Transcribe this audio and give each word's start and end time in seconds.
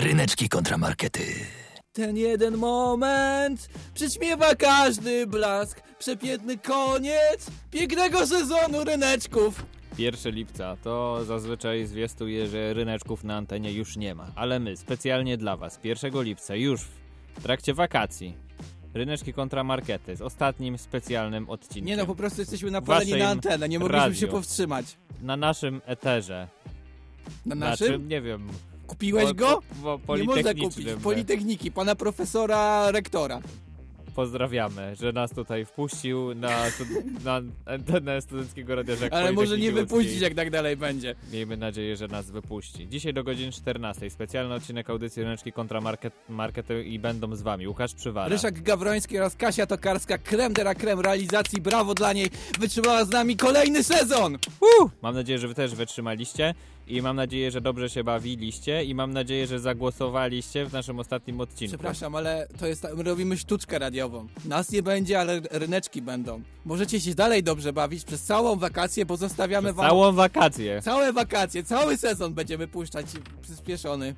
Ryneczki 0.00 0.48
kontramarkety. 0.48 1.22
Ten 1.92 2.16
jeden 2.16 2.56
moment 2.56 3.68
przyćmiewa 3.94 4.54
każdy 4.54 5.26
blask. 5.26 5.80
Przepiękny 5.98 6.58
koniec 6.58 7.50
pięknego 7.70 8.26
sezonu 8.26 8.84
ryneczków. 8.84 9.66
1 9.98 10.34
lipca 10.34 10.76
to 10.82 11.24
zazwyczaj 11.24 11.86
zwiastuje, 11.86 12.46
że 12.46 12.74
ryneczków 12.74 13.24
na 13.24 13.36
antenie 13.36 13.72
już 13.72 13.96
nie 13.96 14.14
ma. 14.14 14.26
Ale 14.34 14.60
my, 14.60 14.76
specjalnie 14.76 15.36
dla 15.36 15.56
Was, 15.56 15.80
1 15.84 16.22
lipca, 16.22 16.56
już 16.56 16.80
w 17.36 17.42
trakcie 17.42 17.74
wakacji, 17.74 18.34
ryneczki 18.94 19.32
kontramarkety 19.32 20.16
z 20.16 20.22
ostatnim 20.22 20.78
specjalnym 20.78 21.50
odcinkiem. 21.50 21.84
Nie 21.84 21.96
no, 21.96 22.06
po 22.06 22.14
prostu 22.14 22.40
jesteśmy 22.40 22.70
napaleni 22.70 23.14
na 23.14 23.28
antenę, 23.28 23.68
nie 23.68 23.78
mogliśmy 23.78 23.98
radio. 23.98 24.20
się 24.20 24.26
powstrzymać. 24.26 24.96
Na 25.22 25.36
naszym 25.36 25.80
eterze. 25.86 26.48
Na 27.46 27.54
naszym? 27.54 28.08
nie 28.08 28.20
wiem. 28.20 28.48
Kupiłeś 28.90 29.32
go? 29.32 29.62
Po, 29.82 29.98
po, 30.06 30.16
Nie 30.16 30.24
można 30.24 30.54
kupić. 30.54 30.86
Politechniki, 31.02 31.70
pana 31.72 31.94
profesora 31.94 32.90
rektora. 32.90 33.40
Pozdrawiamy, 34.14 34.96
że 34.96 35.12
nas 35.12 35.30
tutaj 35.30 35.64
wpuścił 35.64 36.34
na, 36.34 36.50
na 37.24 37.40
antenę 37.66 38.22
Studenckiego 38.22 38.74
Radia 38.74 38.96
Żak 38.96 39.12
Ale 39.12 39.32
może 39.32 39.58
nie 39.58 39.72
wypuścić, 39.72 40.20
jak 40.20 40.34
tak 40.34 40.50
dalej 40.50 40.76
będzie. 40.76 41.14
Miejmy 41.32 41.56
nadzieję, 41.56 41.96
że 41.96 42.08
nas 42.08 42.30
wypuści. 42.30 42.88
Dzisiaj 42.88 43.14
do 43.14 43.24
godziny 43.24 43.52
14. 43.52 44.10
Specjalny 44.10 44.54
odcinek 44.54 44.90
audycji 44.90 45.22
Ryneczki 45.22 45.52
kontra 45.52 45.80
market, 45.80 46.14
markety 46.28 46.84
i 46.84 46.98
będą 46.98 47.36
z 47.36 47.42
wami 47.42 47.68
Łukasz 47.68 47.94
Przywara. 47.94 48.28
Ryszak 48.28 48.62
Gawroński 48.62 49.18
oraz 49.18 49.36
Kasia 49.36 49.66
Tokarska, 49.66 50.18
krem 50.18 50.52
de 50.52 50.62
la 50.62 50.74
creme 50.74 51.02
realizacji, 51.02 51.60
brawo 51.60 51.94
dla 51.94 52.12
niej, 52.12 52.30
wytrzymała 52.60 53.04
z 53.04 53.10
nami 53.10 53.36
kolejny 53.36 53.84
sezon! 53.84 54.38
Mam 55.02 55.14
nadzieję, 55.14 55.38
że 55.38 55.48
wy 55.48 55.54
też 55.54 55.74
wytrzymaliście 55.74 56.54
i 56.90 57.02
mam 57.02 57.16
nadzieję, 57.16 57.50
że 57.50 57.60
dobrze 57.60 57.90
się 57.90 58.04
bawiliście 58.04 58.84
i 58.84 58.94
mam 58.94 59.12
nadzieję, 59.12 59.46
że 59.46 59.60
zagłosowaliście 59.60 60.66
w 60.66 60.72
naszym 60.72 60.98
ostatnim 60.98 61.40
odcinku. 61.40 61.70
Przepraszam, 61.76 62.14
ale 62.14 62.48
to 62.58 62.66
jest, 62.66 62.86
my 62.96 63.02
robimy 63.02 63.36
sztuczkę 63.36 63.78
radiową. 63.78 64.26
Nas 64.44 64.70
nie 64.72 64.82
będzie, 64.82 65.20
ale 65.20 65.40
ryneczki 65.50 66.02
będą. 66.02 66.42
Możecie 66.64 67.00
się 67.00 67.14
dalej 67.14 67.42
dobrze 67.42 67.72
bawić 67.72 68.04
przez 68.04 68.22
całą 68.22 68.56
wakację, 68.56 69.06
bo 69.06 69.16
zostawiamy 69.16 69.68
Przez 69.68 69.76
wam 69.76 69.86
Całą 69.88 70.12
wakację. 70.12 70.82
całe 70.82 71.12
wakacje, 71.12 71.62
cały 71.64 71.96
sezon 71.96 72.34
będziemy 72.34 72.68
puszczać 72.68 73.06
przyspieszony 73.42 74.14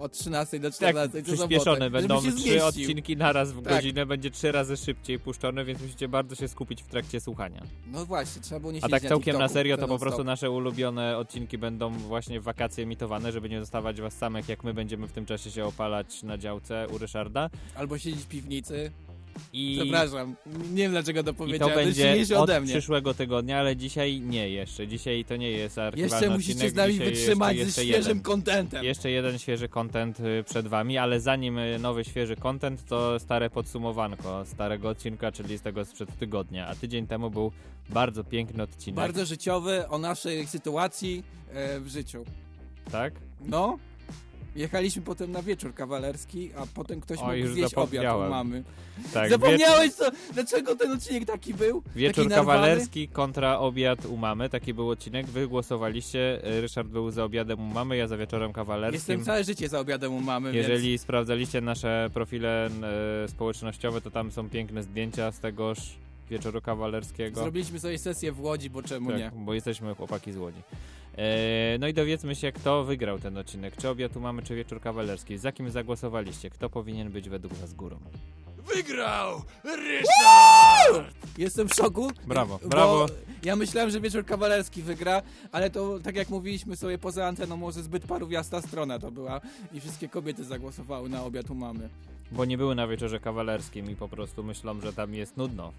od 0.00 0.12
13 0.12 0.60
do 0.60 0.70
14 0.70 1.22
Tak, 1.22 1.26
co 1.26 1.32
przyspieszone 1.32 1.90
będą 1.90 2.20
trzy 2.36 2.64
odcinki 2.64 3.16
naraz 3.16 3.52
w 3.52 3.62
Tak. 3.62 3.72
godzinę, 3.72 4.06
będzie 4.06 4.30
trzy 4.30 4.52
razy 4.52 4.76
szybciej 4.76 5.18
puszczone, 5.18 5.64
więc 5.64 5.82
musicie 5.82 6.08
bardzo 6.08 6.34
się 6.34 6.48
skupić 6.48 6.82
w 6.82 6.86
trakcie 6.86 7.20
słuchania. 7.20 7.62
No 7.86 8.06
właśnie, 8.06 8.42
trzeba 8.42 8.60
było 8.60 8.72
nie 8.72 8.84
A 8.84 8.88
tak 8.88 9.02
na 9.02 9.08
całkiem 9.08 9.32
na 9.32 9.38
TikToku 9.38 9.54
serio, 9.54 9.76
to 9.76 9.88
po 9.88 9.98
prostu 9.98 10.24
nasze 10.24 10.50
ulubione 10.50 11.16
odcinki 11.16 11.58
będą 11.58 11.90
właśnie 11.90 12.40
w 12.40 12.42
wakacje 12.42 12.84
emitowane, 12.84 13.32
żeby 13.32 13.48
nie 13.48 13.60
zostawać 13.60 14.00
was 14.00 14.14
samych, 14.14 14.48
jak 14.48 14.64
my 14.64 14.74
będziemy 14.74 15.08
w 15.08 15.12
tym 15.12 15.26
czasie 15.26 15.50
się 15.50 15.64
opalać 15.64 16.22
na 16.22 16.38
działce 16.38 16.86
u 16.88 16.98
Ryszarda. 16.98 17.50
Albo 17.74 17.98
siedzieć 17.98 18.20
w 18.20 18.28
piwnicy. 18.28 18.90
I, 19.52 19.76
Przepraszam, 19.80 20.36
nie 20.72 20.82
wiem 20.82 20.92
dlaczego 20.92 21.22
to 21.22 21.30
i 21.30 21.34
to 21.34 21.38
powiedziałem, 21.38 21.74
to 21.74 21.80
jest 21.80 22.00
będzie 22.00 22.36
od 22.38 22.42
ode 22.42 22.60
mnie. 22.60 22.70
przyszłego 22.72 23.14
tygodnia, 23.14 23.58
ale 23.58 23.76
dzisiaj 23.76 24.20
nie 24.20 24.50
jeszcze. 24.50 24.88
Dzisiaj 24.88 25.24
to 25.24 25.36
nie 25.36 25.50
jest 25.50 25.78
archiwalny 25.78 26.14
Jeszcze 26.16 26.30
musicie 26.30 26.52
odcinek, 26.52 26.72
z 26.72 26.74
nami 26.76 26.92
dzisiaj 26.92 27.06
wytrzymać 27.10 27.56
jeszcze, 27.56 27.72
ze 27.72 27.84
świeżym 27.84 28.08
jeden. 28.08 28.22
kontentem. 28.22 28.84
Jeszcze 28.84 29.10
jeden 29.10 29.38
świeży 29.38 29.68
content 29.68 30.20
y, 30.20 30.44
przed 30.44 30.68
wami, 30.68 30.98
ale 30.98 31.20
zanim 31.20 31.58
y, 31.58 31.78
nowy 31.78 32.04
świeży 32.04 32.36
content, 32.36 32.84
to 32.84 33.20
stare 33.20 33.50
podsumowanko 33.50 34.44
starego 34.46 34.88
odcinka, 34.88 35.32
czyli 35.32 35.58
z 35.58 35.62
tego 35.62 35.84
sprzed 35.84 36.18
tygodnia. 36.18 36.66
A 36.66 36.74
tydzień 36.74 37.06
temu 37.06 37.30
był 37.30 37.52
bardzo 37.88 38.24
piękny 38.24 38.62
odcinek. 38.62 38.96
Bardzo 38.96 39.24
życiowy 39.24 39.88
o 39.88 39.98
naszej 39.98 40.46
sytuacji 40.46 41.22
e, 41.52 41.80
w 41.80 41.88
życiu. 41.88 42.24
Tak? 42.92 43.14
No. 43.40 43.78
Jechaliśmy 44.56 45.02
potem 45.02 45.32
na 45.32 45.42
wieczór 45.42 45.74
kawalerski, 45.74 46.50
a 46.56 46.66
potem 46.74 47.00
ktoś 47.00 47.18
O, 47.18 47.26
mógł 47.26 47.48
zjeść 47.52 47.74
obiad 47.74 48.16
u 48.16 48.30
mamy. 48.30 48.64
Tak. 49.12 49.30
Zapomniałeś 49.30 49.92
co? 49.92 50.10
Dlaczego 50.32 50.76
ten 50.76 50.92
odcinek 50.92 51.24
taki 51.24 51.54
był? 51.54 51.82
Wieczór 51.96 52.24
taki 52.24 52.36
kawalerski 52.36 53.08
kontra 53.08 53.58
obiad 53.58 54.06
u 54.06 54.16
mamy, 54.16 54.48
taki 54.48 54.74
był 54.74 54.90
odcinek, 54.90 55.26
wy 55.26 55.48
głosowaliście, 55.48 56.46
y, 56.56 56.60
Ryszard 56.60 56.88
był 56.88 57.10
za 57.10 57.24
obiadem 57.24 57.60
u 57.60 57.74
mamy, 57.74 57.96
ja 57.96 58.08
za 58.08 58.16
wieczorem 58.16 58.52
kawalerskim. 58.52 58.96
Jestem 58.96 59.24
całe 59.24 59.44
życie 59.44 59.68
za 59.68 59.80
obiadem 59.80 60.12
u 60.14 60.20
mamy, 60.20 60.56
Jeżeli 60.56 60.90
więc... 60.90 61.02
sprawdzaliście 61.02 61.60
nasze 61.60 62.10
profile 62.14 62.66
e, 62.66 63.28
społecznościowe, 63.28 64.00
to 64.00 64.10
tam 64.10 64.32
są 64.32 64.48
piękne 64.50 64.82
zdjęcia 64.82 65.32
z 65.32 65.40
tegoż 65.40 65.78
wieczoru 66.30 66.60
kawalerskiego. 66.60 67.40
Zrobiliśmy 67.40 67.80
sobie 67.80 67.98
sesję 67.98 68.32
w 68.32 68.40
Łodzi, 68.40 68.70
bo 68.70 68.82
czemu 68.82 69.10
nie? 69.12 69.24
tak, 69.24 69.34
bo 69.34 69.54
jesteśmy 69.54 69.94
chłopaki 69.94 70.32
z 70.32 70.36
Łodzi. 70.36 70.62
E, 71.20 71.78
no 71.78 71.88
i 71.88 71.94
dowiedzmy 71.94 72.34
się, 72.34 72.52
kto 72.52 72.84
wygrał 72.84 73.18
ten 73.18 73.36
odcinek. 73.36 73.76
Czy 73.76 73.88
obiad 73.88 74.16
u 74.16 74.20
mamy, 74.20 74.42
czy 74.42 74.54
wieczór 74.54 74.80
kawalerski. 74.80 75.38
Za 75.38 75.52
kim 75.52 75.70
zagłosowaliście? 75.70 76.50
Kto 76.50 76.70
powinien 76.70 77.10
być 77.10 77.28
według 77.28 77.54
was 77.54 77.74
górą? 77.74 77.98
Wygrał 78.74 79.42
Ryszard! 79.64 81.14
Jestem 81.38 81.68
w 81.68 81.74
szoku. 81.74 82.10
Brawo, 82.26 82.60
brawo. 82.68 83.06
Ja 83.42 83.56
myślałem, 83.56 83.90
że 83.90 84.00
wieczór 84.00 84.24
kawalerski 84.24 84.82
wygra, 84.82 85.22
ale 85.52 85.70
to 85.70 85.98
tak 85.98 86.16
jak 86.16 86.28
mówiliśmy 86.28 86.76
sobie 86.76 86.98
poza 86.98 87.26
anteną, 87.26 87.56
może 87.56 87.82
zbyt 87.82 88.04
parówiasta 88.06 88.62
strona 88.62 88.98
to 88.98 89.10
była 89.10 89.40
i 89.72 89.80
wszystkie 89.80 90.08
kobiety 90.08 90.44
zagłosowały 90.44 91.08
na 91.08 91.24
obiad 91.24 91.50
u 91.50 91.54
mamy. 91.54 91.88
Bo 92.32 92.44
nie 92.44 92.58
były 92.58 92.74
na 92.74 92.86
wieczorze 92.88 93.20
kawalerskim 93.20 93.90
i 93.90 93.96
po 93.96 94.08
prostu 94.08 94.42
myślą, 94.44 94.80
że 94.80 94.92
tam 94.92 95.14
jest 95.14 95.36
nudno. 95.36 95.72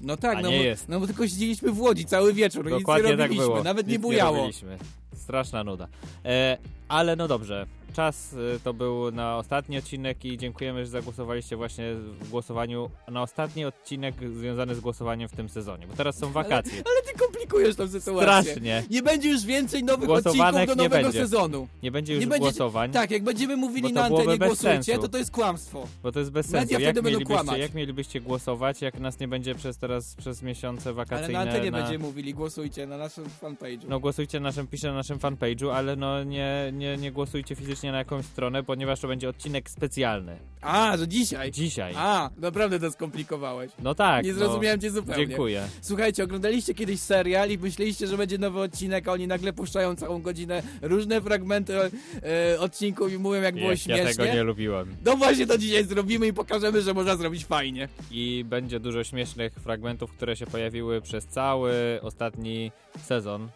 No 0.00 0.16
tak, 0.16 0.38
A 0.38 0.40
no, 0.40 0.50
nie 0.50 0.56
bo, 0.58 0.62
jest. 0.64 0.88
no 0.88 1.00
bo 1.00 1.06
tylko 1.06 1.28
siedzieliśmy 1.28 1.72
w 1.72 1.80
Łodzi 1.80 2.04
cały 2.04 2.32
wieczór, 2.32 2.64
nic 2.64 2.72
nie 2.74 2.78
Dokładnie 2.78 3.08
tak 3.10 3.18
robiliśmy, 3.18 3.44
było. 3.44 3.62
nawet 3.62 3.86
nie 3.86 3.92
Nic 3.92 4.02
bujało. 4.02 4.36
robiliśmy. 4.36 4.78
Straszna 5.16 5.64
nuda. 5.64 5.88
E, 6.24 6.58
ale 6.88 7.16
no 7.16 7.28
dobrze, 7.28 7.66
czas 7.92 8.34
e, 8.34 8.60
to 8.60 8.74
był 8.74 9.10
na 9.12 9.36
ostatni 9.36 9.78
odcinek 9.78 10.24
i 10.24 10.38
dziękujemy, 10.38 10.84
że 10.84 10.90
zagłosowaliście 10.90 11.56
właśnie 11.56 11.94
w 11.94 12.28
głosowaniu 12.30 12.90
na 13.08 13.22
ostatni 13.22 13.64
odcinek 13.64 14.14
związany 14.34 14.74
z 14.74 14.80
głosowaniem 14.80 15.28
w 15.28 15.32
tym 15.32 15.48
sezonie, 15.48 15.86
bo 15.86 15.94
teraz 15.94 16.18
są 16.18 16.32
wakacje. 16.32 16.72
Ale 16.72 17.02
ty 17.12 17.18
komplikujesz 17.18 17.76
tą 17.76 17.88
sytuację. 17.88 18.22
Strasznie. 18.22 18.84
Nie 18.90 19.02
będzie 19.02 19.28
już 19.30 19.44
więcej 19.44 19.84
nowych 19.84 20.10
odcinków 20.10 20.66
do 20.66 20.74
nowego 20.74 20.88
będzie. 20.88 21.12
sezonu. 21.20 21.68
Nie 21.82 21.90
będzie 21.90 22.14
już 22.14 22.20
Nie 22.20 22.26
będzie- 22.26 22.40
głosowań, 22.40 22.92
Tak, 22.92 23.10
jak 23.10 23.22
będziemy 23.22 23.56
mówili 23.56 23.92
na 23.92 24.04
antenie 24.04 24.38
głosujcie, 24.38 24.82
sensu. 24.84 25.02
to 25.02 25.08
to 25.08 25.18
jest 25.18 25.30
kłamstwo. 25.30 25.86
bo 26.02 26.12
to 26.12 26.18
jest 26.18 26.30
bez 26.30 26.46
Media 26.50 26.60
sensu. 26.60 26.74
wtedy 26.74 26.84
Jak 26.84 26.94
będą 26.94 27.10
mielibyście, 27.10 27.34
kłamać. 27.34 27.58
jak 27.60 27.74
mielibyście 27.74 28.20
głosować, 28.20 28.82
jak 28.82 29.00
nas 29.00 29.20
nie 29.20 29.28
będzie 29.28 29.54
przez 29.54 29.78
teraz, 29.78 30.14
przez 30.14 30.42
miesiące 30.42 30.88
Ale 30.88 30.94
wakacyjne? 30.94 31.32
na 31.32 31.40
antenie 31.40 31.70
na... 31.70 31.78
będziemy 31.78 31.98
mówili, 32.04 32.34
głosujcie 32.34 32.86
na 32.86 32.96
naszym 32.98 33.24
fanpage'u. 33.42 33.84
No 33.88 34.00
głosujcie 34.00 34.40
na 34.40 34.48
naszym, 34.48 34.66
piszę 34.66 34.88
na 34.88 34.94
naszym 34.94 35.18
fanpage'u, 35.18 35.70
ale 35.70 35.96
no 35.96 36.24
nie, 36.24 36.72
nie, 36.72 36.96
nie 36.96 37.12
głosujcie 37.12 37.54
fizycznie 37.54 37.77
na 37.86 37.98
jakąś 37.98 38.24
stronę, 38.26 38.62
ponieważ 38.62 39.00
to 39.00 39.08
będzie 39.08 39.28
odcinek 39.28 39.70
specjalny. 39.70 40.36
A, 40.60 40.96
że 40.96 41.08
dzisiaj. 41.08 41.52
Dzisiaj. 41.52 41.94
A, 41.96 42.30
naprawdę 42.38 42.80
to 42.80 42.90
skomplikowałeś. 42.90 43.72
No 43.82 43.94
tak. 43.94 44.24
Nie 44.24 44.32
no, 44.32 44.38
zrozumiałem 44.38 44.80
cię 44.80 44.90
zupełnie. 44.90 45.26
Dziękuję. 45.26 45.68
Słuchajcie, 45.80 46.24
oglądaliście 46.24 46.74
kiedyś 46.74 47.00
serial 47.00 47.50
i 47.50 47.58
myśleliście, 47.58 48.06
że 48.06 48.16
będzie 48.16 48.38
nowy 48.38 48.60
odcinek, 48.60 49.08
a 49.08 49.12
oni 49.12 49.26
nagle 49.26 49.52
puszczają 49.52 49.96
całą 49.96 50.22
godzinę 50.22 50.62
różne 50.82 51.20
fragmenty 51.20 51.74
e, 51.78 52.60
odcinków 52.60 53.12
i 53.12 53.18
mówią, 53.18 53.42
jak 53.42 53.54
było 53.54 53.70
Jak 53.70 53.78
śmiesznie. 53.78 54.04
ja 54.04 54.08
tego 54.14 54.24
nie 54.34 54.42
lubiłem. 54.42 54.96
No 55.04 55.16
właśnie 55.16 55.46
to 55.46 55.58
dzisiaj 55.58 55.84
zrobimy 55.84 56.26
i 56.26 56.32
pokażemy, 56.32 56.82
że 56.82 56.94
można 56.94 57.16
zrobić 57.16 57.44
fajnie. 57.44 57.88
I 58.10 58.44
będzie 58.48 58.80
dużo 58.80 59.04
śmiesznych 59.04 59.52
fragmentów, 59.52 60.12
które 60.12 60.36
się 60.36 60.46
pojawiły 60.46 61.00
przez 61.00 61.26
cały 61.26 61.72
ostatni 62.02 62.72
sezon. 63.02 63.48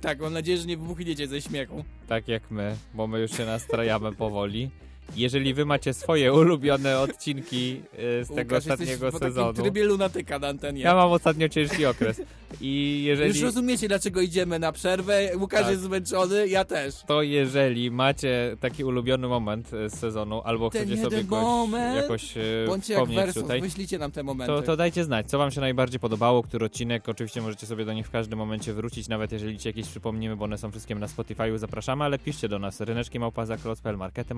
Tak, 0.00 0.20
mam 0.20 0.32
nadzieję, 0.32 0.58
że 0.58 0.66
nie 0.66 0.76
wybuchniecie 0.76 1.26
ze 1.28 1.40
śmiechu. 1.40 1.84
Tak 2.08 2.28
jak 2.28 2.50
my, 2.50 2.76
bo 2.94 3.06
my 3.06 3.20
już 3.20 3.30
się 3.36 3.46
nastrajamy 3.46 4.12
powoli. 4.12 4.70
Jeżeli 5.16 5.54
wy 5.54 5.64
macie 5.64 5.94
swoje 5.94 6.32
ulubione 6.40 6.98
odcinki 7.00 7.80
y, 8.20 8.24
z 8.24 8.28
tego 8.28 8.40
Łukasz, 8.42 8.58
ostatniego 8.58 9.10
w 9.10 9.18
sezonu. 9.18 9.48
takim 9.48 9.62
trybie 9.64 9.84
lunatyka 9.84 10.38
na 10.38 10.48
antenie. 10.48 10.80
Ja 10.82 10.94
mam 10.94 11.12
ostatnio 11.12 11.48
ciężki 11.48 11.86
okres. 11.86 12.22
I 12.60 13.02
jeżeli... 13.06 13.28
Już 13.28 13.40
rozumiecie, 13.40 13.88
dlaczego 13.88 14.20
idziemy 14.20 14.58
na 14.58 14.72
przerwę. 14.72 15.30
Łukasz 15.38 15.60
Tak. 15.60 15.70
jest 15.70 15.82
zmęczony, 15.82 16.48
ja 16.48 16.64
też. 16.64 16.94
To 17.06 17.22
jeżeli 17.22 17.90
macie 17.90 18.56
taki 18.60 18.84
ulubiony 18.84 19.28
moment 19.28 19.74
e, 19.74 19.90
z 19.90 19.94
sezonu, 19.94 20.42
albo 20.44 20.70
Ten 20.70 20.86
chcecie 20.86 21.02
sobie 21.02 21.24
moment. 21.24 21.96
jakoś 21.96 22.36
e, 22.36 22.40
Bądźcie 22.66 22.94
jak 22.94 23.08
Versus, 23.08 23.42
tutaj, 23.42 23.60
wyślijcie 23.60 23.98
nam 23.98 24.10
te 24.12 24.22
momenty. 24.22 24.52
to, 24.52 24.62
to 24.62 24.76
dajcie 24.76 25.04
znać, 25.04 25.26
co 25.30 25.38
wam 25.38 25.50
się 25.50 25.60
najbardziej 25.60 26.00
podobało, 26.00 26.42
który 26.42 26.66
odcinek. 26.66 27.08
Oczywiście 27.08 27.42
możecie 27.42 27.66
sobie 27.66 27.84
do 27.84 27.92
nich 27.92 28.06
w 28.06 28.10
każdym 28.10 28.38
momencie 28.38 28.72
wrócić, 28.74 29.08
nawet 29.08 29.32
jeżeli 29.32 29.58
ci 29.58 29.68
jakieś 29.68 29.86
przypomnimy, 29.86 30.36
bo 30.36 30.44
one 30.44 30.58
są 30.58 30.70
wszystkie 30.70 30.94
na 30.94 31.06
Spotify'u. 31.06 31.58
Zapraszamy, 31.58 32.04
ale 32.04 32.18
piszcie 32.18 32.48
do 32.48 32.58
nas 32.58 32.80
ryneczki 32.80 33.18
małpazaklocpel, 33.18 33.96
markety 33.96 34.34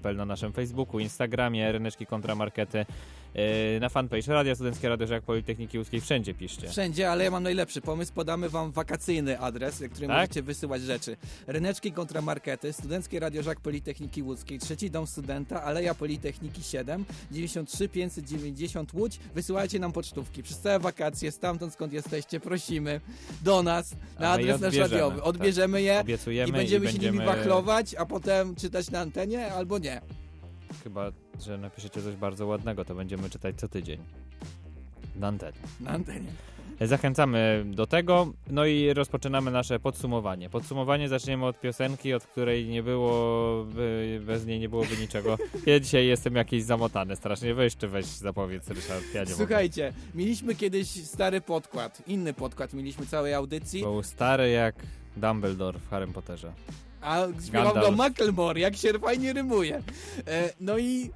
małpazaklocpel 0.00 0.16
na 0.16 0.24
naszym 0.24 0.52
Facebooku, 0.52 1.00
Instagramie, 1.00 1.72
ryneczki 1.72 2.06
kontramarkety, 2.06 2.86
e, 3.34 3.80
na 3.80 3.88
fanpage 3.88 4.32
Radia 4.32 4.54
Studenckie, 4.54 4.88
Radio 4.88 5.06
Żak 5.06 5.22
Politechniki 5.22 5.78
Łódzkiej, 5.78 6.00
wszędzie 6.00 6.34
piszcie. 6.34 6.68
Wszędzie, 6.68 7.10
ale 7.10 7.24
ja 7.24 7.30
mam 7.30 7.42
najlepszy 7.42 7.80
pomysł. 7.80 8.12
Podamy 8.12 8.48
wam 8.48 8.72
wakacyjny 8.72 9.38
adres, 9.38 9.80
na 9.80 9.88
którym 9.88 10.08
Tak? 10.08 10.16
możecie 10.16 10.42
wysyłać 10.42 10.82
rzeczy. 10.82 11.16
Ryneczki 11.46 11.92
kontra 11.92 12.20
markety, 12.22 12.72
Studenckie 12.72 13.20
Radio 13.20 13.42
Żak 13.42 13.60
Politechniki 13.60 14.22
Łódzkiej, 14.22 14.58
trzeci 14.58 14.90
dom 14.90 15.06
studenta, 15.06 15.62
Aleja 15.62 15.94
Politechniki 15.94 16.62
7, 16.62 17.04
93 17.30 17.88
590 17.88 18.94
Łódź. 18.94 19.18
Wysyłajcie 19.34 19.78
nam 19.78 19.92
pocztówki. 19.92 20.42
Przez 20.42 20.58
całe 20.58 20.78
wakacje, 20.78 21.32
stamtąd 21.32 21.72
skąd 21.72 21.92
jesteście, 21.92 22.40
prosimy 22.40 23.00
do 23.42 23.62
nas 23.62 23.94
na 24.18 24.30
adres 24.30 24.46
nasz 24.48 24.54
odbierzemy, 24.68 24.88
radiowy. 24.88 25.16
tak. 25.16 25.26
Odbierzemy 25.26 25.82
je 25.82 26.00
Obiecujemy 26.00 26.48
i 26.48 26.52
będziemy 26.52 26.86
się 26.86 26.92
będziemy... 26.92 27.12
nimi 27.18 27.26
wachlować, 27.26 27.94
a 27.94 28.06
potem 28.06 28.54
czytać 28.56 28.90
na 28.90 29.00
antenie, 29.00 29.52
albo 29.52 29.78
nie. 29.78 29.89
Chyba, 30.84 31.12
że 31.40 31.58
napiszecie 31.58 32.02
coś 32.02 32.16
bardzo 32.16 32.46
ładnego, 32.46 32.84
to 32.84 32.94
będziemy 32.94 33.30
czytać 33.30 33.56
co 33.56 33.68
tydzień. 33.68 34.00
Na 35.16 35.28
antenie. 35.28 35.58
Na 35.80 35.90
antenie. 35.90 36.28
Zachęcamy 36.80 37.64
do 37.66 37.86
tego, 37.86 38.32
no 38.50 38.66
i 38.66 38.92
rozpoczynamy 38.94 39.50
nasze 39.50 39.80
podsumowanie. 39.80 40.50
Podsumowanie 40.50 41.08
zaczniemy 41.08 41.46
od 41.46 41.60
piosenki, 41.60 42.14
od 42.14 42.26
której 42.26 42.66
nie 42.68 42.82
było, 42.82 43.64
by- 43.64 44.20
bez 44.26 44.46
niej 44.46 44.60
nie 44.60 44.68
byłoby 44.68 44.96
niczego. 45.00 45.38
Ja 45.66 45.80
dzisiaj 45.80 46.06
jestem 46.06 46.34
jakiś 46.36 46.62
zamotany 46.62 47.16
strasznie. 47.16 47.54
Weź 47.54 47.76
czy 47.76 47.88
weź 47.88 48.06
zapowiedz, 48.06 48.68
Ryszard, 48.68 49.04
ja 49.14 49.24
nie 49.24 49.30
mogę. 49.30 49.44
Słuchajcie, 49.46 49.92
mieliśmy 50.14 50.54
kiedyś 50.54 50.88
stary 50.88 51.40
podkład, 51.40 52.02
inny 52.06 52.34
podkład 52.34 52.72
mieliśmy 52.72 53.06
całej 53.06 53.34
audycji, 53.34 53.82
Był 53.82 54.02
stary 54.02 54.50
jak 54.50 54.74
Dumbledore 55.16 55.78
w 55.78 55.88
Harrym 55.88 56.12
Potterze. 56.12 56.52
A 57.00 57.26
śpiewał 57.46 57.68
go 57.68 57.74
Gandalf. 57.74 57.96
Macklemore, 57.96 58.60
jak 58.60 58.76
się 58.76 58.98
fajnie 58.98 59.32
rymuje. 59.32 59.82
E, 60.26 60.52
no 60.60 60.78
i 60.78 61.10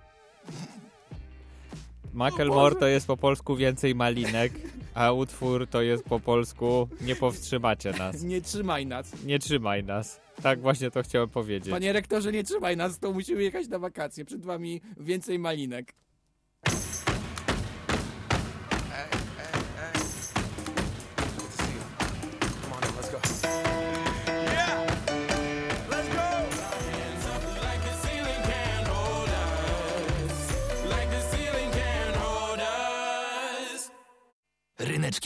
Macklemore 2.13 2.75
to 2.75 2.87
jest 2.87 3.07
po 3.07 3.17
polsku 3.17 3.57
więcej 3.57 3.95
malinek, 3.95 4.53
a 4.95 5.13
utwór 5.13 5.67
to 5.67 5.83
jest 5.83 6.05
po 6.05 6.21
polsku 6.21 6.89
nie 7.01 7.17
powstrzymacie 7.17 7.93
nas. 7.93 8.23
nie 8.23 8.41
trzymaj 8.41 8.87
nas. 8.87 9.25
Nie 9.25 9.39
trzymaj 9.39 9.85
nas. 9.85 10.21
Tak 10.43 10.61
właśnie 10.61 10.91
to 10.91 11.03
chciałem 11.03 11.29
powiedzieć. 11.29 11.71
Panie 11.71 11.93
rektorze, 11.93 12.33
nie 12.33 12.45
trzymaj 12.45 12.77
nas, 12.77 12.99
to 12.99 13.13
musimy 13.13 13.43
jechać 13.43 13.69
na 13.69 13.79
wakacje. 13.79 14.25
Przed 14.25 14.45
wami 14.45 14.81
więcej 15.01 15.39
malinek. 15.39 15.95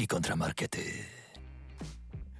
Kontramarkety. 0.06 0.80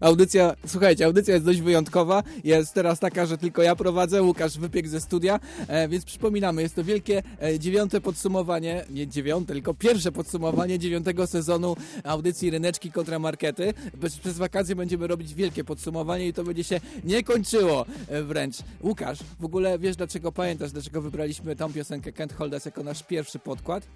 Audycja, 0.00 0.54
słuchajcie, 0.66 1.06
audycja 1.06 1.34
jest 1.34 1.46
dość 1.46 1.60
wyjątkowa. 1.60 2.22
Jest 2.44 2.74
teraz 2.74 3.00
taka, 3.00 3.26
że 3.26 3.38
tylko 3.38 3.62
ja 3.62 3.76
prowadzę, 3.76 4.22
Łukasz 4.22 4.58
wypiekł 4.58 4.88
ze 4.88 5.00
studia, 5.00 5.40
e, 5.68 5.88
więc 5.88 6.04
przypominamy, 6.04 6.62
jest 6.62 6.74
to 6.74 6.84
wielkie 6.84 7.22
e, 7.42 7.58
dziewiąte 7.58 8.00
podsumowanie, 8.00 8.84
nie 8.90 9.06
dziewiąte, 9.06 9.52
tylko 9.52 9.74
pierwsze 9.74 10.12
podsumowanie 10.12 10.78
dziewiątego 10.78 11.26
sezonu 11.26 11.76
audycji 12.04 12.50
Ryneczki 12.50 12.92
kontra 12.92 13.18
Markety. 13.18 13.74
Bez, 13.94 14.18
przez 14.18 14.38
wakacje 14.38 14.76
będziemy 14.76 15.06
robić 15.06 15.34
wielkie 15.34 15.64
podsumowanie 15.64 16.28
i 16.28 16.32
to 16.32 16.44
będzie 16.44 16.64
się 16.64 16.80
nie 17.04 17.22
kończyło 17.22 17.86
e, 18.08 18.22
wręcz. 18.22 18.56
Łukasz, 18.82 19.18
w 19.40 19.44
ogóle 19.44 19.78
wiesz 19.78 19.96
dlaczego, 19.96 20.32
pamiętasz 20.32 20.72
dlaczego 20.72 21.02
wybraliśmy 21.02 21.56
tą 21.56 21.72
piosenkę 21.72 22.12
Can't 22.12 22.32
Hold 22.32 22.52
Us 22.52 22.64
jako 22.64 22.82
nasz 22.82 23.02
pierwszy 23.02 23.38
podkład? 23.38 23.86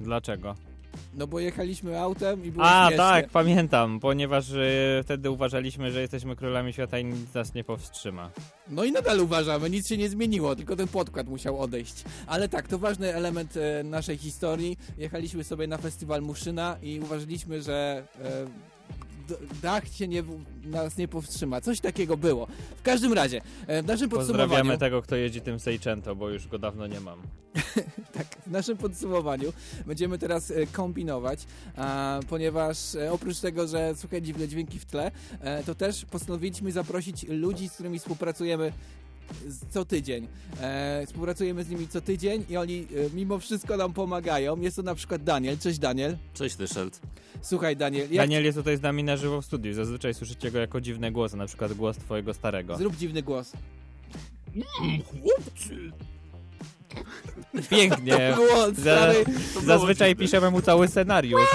Dlaczego? 0.00 0.54
No 1.14 1.26
bo 1.26 1.40
jechaliśmy 1.40 2.00
autem 2.00 2.44
i 2.44 2.50
było 2.50 2.64
A, 2.66 2.82
śmiesznie. 2.86 2.96
tak, 2.96 3.28
pamiętam, 3.30 4.00
ponieważ 4.00 4.50
e, 4.52 5.00
wtedy 5.04 5.30
uważaliśmy, 5.30 5.92
że 5.92 6.00
jesteśmy 6.00 6.36
królami 6.36 6.72
świata 6.72 6.98
i 6.98 7.04
nic 7.04 7.34
nas 7.34 7.54
nie 7.54 7.64
powstrzyma. 7.64 8.30
No 8.68 8.84
i 8.84 8.92
nadal 8.92 9.20
uważamy, 9.20 9.70
nic 9.70 9.88
się 9.88 9.96
nie 9.96 10.08
zmieniło, 10.08 10.56
tylko 10.56 10.76
ten 10.76 10.88
podkład 10.88 11.28
musiał 11.28 11.60
odejść. 11.60 12.04
Ale 12.26 12.48
tak, 12.48 12.68
to 12.68 12.78
ważny 12.78 13.14
element 13.14 13.56
e, 13.56 13.84
naszej 13.84 14.16
historii. 14.16 14.78
Jechaliśmy 14.98 15.44
sobie 15.44 15.66
na 15.66 15.78
festiwal 15.78 16.22
Muszyna 16.22 16.76
i 16.82 17.00
uważaliśmy, 17.00 17.62
że 17.62 18.04
d- 18.22 18.30
dach 19.62 19.88
się 19.88 20.08
nie, 20.08 20.22
nas 20.64 20.96
nie 20.96 21.08
powstrzyma. 21.08 21.60
Coś 21.60 21.80
takiego 21.80 22.16
było. 22.16 22.46
W 22.76 22.82
każdym 22.82 23.12
razie, 23.12 23.40
e, 23.66 23.82
w 23.82 23.86
naszym 23.86 24.10
podsumowaniu... 24.10 24.48
Pozdrawiamy 24.48 24.78
tego, 24.78 25.02
kto 25.02 25.16
jeździ 25.16 25.40
tym 25.40 25.60
Seicento, 25.60 26.16
bo 26.16 26.30
już 26.30 26.48
go 26.48 26.58
dawno 26.58 26.86
nie 26.86 27.00
mam. 27.00 27.18
Tak, 28.12 28.26
w 28.46 28.50
naszym 28.50 28.76
podsumowaniu 28.76 29.52
będziemy 29.86 30.18
teraz 30.18 30.50
e, 30.50 30.66
kombinować, 30.66 31.46
a, 31.76 32.20
ponieważ 32.28 32.94
e, 32.94 33.12
oprócz 33.12 33.38
tego, 33.40 33.66
że 33.66 33.94
słuchaj 33.96 34.22
dziwne 34.22 34.48
dźwięki 34.48 34.78
w 34.78 34.84
tle, 34.84 35.10
to 35.66 35.74
też 35.74 36.04
postanowiliśmy 36.04 36.72
zaprosić 36.72 37.26
ludzi, 37.28 37.68
z 37.68 37.72
którymi 37.72 37.98
współpracujemy 37.98 38.72
co 39.70 39.84
tydzień. 39.84 40.28
E, 40.60 41.02
współpracujemy 41.06 41.64
z 41.64 41.68
nimi 41.68 41.88
co 41.88 42.00
tydzień 42.00 42.44
i 42.50 42.56
oni 42.56 42.78
e, 42.78 43.16
mimo 43.16 43.38
wszystko 43.38 43.76
nam 43.76 43.92
pomagają. 43.92 44.60
Jest 44.60 44.76
to 44.76 44.82
na 44.82 44.94
przykład 44.94 45.22
Daniel. 45.24 45.58
Cześć 45.58 45.78
Daniel. 45.78 46.16
Cześć 46.34 46.58
Ryszard. 46.58 47.00
Słuchaj 47.42 47.76
Daniel, 47.76 48.08
jak... 48.10 48.26
Daniel 48.26 48.44
jest 48.44 48.58
tutaj 48.58 48.76
z 48.76 48.82
nami 48.82 49.04
na 49.04 49.16
żywo 49.16 49.42
w 49.42 49.44
studiu. 49.44 49.74
Zazwyczaj 49.74 50.14
słyszycie 50.14 50.50
go 50.50 50.58
jako 50.58 50.80
dziwne 50.80 51.12
głosy, 51.12 51.36
na 51.36 51.46
przykład 51.46 51.72
głos 51.72 51.96
twojego 51.96 52.34
starego. 52.34 52.76
zrób 52.76 52.96
dziwny 52.96 53.22
głos. 53.22 53.52
Chłopcy! 55.04 55.92
Pięknie. 57.70 58.36
Za- 58.72 58.82
stary. 58.82 59.24
Zazwyczaj 59.66 60.16
piszemy 60.16 60.50
mu 60.50 60.60
cały 60.62 60.88
scenariusz. 60.88 61.48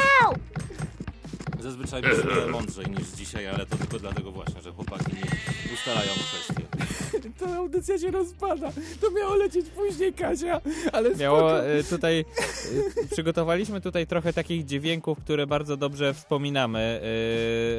Zazwyczaj 1.61 2.01
brzmię 2.01 2.51
mądrzej 2.51 2.85
niż 2.85 3.07
dzisiaj, 3.07 3.47
ale 3.47 3.65
to 3.65 3.77
tylko 3.77 3.99
dlatego 3.99 4.31
właśnie, 4.31 4.61
że 4.61 4.71
chłopaki 4.71 5.11
nie 5.15 5.73
ustalają 5.73 6.11
kwestie. 6.11 6.63
Ta 7.39 7.55
audycja 7.55 7.97
się 7.99 8.11
rozpada. 8.11 8.71
To 9.01 9.11
miało 9.11 9.35
lecieć 9.35 9.65
później, 9.69 10.13
Kasia, 10.13 10.61
ale. 10.91 11.15
Miało 11.15 11.63
e, 11.65 11.83
tutaj. 11.83 12.19
e, 12.19 13.07
przygotowaliśmy 13.11 13.81
tutaj 13.81 14.07
trochę 14.07 14.33
takich 14.33 14.65
dźwięków, 14.65 15.17
które 15.19 15.47
bardzo 15.47 15.77
dobrze 15.77 16.13
wspominamy 16.13 17.01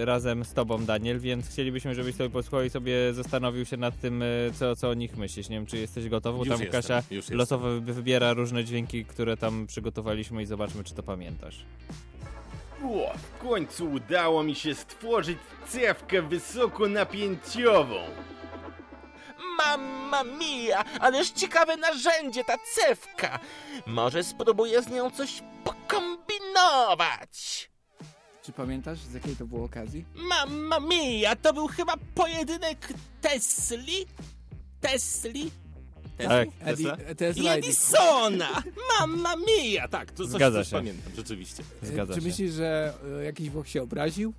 e, 0.01 0.05
razem 0.05 0.45
z 0.45 0.53
tobą, 0.53 0.85
Daniel, 0.85 1.21
więc 1.21 1.49
chcielibyśmy, 1.49 1.95
żebyś 1.95 2.15
sobie 2.17 2.31
posłuchał 2.31 2.65
i 2.65 2.71
sobie 2.71 3.15
zastanowił 3.15 3.65
się 3.65 3.77
nad 3.77 4.01
tym, 4.01 4.25
co, 4.55 4.77
co 4.77 4.91
o 4.91 4.95
nich 4.95 5.17
myślisz. 5.17 5.49
Nie 5.49 5.57
wiem, 5.57 5.67
czy 5.67 5.79
jesteś 5.79 6.09
gotowy, 6.09 6.39
bo 6.39 6.45
Już 6.45 6.53
tam 6.55 6.61
jestem, 6.63 6.83
Kasia 6.83 7.03
jestem. 7.11 7.37
losowo 7.39 7.81
wy- 7.81 7.93
wybiera 7.95 8.33
różne 8.33 8.65
dźwięki, 8.65 9.05
które 9.05 9.37
tam 9.37 9.67
przygotowaliśmy 9.67 10.43
i 10.43 10.47
zobaczmy, 10.47 10.85
czy 10.85 10.95
to 10.95 11.03
pamiętasz. 11.03 11.65
O, 12.85 13.13
w 13.19 13.39
końcu 13.49 13.91
udało 13.91 14.43
mi 14.43 14.55
się 14.55 14.75
stworzyć 14.75 15.39
cewkę 15.69 16.23
wysokonapięciową. 16.23 17.97
Mamma 19.59 20.25
mia, 20.25 20.85
ależ 21.01 21.31
ciekawe 21.31 21.77
narzędzie 21.77 22.45
ta 22.45 22.57
cewka. 22.75 23.39
Może 23.87 24.25
spróbuję 24.25 24.83
z 24.83 24.89
nią 24.91 25.11
coś 25.11 25.43
pokombinować. 25.65 27.71
Czy 28.43 28.53
pamiętasz, 28.53 28.99
z 28.99 29.15
jakiej 29.15 29.37
to 29.37 29.47
było 29.47 29.65
okazji? 29.65 30.05
Mamma 30.15 30.81
mia, 30.81 31.37
to 31.37 31.53
był 31.53 31.67
chyba 31.69 31.95
pojedynek 32.15 32.89
Tesli? 33.21 34.07
Tesli? 34.81 35.51
Tak, 36.29 36.49
Tesla? 36.65 36.97
Edi- 36.97 37.15
Tesla 37.17 37.55
I 37.55 37.59
Edison. 37.59 38.35
Edisona! 38.35 38.63
Mamma 39.01 39.35
mia! 39.37 39.89
Tak, 39.89 40.13
to 40.13 40.23
coś, 40.25 40.33
Zgadza 40.33 40.59
coś 40.59 40.69
się. 40.69 40.77
pamiętam, 40.77 41.13
rzeczywiście. 41.17 41.63
Zgadza 41.83 42.15
Czy 42.15 42.21
się. 42.21 42.27
myślisz, 42.27 42.53
że 42.53 42.95
e, 43.21 43.25
jakiś 43.25 43.51
Włoch 43.51 43.69
się 43.69 43.83
obraził? 43.83 44.35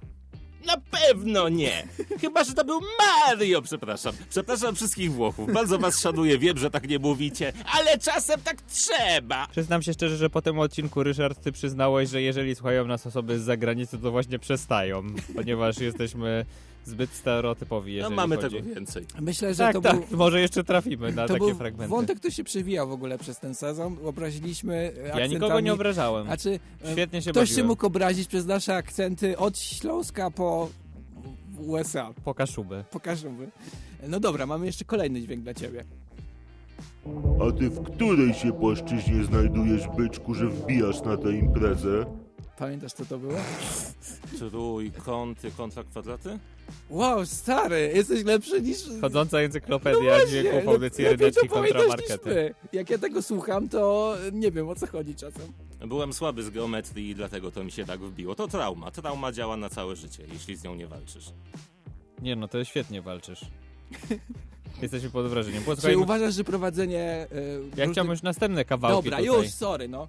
Na 0.65 0.77
pewno 0.91 1.49
nie! 1.49 1.87
Chyba, 2.21 2.43
że 2.43 2.53
to 2.53 2.65
był 2.65 2.79
Mario, 2.99 3.61
przepraszam. 3.61 4.13
Przepraszam 4.29 4.75
wszystkich 4.75 5.11
Włochów. 5.13 5.53
Bardzo 5.53 5.79
was 5.79 5.99
szanuję, 5.99 6.37
wiem, 6.37 6.57
że 6.57 6.69
tak 6.71 6.89
nie 6.89 6.99
mówicie. 6.99 7.53
ale 7.79 7.97
czasem 7.97 8.41
tak 8.41 8.57
trzeba. 8.61 9.47
Przyznam 9.51 9.81
się 9.81 9.93
szczerze, 9.93 10.17
że 10.17 10.29
po 10.29 10.41
tym 10.41 10.59
odcinku, 10.59 11.03
Ryszard, 11.03 11.41
ty 11.43 11.51
przyznałeś, 11.51 12.09
że 12.09 12.21
jeżeli 12.21 12.55
słuchają 12.55 12.87
nas 12.87 13.07
osoby 13.07 13.39
z 13.39 13.43
zagranicy, 13.43 13.97
to 13.97 14.11
właśnie 14.11 14.39
przestają, 14.39 15.03
ponieważ 15.35 15.77
jesteśmy 15.79 16.45
zbyt 16.85 17.11
stereotypowi, 17.13 17.91
No 17.91 17.97
jeżeli 17.97 18.15
mamy 18.15 18.35
chodzi. 18.35 18.55
tego 18.57 18.69
więcej. 18.75 19.05
Myślę, 19.19 19.53
że 19.53 19.63
Tak, 19.63 19.73
to 19.73 19.81
tak, 19.81 20.07
był... 20.09 20.17
może 20.17 20.41
jeszcze 20.41 20.63
trafimy 20.63 21.11
na 21.11 21.27
To 21.27 21.33
takie 21.33 21.45
był 21.45 21.55
fragmenty. 21.55 21.89
wątek, 21.91 22.17
który 22.19 22.31
się 22.33 22.43
przewijał 22.43 22.87
w 22.89 22.91
ogóle 22.91 23.17
przez 23.17 23.39
ten 23.39 23.55
sezon. 23.55 23.97
Obraziliśmy 24.05 24.75
e, 24.75 24.81
Ja 25.01 25.03
akcentami... 25.07 25.29
nikogo 25.29 25.59
nie 25.59 25.73
obrażałem. 25.73 26.25
Znaczy, 26.25 26.59
e, 26.85 26.91
Świetnie 26.91 27.21
się 27.21 27.31
ktoś 27.31 27.49
się 27.49 27.53
bawiłem. 27.55 27.67
mógł 27.67 27.85
obrazić 27.85 28.27
przez 28.27 28.45
nasze 28.45 28.75
akcenty 28.75 29.37
od 29.37 29.59
Śląska 29.59 30.31
po 30.31 30.50
USA. 31.67 32.13
Po 32.24 32.34
Kaszuby. 32.34 32.84
Pokażemy. 32.91 33.50
No 34.08 34.20
dobra, 34.20 34.46
mamy 34.46 34.65
jeszcze 34.65 34.86
kolejny 34.86 35.22
dźwięk 35.22 35.43
dla 35.43 35.53
ciebie. 35.53 35.84
A 37.48 37.51
ty 37.60 37.70
w 37.70 37.84
której 37.84 38.34
się 38.34 38.53
płaszczyźnie 38.53 39.24
znajdujesz, 39.24 39.88
byczku, 39.98 40.34
że 40.34 40.48
wbijasz 40.48 41.01
na 41.01 41.17
tę 41.17 41.31
imprezę? 41.31 42.05
Pamiętasz, 42.58 42.93
co 42.93 43.05
to 43.05 43.17
było? 43.17 43.34
Trójkąty 44.38 45.51
kontra 45.51 45.84
kwadraty? 45.84 46.39
Wow, 46.89 47.25
stary, 47.25 47.91
jesteś 47.96 48.24
lepszy 48.24 48.62
niż... 48.62 48.77
Chodząca 49.01 49.38
No 49.38 49.43
encyklopedia 49.43 50.15
audycji 50.67 51.03
lepiej 51.03 51.17
ryneczki 51.17 51.48
to 51.48 51.55
kontra 51.55 51.88
markety. 51.88 52.55
Jak 52.74 52.89
ja 52.89 52.98
tego 52.98 53.22
słucham, 53.22 53.70
to 53.70 54.15
nie 54.34 54.51
wiem, 54.51 54.70
o 54.70 54.75
co 54.75 54.88
chodzi 54.88 55.15
czasem. 55.15 55.51
Byłem 55.88 56.13
słaby 56.13 56.43
z 56.43 56.50
geometrii 56.50 57.09
i 57.09 57.15
dlatego 57.15 57.51
to 57.51 57.63
mi 57.63 57.71
się 57.71 57.85
tak 57.85 58.00
wbiło. 58.00 58.35
To 58.35 58.47
trauma. 58.47 58.91
Trauma 58.91 59.31
działa 59.31 59.57
na 59.57 59.69
całe 59.69 59.95
życie, 59.95 60.23
jeśli 60.33 60.55
z 60.55 60.63
nią 60.63 60.75
nie 60.75 60.88
walczysz. 60.88 61.25
Nie 62.21 62.35
no, 62.35 62.47
to 62.47 62.63
świetnie 62.63 63.01
walczysz. 63.01 63.41
Jesteśmy 64.81 65.09
pod 65.09 65.27
wrażeniem. 65.27 65.63
Czy 65.81 65.97
uważasz, 65.97 66.33
że 66.35 66.43
prowadzenie... 66.43 67.01
E, 67.01 67.27
ja 67.31 67.57
różnych- 67.57 67.91
chciałem 67.91 68.11
już 68.11 68.21
następne 68.21 68.65
kawałki 68.65 69.09
Dobra, 69.09 69.17
tutaj. 69.17 69.43
już, 69.43 69.53
sorry, 69.53 69.88
no. 69.88 70.07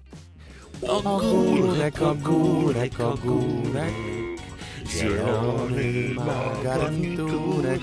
Ogórek, 0.87 2.01
ogórek, 2.01 2.99
ogórek 2.99 3.93
Zielony 4.87 6.13
ma 6.13 6.63
garniturek 6.63 7.81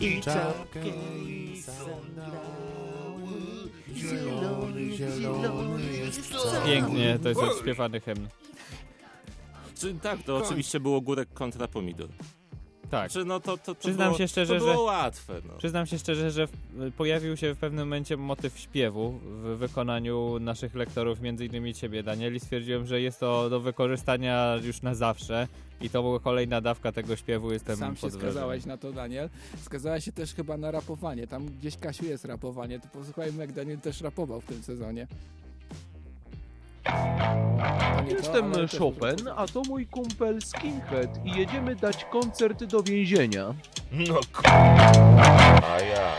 i 0.00 0.20
czapkę 0.20 0.80
i 1.26 1.62
sandały. 1.62 2.77
Zielony, 3.98 4.96
zielony 4.96 5.92
jest 5.92 6.32
cały. 6.32 6.66
Pięknie, 6.66 7.18
to 7.22 7.28
jest 7.28 7.40
odśpiewany 7.40 8.00
hymn. 8.00 8.28
Tak, 10.02 10.22
to 10.22 10.36
oczywiście 10.36 10.80
było 10.80 11.00
górek 11.00 11.28
kontra 11.34 11.68
pomidor. 11.68 12.08
Tak. 12.90 13.10
Czy 13.10 13.24
no 13.24 13.40
to, 13.40 13.56
to, 13.56 13.74
to 13.74 13.74
Przyznam 13.74 14.06
było, 14.06 14.18
się 14.18 14.28
szczerze, 14.28 14.54
to 14.54 14.60
było 14.60 14.72
że- 14.72 14.80
łatwe. 14.80 15.34
No. 15.48 15.58
Przyznam 15.58 15.86
się 15.86 15.98
szczerze, 15.98 16.30
że 16.30 16.46
w, 16.46 16.52
pojawił 16.96 17.36
się 17.36 17.54
w 17.54 17.58
pewnym 17.58 17.86
momencie 17.88 18.16
motyw 18.16 18.58
śpiewu 18.58 19.18
w 19.22 19.56
wykonaniu 19.58 20.38
naszych 20.40 20.74
lektorów, 20.74 21.20
między 21.20 21.46
innymi 21.46 21.74
ciebie, 21.74 22.02
Daniel, 22.02 22.34
i 22.36 22.40
stwierdziłem, 22.40 22.86
że 22.86 23.00
jest 23.00 23.20
to 23.20 23.50
do 23.50 23.60
wykorzystania 23.60 24.56
już 24.62 24.82
na 24.82 24.94
zawsze 24.94 25.48
i 25.80 25.90
to 25.90 26.02
była 26.02 26.20
kolejna 26.20 26.60
dawka 26.60 26.92
tego 26.92 27.16
śpiewu, 27.16 27.52
jestem 27.52 27.76
Sam 27.76 27.96
się 27.96 28.10
skazałeś 28.10 28.66
na 28.66 28.76
to, 28.76 28.92
Daniel. 28.92 29.28
Skazałeś 29.62 30.04
się 30.04 30.12
też 30.12 30.34
chyba 30.34 30.56
na 30.56 30.70
rapowanie. 30.70 31.26
Tam 31.26 31.46
gdzieś 31.46 31.76
Kasiu 31.76 32.04
jest 32.04 32.24
rapowanie. 32.24 32.80
To 32.80 32.88
posłuchajmy, 32.88 33.38
jak 33.38 33.52
Daniel 33.52 33.78
też 33.78 34.00
rapował 34.00 34.40
w 34.40 34.44
tym 34.44 34.62
sezonie. 34.62 35.06
Jestem 38.08 38.52
Chopin, 38.78 39.28
a 39.36 39.46
to 39.46 39.62
mój 39.68 39.86
kumpel 39.86 40.42
Skinhead 40.42 41.26
i 41.26 41.30
jedziemy 41.38 41.76
dać 41.76 42.04
koncert 42.04 42.64
do 42.64 42.82
więzienia. 42.82 43.54
No 43.92 44.20
k... 44.32 44.42
A 45.62 45.80
ja. 45.80 46.12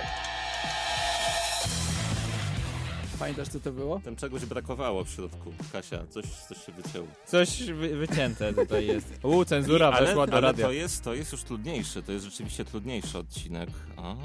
Pamiętasz, 3.19 3.47
co 3.47 3.59
to 3.59 3.71
było? 3.71 3.99
Tam 3.99 4.15
czegoś 4.15 4.45
brakowało 4.45 5.03
w 5.03 5.09
środku. 5.09 5.53
Kasia, 5.71 5.97
coś, 6.09 6.25
coś 6.25 6.65
się 6.65 6.71
wycięło. 6.71 7.07
Coś 7.25 7.63
wy, 7.63 7.95
wycięte 7.95 8.53
tutaj 8.53 8.87
jest. 8.87 9.19
U, 9.23 9.45
cenzura 9.45 9.87
ale, 9.87 10.07
weszła 10.07 10.27
do 10.27 10.33
ale 10.33 10.41
radia. 10.47 10.65
to 10.65 10.71
jest, 10.71 11.03
to 11.03 11.13
jest 11.13 11.31
już 11.31 11.43
trudniejsze, 11.43 12.03
to 12.03 12.11
jest 12.11 12.25
rzeczywiście 12.25 12.65
trudniejszy 12.65 13.17
odcinek. 13.17 13.69
A, 13.97 14.15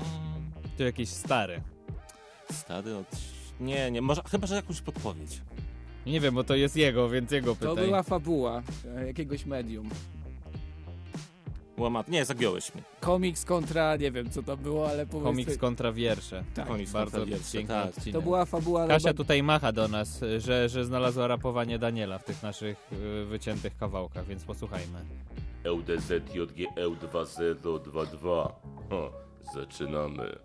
To 0.78 0.82
jakiś 0.84 1.08
stary. 1.08 1.60
stary 2.52 2.96
od... 2.96 3.06
Nie, 3.60 3.90
nie, 3.90 4.02
może, 4.02 4.22
chyba, 4.30 4.46
że 4.46 4.54
jakąś 4.54 4.80
podpowiedź. 4.80 5.40
Nie 6.06 6.20
wiem, 6.20 6.34
bo 6.34 6.44
to 6.44 6.54
jest 6.54 6.76
jego, 6.76 7.08
więc 7.08 7.30
jego 7.30 7.54
To 7.54 7.70
pytaj. 7.70 7.86
była 7.86 8.02
fabuła 8.02 8.62
e, 8.96 9.06
jakiegoś 9.06 9.46
medium. 9.46 9.88
Łamat... 11.78 12.08
Nie, 12.08 12.24
zagiąłeś 12.24 12.74
mnie. 12.74 12.82
Komiks 13.00 13.44
kontra, 13.44 13.96
nie 13.96 14.10
wiem 14.10 14.30
co 14.30 14.42
to 14.42 14.56
było, 14.56 14.88
ale 14.88 15.06
powiedzmy... 15.06 15.30
Komiks 15.30 15.58
kontra 15.58 15.92
wiersze. 15.92 16.44
Tak. 16.54 16.68
Komiks 16.68 16.92
Bardzo 16.92 17.26
wiersze, 17.26 17.62
tak. 17.62 17.88
odcinek. 17.88 18.12
To 18.12 18.22
była 18.22 18.44
fabuła... 18.44 18.86
Kasia 18.86 19.14
tutaj 19.14 19.42
macha 19.42 19.72
do 19.72 19.88
nas, 19.88 20.20
że, 20.38 20.68
że 20.68 20.84
znalazła 20.84 21.26
rapowanie 21.26 21.78
Daniela 21.78 22.18
w 22.18 22.24
tych 22.24 22.42
naszych 22.42 22.92
y, 22.92 23.24
wyciętych 23.24 23.76
kawałkach, 23.76 24.26
więc 24.26 24.44
posłuchajmy. 24.44 24.98
LDZJGL2022. 25.64 28.48
Ha, 28.90 28.96
zaczynamy. 29.54 30.38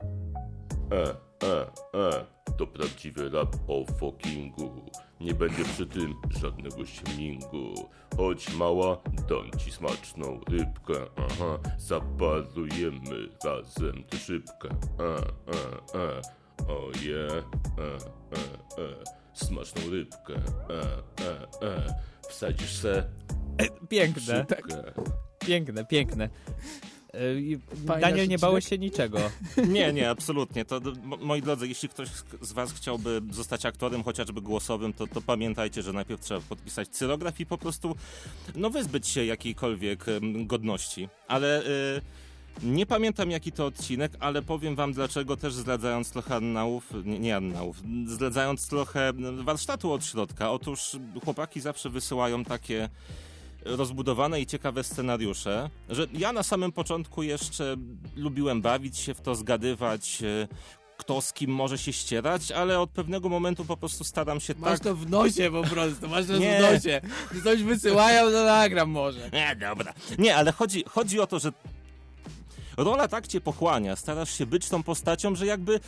E, 0.92 1.29
e, 1.44 1.62
e. 2.00 2.26
To 2.58 2.68
prawdziwy 2.68 3.30
rap 3.30 3.56
o 3.68 3.86
fuckingu. 4.00 4.92
Nie 5.20 5.34
będzie 5.34 5.64
przy 5.66 5.86
tym 5.86 6.14
żadnego 6.42 6.86
śmingu. 6.86 7.90
Chodź 8.18 8.54
mała, 8.54 8.98
dam 9.30 9.60
ci 9.60 9.72
smaczną 9.72 10.40
rybkę. 10.50 10.94
Aha, 11.18 11.60
zaparujemy 11.78 13.30
razem 13.46 14.04
tę 14.04 14.18
szybkę. 14.18 14.70
E, 15.00 15.04
e, 15.04 16.00
e. 16.00 16.22
Oje, 16.68 17.28
e, 17.28 17.42
e, 17.82 18.84
e. 18.84 19.04
Smaczną 19.34 19.82
rybkę. 19.92 20.34
E, 20.70 20.82
e, 21.26 21.68
e. 21.68 21.96
Wsadzisz 22.30 22.76
se 22.76 23.04
Piękne, 23.90 24.22
szybkę. 24.22 24.84
piękne, 25.40 25.86
piękne. 25.86 26.30
Y, 27.16 27.42
i- 27.42 27.58
Pamiętasz 27.58 28.02
Daniel, 28.12 28.28
nie 28.28 28.38
bałeś 28.40 28.68
się 28.70 28.78
niczego. 28.78 29.20
Nie, 29.68 29.94
nie, 29.94 30.10
absolutnie. 30.10 30.66
To, 30.66 30.82
moi 31.20 31.42
drodzy, 31.42 31.68
jeśli 31.68 31.90
ktoś 31.90 32.08
z 32.42 32.52
was 32.52 32.74
chciałby 32.74 33.22
zostać 33.32 33.66
aktorem, 33.66 34.04
chociażby 34.04 34.42
głosowym, 34.42 34.94
to, 34.94 35.08
to 35.08 35.22
pamiętajcie, 35.22 35.82
że 35.82 35.94
najpierw 35.94 36.22
trzeba 36.22 36.40
podpisać 36.40 36.88
cyrograf 36.88 37.40
i 37.40 37.46
po 37.46 37.58
prostu 37.58 37.96
no, 38.56 38.70
wyzbyć 38.70 39.08
się 39.08 39.26
jakiejkolwiek 39.26 40.06
godności. 40.46 41.10
Ale 41.28 41.62
y, 41.98 42.02
nie 42.64 42.86
pamiętam 42.86 43.32
jaki 43.32 43.52
to 43.52 43.66
odcinek, 43.66 44.12
ale 44.20 44.42
powiem 44.42 44.76
wam 44.76 44.94
dlaczego 44.94 45.38
też 45.38 45.54
zdradzając 45.54 46.12
trochę 46.12 46.36
annałów, 46.36 46.94
nie, 47.06 47.20
nie 47.20 47.36
annałów, 47.36 47.78
zdradzając 48.08 48.68
trochę 48.68 49.14
warsztatu 49.44 49.92
od 49.92 50.06
środka. 50.06 50.52
Otóż 50.52 50.98
chłopaki 51.26 51.62
zawsze 51.62 51.90
wysyłają 51.90 52.44
takie 52.46 52.90
rozbudowane 53.66 54.42
i 54.42 54.46
ciekawe 54.46 54.84
scenariusze, 54.84 55.70
że 55.90 56.08
ja 56.14 56.34
na 56.34 56.44
samym 56.44 56.72
początku 56.72 57.24
jeszcze 57.24 57.76
lubiłem 58.16 58.62
bawić 58.62 58.98
się 58.98 59.14
w 59.14 59.22
to, 59.22 59.36
zgadywać, 59.36 60.22
e, 60.24 60.48
kto 60.98 61.22
z 61.22 61.34
kim 61.34 61.52
może 61.52 61.78
się 61.78 61.94
ścierać, 61.94 62.52
ale 62.52 62.80
od 62.80 62.90
pewnego 62.90 63.30
momentu 63.30 63.66
po 63.66 63.78
prostu 63.78 64.04
staram 64.04 64.40
się 64.40 64.54
Masz 64.58 64.72
tak... 64.72 64.80
to 64.80 64.96
w 64.96 65.10
nosie 65.10 65.52
po 65.52 65.64
prostu, 65.64 66.08
masz 66.10 66.26
to 66.28 66.38
Nie. 66.38 66.60
w 66.60 66.74
nosie. 66.74 67.02
Gdy 67.32 67.42
coś 67.42 67.64
wysyłają, 67.64 68.32
to 68.32 68.46
nagram 68.46 68.90
może. 68.90 69.30
Nie, 69.34 69.56
dobra. 69.56 69.94
Nie, 70.18 70.36
ale 70.36 70.52
chodzi, 70.52 70.84
chodzi 70.90 71.20
o 71.20 71.28
to, 71.28 71.40
że 71.40 71.52
rola 72.78 73.08
tak 73.08 73.28
cię 73.28 73.42
pochłania, 73.42 73.96
starasz 73.96 74.38
się 74.38 74.46
być 74.46 74.70
tą 74.70 74.84
postacią, 74.84 75.36
że 75.36 75.46
jakby 75.46 75.80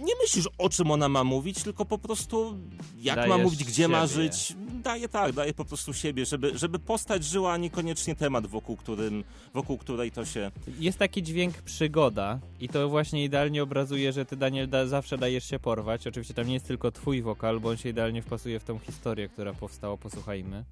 nie 0.00 0.14
myślisz 0.22 0.48
o 0.58 0.68
czym 0.68 0.90
ona 0.90 1.08
ma 1.08 1.24
mówić, 1.24 1.62
tylko 1.62 1.84
po 1.84 1.98
prostu 1.98 2.58
jak 3.00 3.16
ma 3.16 3.22
Dajesz 3.26 3.44
mówić, 3.44 3.64
gdzie 3.64 3.88
ma 3.88 4.08
siebie. 4.08 4.22
żyć. 4.22 4.54
Daje 4.82 5.08
tak, 5.08 5.32
daje 5.32 5.54
po 5.54 5.64
prostu 5.64 5.92
siebie, 5.94 6.26
żeby, 6.26 6.58
żeby 6.58 6.78
postać 6.78 7.24
żyła, 7.24 7.52
a 7.52 7.56
niekoniecznie 7.56 8.16
temat, 8.16 8.46
wokół, 8.46 8.76
którym, 8.76 9.24
wokół 9.54 9.78
której 9.78 10.10
to 10.10 10.24
się 10.24 10.50
Jest 10.78 10.98
taki 10.98 11.22
dźwięk 11.22 11.62
przygoda 11.62 12.38
i 12.60 12.68
to 12.68 12.88
właśnie 12.88 13.24
idealnie 13.24 13.62
obrazuje, 13.62 14.12
że 14.12 14.24
ty, 14.24 14.36
Daniel, 14.36 14.68
da, 14.68 14.86
zawsze 14.86 15.18
dajesz 15.18 15.44
się 15.50 15.58
porwać. 15.58 16.06
Oczywiście 16.06 16.34
tam 16.34 16.46
nie 16.46 16.54
jest 16.54 16.66
tylko 16.66 16.90
twój 16.90 17.22
wokal, 17.22 17.60
bo 17.60 17.68
on 17.68 17.76
się 17.76 17.88
idealnie 17.88 18.22
wpasuje 18.22 18.60
w 18.60 18.64
tą 18.64 18.78
historię, 18.78 19.28
która 19.28 19.52
powstała. 19.52 19.96
Posłuchajmy. 19.96 20.64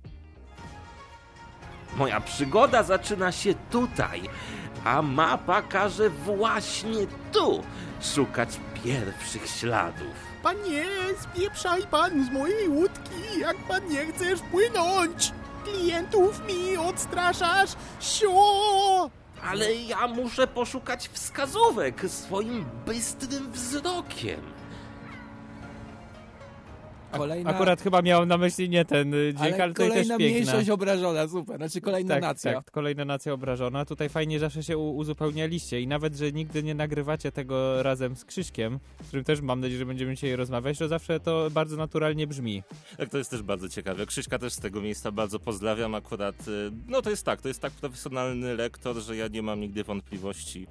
Moja 1.97 2.20
przygoda 2.20 2.82
zaczyna 2.82 3.32
się 3.32 3.54
tutaj, 3.70 4.23
a 4.85 5.02
mapa 5.02 5.62
każe 5.62 6.11
właśnie 6.11 7.06
tu 7.32 7.62
szukać 8.14 8.61
pierwszych 8.85 9.47
śladów. 9.49 10.14
Panie, 10.42 10.85
spieprzaj 11.20 11.82
pan 11.87 12.25
z 12.25 12.30
mojej 12.30 12.68
łódki, 12.68 13.40
jak 13.40 13.56
pan 13.56 13.88
nie 13.88 14.06
chcesz 14.06 14.40
płynąć. 14.40 15.32
Klientów 15.64 16.42
mi 16.49 16.76
odstraszasz, 16.76 17.70
sio! 18.00 19.11
Ale 19.50 19.75
ja 19.75 20.06
muszę 20.06 20.47
poszukać 20.47 21.09
wskazówek 21.09 22.02
swoim 22.09 22.64
bystrym 22.87 23.52
wzrokiem. 23.52 24.40
Kolejna, 27.18 27.50
Akurat 27.50 27.82
chyba 27.82 28.02
miałem 28.02 28.28
na 28.28 28.38
myśli 28.38 28.68
nie 28.68 28.84
ten 28.84 29.14
y, 29.14 29.34
dźwięk, 29.34 29.54
ale, 29.54 29.64
ale 29.64 29.74
to 29.74 29.82
jest 29.82 29.92
kolejna 29.92 30.16
też 30.16 30.26
piękna. 30.26 30.42
mniejszość 30.42 30.70
obrażona, 30.70 31.28
super. 31.28 31.56
Znaczy 31.56 31.80
kolejna 31.80 32.14
tak, 32.14 32.22
nacja. 32.22 32.54
Tak, 32.54 32.70
kolejna 32.70 33.04
nacja 33.04 33.32
obrażona. 33.32 33.84
Tutaj 33.84 34.08
fajnie 34.08 34.38
zawsze 34.38 34.62
się 34.62 34.78
uzupełnialiście 34.78 35.80
i 35.80 35.86
nawet, 35.86 36.16
że 36.16 36.32
nigdy 36.32 36.62
nie 36.62 36.74
nagrywacie 36.74 37.32
tego 37.32 37.82
razem 37.82 38.16
z 38.16 38.24
Krzyśkiem, 38.24 38.80
z 39.04 39.06
którym 39.06 39.24
też 39.24 39.40
mam 39.40 39.60
nadzieję, 39.60 39.78
że 39.78 39.86
będziemy 39.86 40.14
dzisiaj 40.14 40.36
rozmawiać, 40.36 40.78
to 40.78 40.88
zawsze 40.88 41.20
to 41.20 41.50
bardzo 41.50 41.76
naturalnie 41.76 42.26
brzmi. 42.26 42.62
Tak, 42.96 43.08
to 43.08 43.18
jest 43.18 43.30
też 43.30 43.42
bardzo 43.42 43.68
ciekawe. 43.68 44.06
Krzyśka 44.06 44.38
też 44.38 44.52
z 44.52 44.60
tego 44.60 44.80
miejsca 44.80 45.12
bardzo 45.12 45.38
pozdrawiam. 45.38 45.94
Akurat, 45.94 46.48
y, 46.48 46.70
no 46.88 47.02
to 47.02 47.10
jest 47.10 47.24
tak, 47.24 47.40
to 47.40 47.48
jest 47.48 47.60
tak 47.60 47.72
profesjonalny 47.72 48.54
lektor, 48.54 48.96
że 48.96 49.16
ja 49.16 49.28
nie 49.28 49.42
mam 49.42 49.60
nigdy 49.60 49.84
wątpliwości, 49.84 50.66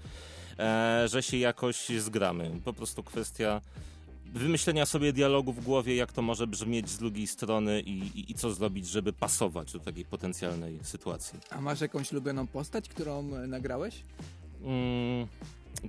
e, 0.60 1.04
że 1.08 1.24
się 1.24 1.38
jakoś 1.38 1.90
zgramy. 1.90 2.52
Po 2.66 2.74
prostu 2.74 3.04
kwestia 3.04 3.62
wymyślenia 4.34 4.86
sobie 4.86 5.14
dialogu 5.14 5.54
w 5.54 5.64
głowie, 5.64 5.96
jak 5.96 6.12
to 6.14 6.22
może 6.22 6.48
brzmieć 6.48 6.90
z 6.90 6.98
drugiej 6.98 7.28
strony 7.28 7.82
i, 7.82 8.20
i, 8.20 8.32
i 8.32 8.36
co 8.36 8.54
zrobić, 8.54 8.88
żeby 8.88 9.14
pasować 9.14 9.74
do 9.74 9.80
takiej 9.80 10.06
potencjalnej 10.06 10.80
sytuacji. 10.84 11.40
A 11.50 11.62
masz 11.62 11.82
jakąś 11.82 12.12
ulubioną 12.12 12.48
postać, 12.48 12.90
którą 12.90 13.24
nagrałeś? 13.48 14.04
Mm, 14.64 15.28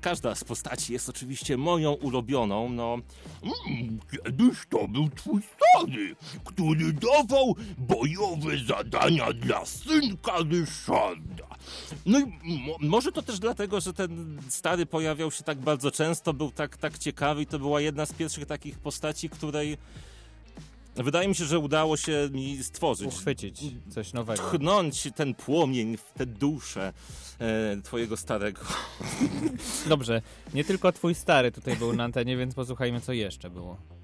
każda 0.03 0.35
z 0.35 0.45
postaci 0.45 0.93
jest 0.93 1.09
oczywiście 1.09 1.57
moją 1.57 1.93
ulubioną, 1.93 2.69
no... 2.69 2.99
Mm, 3.43 3.99
Kiedyś 4.11 4.59
to 4.69 4.89
był 4.89 5.09
twój 5.09 5.41
stary, 5.43 6.17
który 6.45 6.93
dawał 6.93 7.57
bojowe 7.79 8.59
zadania 8.69 9.33
dla 9.33 9.67
synka 9.67 10.33
Ryszarda. 10.51 11.47
No 12.07 12.19
i 12.19 12.25
mo- 12.67 12.77
może 12.81 13.13
to 13.13 13.23
też 13.23 13.39
dlatego, 13.39 13.81
że 13.81 13.93
ten 13.93 14.41
stary 14.49 14.87
pojawiał 14.87 15.31
się 15.31 15.45
tak 15.45 15.59
bardzo 15.59 15.91
często, 15.91 16.33
był 16.35 16.51
tak, 16.51 16.77
tak 16.77 16.99
ciekawy 16.99 17.43
i 17.43 17.47
to 17.47 17.59
była 17.59 17.81
jedna 17.81 18.07
z 18.07 18.13
pierwszych 18.13 18.47
takich 18.47 18.79
postaci, 18.79 19.31
której 19.31 19.77
wydaje 20.97 21.29
mi 21.29 21.35
się, 21.35 21.45
że 21.45 21.59
udało 21.59 21.97
się 21.97 22.29
mi 22.33 22.65
stworzyć. 22.65 23.09
Uchwycić 23.09 23.61
coś 23.89 24.13
nowego. 24.13 24.43
Tchnąć 24.43 25.09
ten 25.17 25.35
płomień 25.35 25.97
w 25.97 26.13
tę 26.13 26.27
duszę 26.27 26.93
e, 27.39 27.77
twojego 27.83 28.17
starego. 28.17 28.61
Dobrze, 29.89 30.23
nie 30.55 30.65
tylko 30.65 30.93
twój 30.93 31.15
stary 31.15 31.53
tutaj 31.53 31.77
był 31.77 31.93
na 31.93 32.05
antenie, 32.05 32.37
więc 32.37 32.55
posłuchajmy, 32.55 33.01
co 33.01 33.13
jeszcze 33.13 33.51
było. 33.51 34.00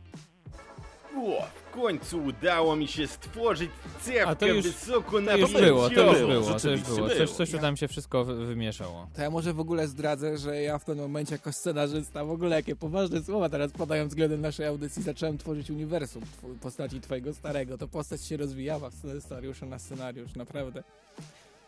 O, 1.16 1.42
w 1.70 1.70
końcu 1.74 2.24
udało 2.24 2.76
mi 2.76 2.88
się 2.88 3.06
stworzyć 3.06 3.70
cewkę 4.02 4.26
A 4.26 4.34
to 4.34 4.46
już- 4.46 4.66
wysoko 4.66 5.20
na 5.20 5.32
To 5.32 5.38
już 5.38 5.52
było, 5.52 5.90
to 5.90 5.94
już 6.04 6.18
było, 6.18 6.28
było, 6.28 6.28
to 6.28 6.30
już 6.34 6.46
rzeczywiście 6.62 6.94
było. 6.94 7.08
Coś, 7.08 7.16
było. 7.18 7.28
coś 7.36 7.50
tu 7.50 7.60
nam 7.60 7.76
się 7.76 7.88
wszystko 7.88 8.24
wy- 8.24 8.46
wymieszało. 8.46 9.06
To 9.16 9.22
ja 9.22 9.30
może 9.30 9.52
w 9.52 9.60
ogóle 9.60 9.88
zdradzę, 9.88 10.38
że 10.38 10.62
ja 10.62 10.78
w 10.78 10.84
pewnym 10.84 11.04
momencie 11.04 11.34
jako 11.34 11.52
scenarzysta, 11.52 12.24
w 12.24 12.30
ogóle 12.30 12.56
jakie 12.56 12.76
poważne 12.76 13.22
słowa 13.24 13.48
teraz 13.48 13.72
padają 13.72 14.08
względem 14.08 14.40
naszej 14.40 14.66
audycji, 14.66 15.02
zacząłem 15.02 15.38
tworzyć 15.38 15.70
uniwersum 15.70 16.22
postaci 16.60 17.00
twojego 17.00 17.34
starego. 17.34 17.78
To 17.78 17.88
postać 17.88 18.24
się 18.24 18.36
rozwijała 18.36 18.90
z 18.90 19.22
scenariusza 19.24 19.66
na 19.66 19.78
scenariusz, 19.78 20.34
naprawdę. 20.34 20.82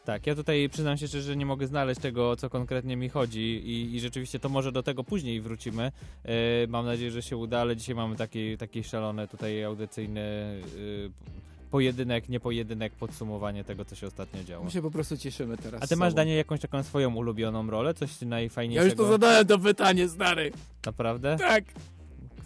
Tak, 0.09 0.27
ja 0.27 0.35
tutaj 0.35 0.69
przyznam 0.69 0.97
się 0.97 1.09
szczerze, 1.09 1.27
że 1.27 1.37
nie 1.37 1.47
mogę 1.47 1.67
znaleźć 1.67 2.01
tego, 2.01 2.31
o 2.31 2.37
co 2.37 2.51
konkretnie 2.51 2.97
mi 2.97 3.09
chodzi 3.09 3.41
i, 3.41 3.95
i 3.95 4.01
rzeczywiście 4.01 4.39
to 4.39 4.49
może 4.49 4.73
do 4.73 4.83
tego 4.83 5.05
później 5.05 5.41
wrócimy. 5.41 5.93
E, 6.25 6.33
mam 6.69 6.87
nadzieję, 6.87 7.11
że 7.11 7.23
się 7.23 7.37
uda, 7.37 7.61
ale 7.61 7.77
dzisiaj 7.77 7.95
mamy 7.95 8.17
taki, 8.17 8.59
taki 8.59 8.85
szalony 8.85 9.29
tutaj 9.29 9.65
audycyjny 9.65 10.21
e, 10.21 11.71
pojedynek, 11.71 12.29
nie 12.29 12.41
pojedynek, 12.41 12.93
podsumowanie 12.93 13.65
tego, 13.65 13.85
co 13.85 13.95
się 13.97 14.07
ostatnio 14.07 14.45
działo. 14.45 14.65
My 14.65 14.71
się 14.71 14.83
po 14.83 14.91
prostu 14.91 15.17
cieszymy 15.17 15.57
teraz. 15.57 15.83
A 15.83 15.87
ty 15.87 15.97
masz, 15.97 16.11
sobą. 16.11 16.17
Daniel, 16.17 16.37
jakąś 16.37 16.61
taką 16.61 16.83
swoją 16.83 17.15
ulubioną 17.15 17.71
rolę? 17.71 17.95
Coś 17.95 18.23
Ja 18.23 18.29
najfajniejszego? 18.29 18.87
już 18.89 18.97
to 18.97 19.09
zadałem 19.09 19.47
to 19.47 19.59
pytanie, 19.59 20.09
stary. 20.09 20.53
Naprawdę? 20.87 21.37
Tak. 21.39 21.65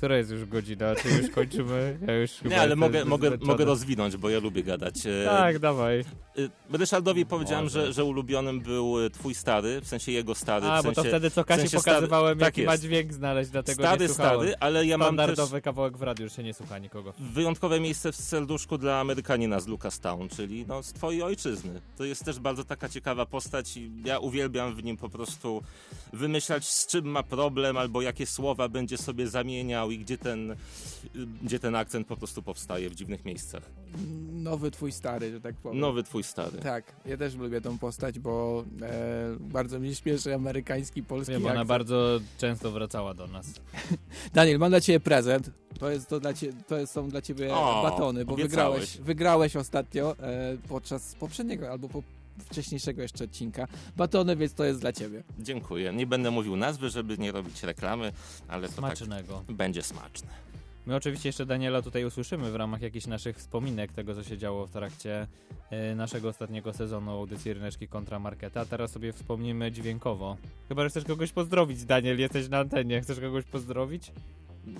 Która 0.02 0.16
jest 0.16 0.30
już 0.30 0.44
godzina? 0.44 0.94
Czy 0.96 1.08
już 1.08 1.30
kończymy? 1.30 1.98
Ja 2.06 2.16
już 2.16 2.42
Nie, 2.42 2.60
ale 2.60 2.76
mogę, 2.76 3.04
mogę, 3.04 3.30
mogę 3.40 3.64
rozwinąć, 3.64 4.16
bo 4.16 4.30
ja 4.30 4.38
lubię 4.40 4.62
gadać. 4.62 5.06
E, 5.06 5.24
Tak, 5.26 5.58
dawaj. 5.58 6.00
y, 6.38 6.50
Ryszardowi 6.72 7.26
powiedziałem, 7.26 7.64
Może. 7.64 7.86
że, 7.86 7.92
że 7.92 8.04
ulubionym 8.04 8.60
był 8.60 9.00
e, 9.04 9.10
twój 9.10 9.34
stary, 9.34 9.80
w 9.80 9.88
sensie 9.88 10.12
jego 10.12 10.34
stary. 10.34 10.66
A, 10.66 10.82
w 10.82 10.84
bo 10.84 10.94
sensie, 10.94 11.02
to 11.02 11.08
wtedy 11.08 11.30
co 11.30 11.42
w 11.42 11.46
Kasi 11.46 11.60
sensie 11.60 11.78
stary- 11.78 11.94
pokazywałem, 11.94 12.38
tak 12.38 12.46
jaki 12.58 12.66
ma 12.66 12.72
jest. 12.72 12.84
dźwięk 12.84 13.12
znaleźć, 13.12 13.50
dlatego 13.50 13.82
Stary, 13.82 14.02
nie 14.02 14.08
słuchałem. 14.08 14.36
stary, 14.40 14.54
ale 14.60 14.86
ja 14.86 14.98
mam 14.98 15.16
też 15.16 15.24
Standardowy 15.24 15.60
kawałek 15.60 15.96
w 15.98 16.02
radiu, 16.02 16.24
już 16.24 16.36
się 16.36 16.42
nie 16.42 16.54
słucha 16.54 16.78
nikogo. 16.78 17.12
wyjątkowe 17.18 17.80
miejsce 17.80 18.12
w 18.12 18.16
serduszku 18.16 18.78
dla 18.78 19.00
Amerykanina 19.00 19.60
z 19.60 19.66
Lucastown, 19.66 20.28
czyli 20.28 20.64
no, 20.68 20.82
z 20.82 20.92
twojej 20.92 21.22
ojczyzny. 21.22 21.80
To 21.96 22.04
jest 22.04 22.24
też 22.24 22.38
bardzo 22.40 22.64
taka 22.64 22.88
ciekawa 22.88 23.26
postać 23.26 23.76
i 23.76 23.90
ja 24.04 24.18
uwielbiam 24.18 24.74
w 24.76 24.84
nim 24.84 24.96
po 24.96 25.08
prostu 25.08 25.62
wymyślać, 26.12 26.64
z 26.68 26.86
czym 26.86 27.04
ma 27.06 27.22
problem, 27.22 27.76
albo 27.76 28.02
jakie 28.02 28.26
słowa 28.26 28.68
będzie 28.68 28.98
sobie 28.98 29.28
zamieniał 29.28 29.91
i 29.92 29.98
gdzie 29.98 30.18
ten, 30.18 30.56
gdzie 31.42 31.58
ten 31.58 31.74
akcent 31.74 32.06
po 32.06 32.16
prostu 32.16 32.42
powstaje 32.42 32.90
w 32.90 32.94
dziwnych 32.94 33.24
miejscach. 33.24 33.62
Nowy 34.32 34.70
twój 34.70 34.92
stary, 34.92 35.30
że 35.32 35.40
tak 35.40 35.54
powiem. 35.54 35.80
Nowy 35.80 36.02
twój 36.02 36.22
stary. 36.22 36.58
Tak, 36.58 36.84
ja 37.06 37.16
też 37.16 37.34
lubię 37.34 37.60
tą 37.60 37.78
postać, 37.78 38.18
bo 38.18 38.64
e, 38.82 39.36
bardzo 39.40 39.78
mnie 39.80 39.94
śmieszy 39.94 40.34
amerykański, 40.34 41.02
polski 41.02 41.32
Wiem, 41.32 41.42
ona 41.42 41.50
akcent. 41.52 41.68
bardzo 41.68 42.20
często 42.38 42.70
wracała 42.70 43.14
do 43.14 43.26
nas. 43.26 43.46
Daniel, 44.34 44.58
mam 44.58 44.70
dla 44.70 44.80
ciebie 44.80 45.00
prezent. 45.00 45.50
To, 45.78 45.90
jest 45.90 46.08
to, 46.08 46.20
dla 46.20 46.34
cie, 46.34 46.52
to 46.68 46.76
jest, 46.78 46.92
są 46.92 47.08
dla 47.08 47.22
ciebie 47.22 47.54
O, 47.54 47.82
batony, 47.82 48.24
bo 48.24 48.32
obiecałeś. 48.34 48.50
wygrałeś, 48.50 48.98
wygrałeś 48.98 49.56
ostatnio 49.56 50.16
e, 50.18 50.56
podczas 50.68 51.14
poprzedniego 51.14 51.70
albo 51.70 51.88
po, 51.88 52.02
wcześniejszego 52.44 53.02
jeszcze 53.02 53.24
odcinka. 53.24 53.66
Batony, 53.96 54.36
więc 54.36 54.54
to 54.54 54.64
jest 54.64 54.80
dla 54.80 54.92
ciebie. 54.92 55.22
Dziękuję. 55.38 55.92
Nie 55.92 56.06
będę 56.06 56.30
mówił 56.30 56.56
nazwy, 56.56 56.90
żeby 56.90 57.18
nie 57.18 57.32
robić 57.32 57.62
reklamy, 57.62 58.12
ale 58.48 58.68
to 58.68 58.74
Smacznego. 58.74 59.42
tak 59.46 59.56
będzie 59.56 59.82
smaczne. 59.82 60.28
My 60.86 60.96
oczywiście 60.96 61.28
jeszcze 61.28 61.46
Daniela 61.46 61.82
tutaj 61.82 62.04
usłyszymy 62.04 62.50
w 62.50 62.56
ramach 62.56 62.82
jakichś 62.82 63.06
naszych 63.06 63.36
wspominek 63.36 63.92
tego, 63.92 64.14
co 64.14 64.24
się 64.24 64.38
działo 64.38 64.66
w 64.66 64.70
trakcie 64.70 65.26
e, 65.70 65.94
naszego 65.94 66.28
ostatniego 66.28 66.72
sezonu 66.72 67.10
audycji 67.10 67.52
Ryneczki 67.52 67.88
kontra 67.88 68.18
Marketa. 68.18 68.60
A 68.60 68.64
teraz 68.64 68.90
sobie 68.92 69.12
wspomnimy 69.12 69.72
dźwiękowo. 69.72 70.36
Chyba, 70.68 70.82
że 70.82 70.88
chcesz 70.90 71.04
kogoś 71.04 71.32
pozdrowić, 71.32 71.84
Daniel, 71.84 72.18
jesteś 72.20 72.48
na 72.48 72.58
antenie. 72.58 73.00
Chcesz 73.00 73.20
kogoś 73.20 73.44
pozdrowić? 73.44 74.12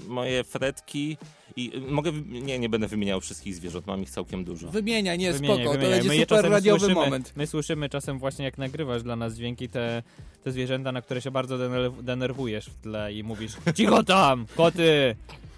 Moje 0.09 0.45
fretki 0.45 1.17
i 1.57 1.73
mogę, 1.89 2.13
nie, 2.27 2.59
nie 2.59 2.69
będę 2.69 2.89
wymieniał 2.89 3.21
wszystkich 3.21 3.55
zwierząt, 3.55 3.87
mam 3.87 4.03
ich 4.03 4.11
całkiem 4.11 4.45
dużo. 4.45 4.69
Wymieniaj, 4.71 5.19
nie, 5.19 5.33
Wymieniaj, 5.33 5.57
spoko, 5.59 5.73
wymieniaj. 5.79 5.99
to 5.99 6.05
My 6.05 6.09
będzie 6.09 6.21
super 6.23 6.39
czasem 6.39 6.53
radiowy 6.53 6.79
słyszymy, 6.81 6.95
moment. 7.01 7.33
My 7.37 7.47
słyszymy 7.47 7.89
czasem 7.89 8.19
właśnie, 8.19 8.45
jak 8.45 8.59
nagrywasz 8.59 9.03
dla 9.03 9.17
nas 9.17 9.35
dźwięki, 9.35 9.69
te, 9.69 10.03
te 10.45 10.53
zwierzęta, 10.53 10.93
na 10.93 11.03
które 11.03 11.23
się 11.23 11.31
bardzo 11.31 11.57
denerw- 11.59 12.03
denerwujesz 12.03 12.67
w 12.67 12.77
tle 12.81 13.13
i 13.15 13.23
mówisz 13.23 13.53
cicho 13.77 14.03
tam, 14.03 14.47
koty, 14.57 15.17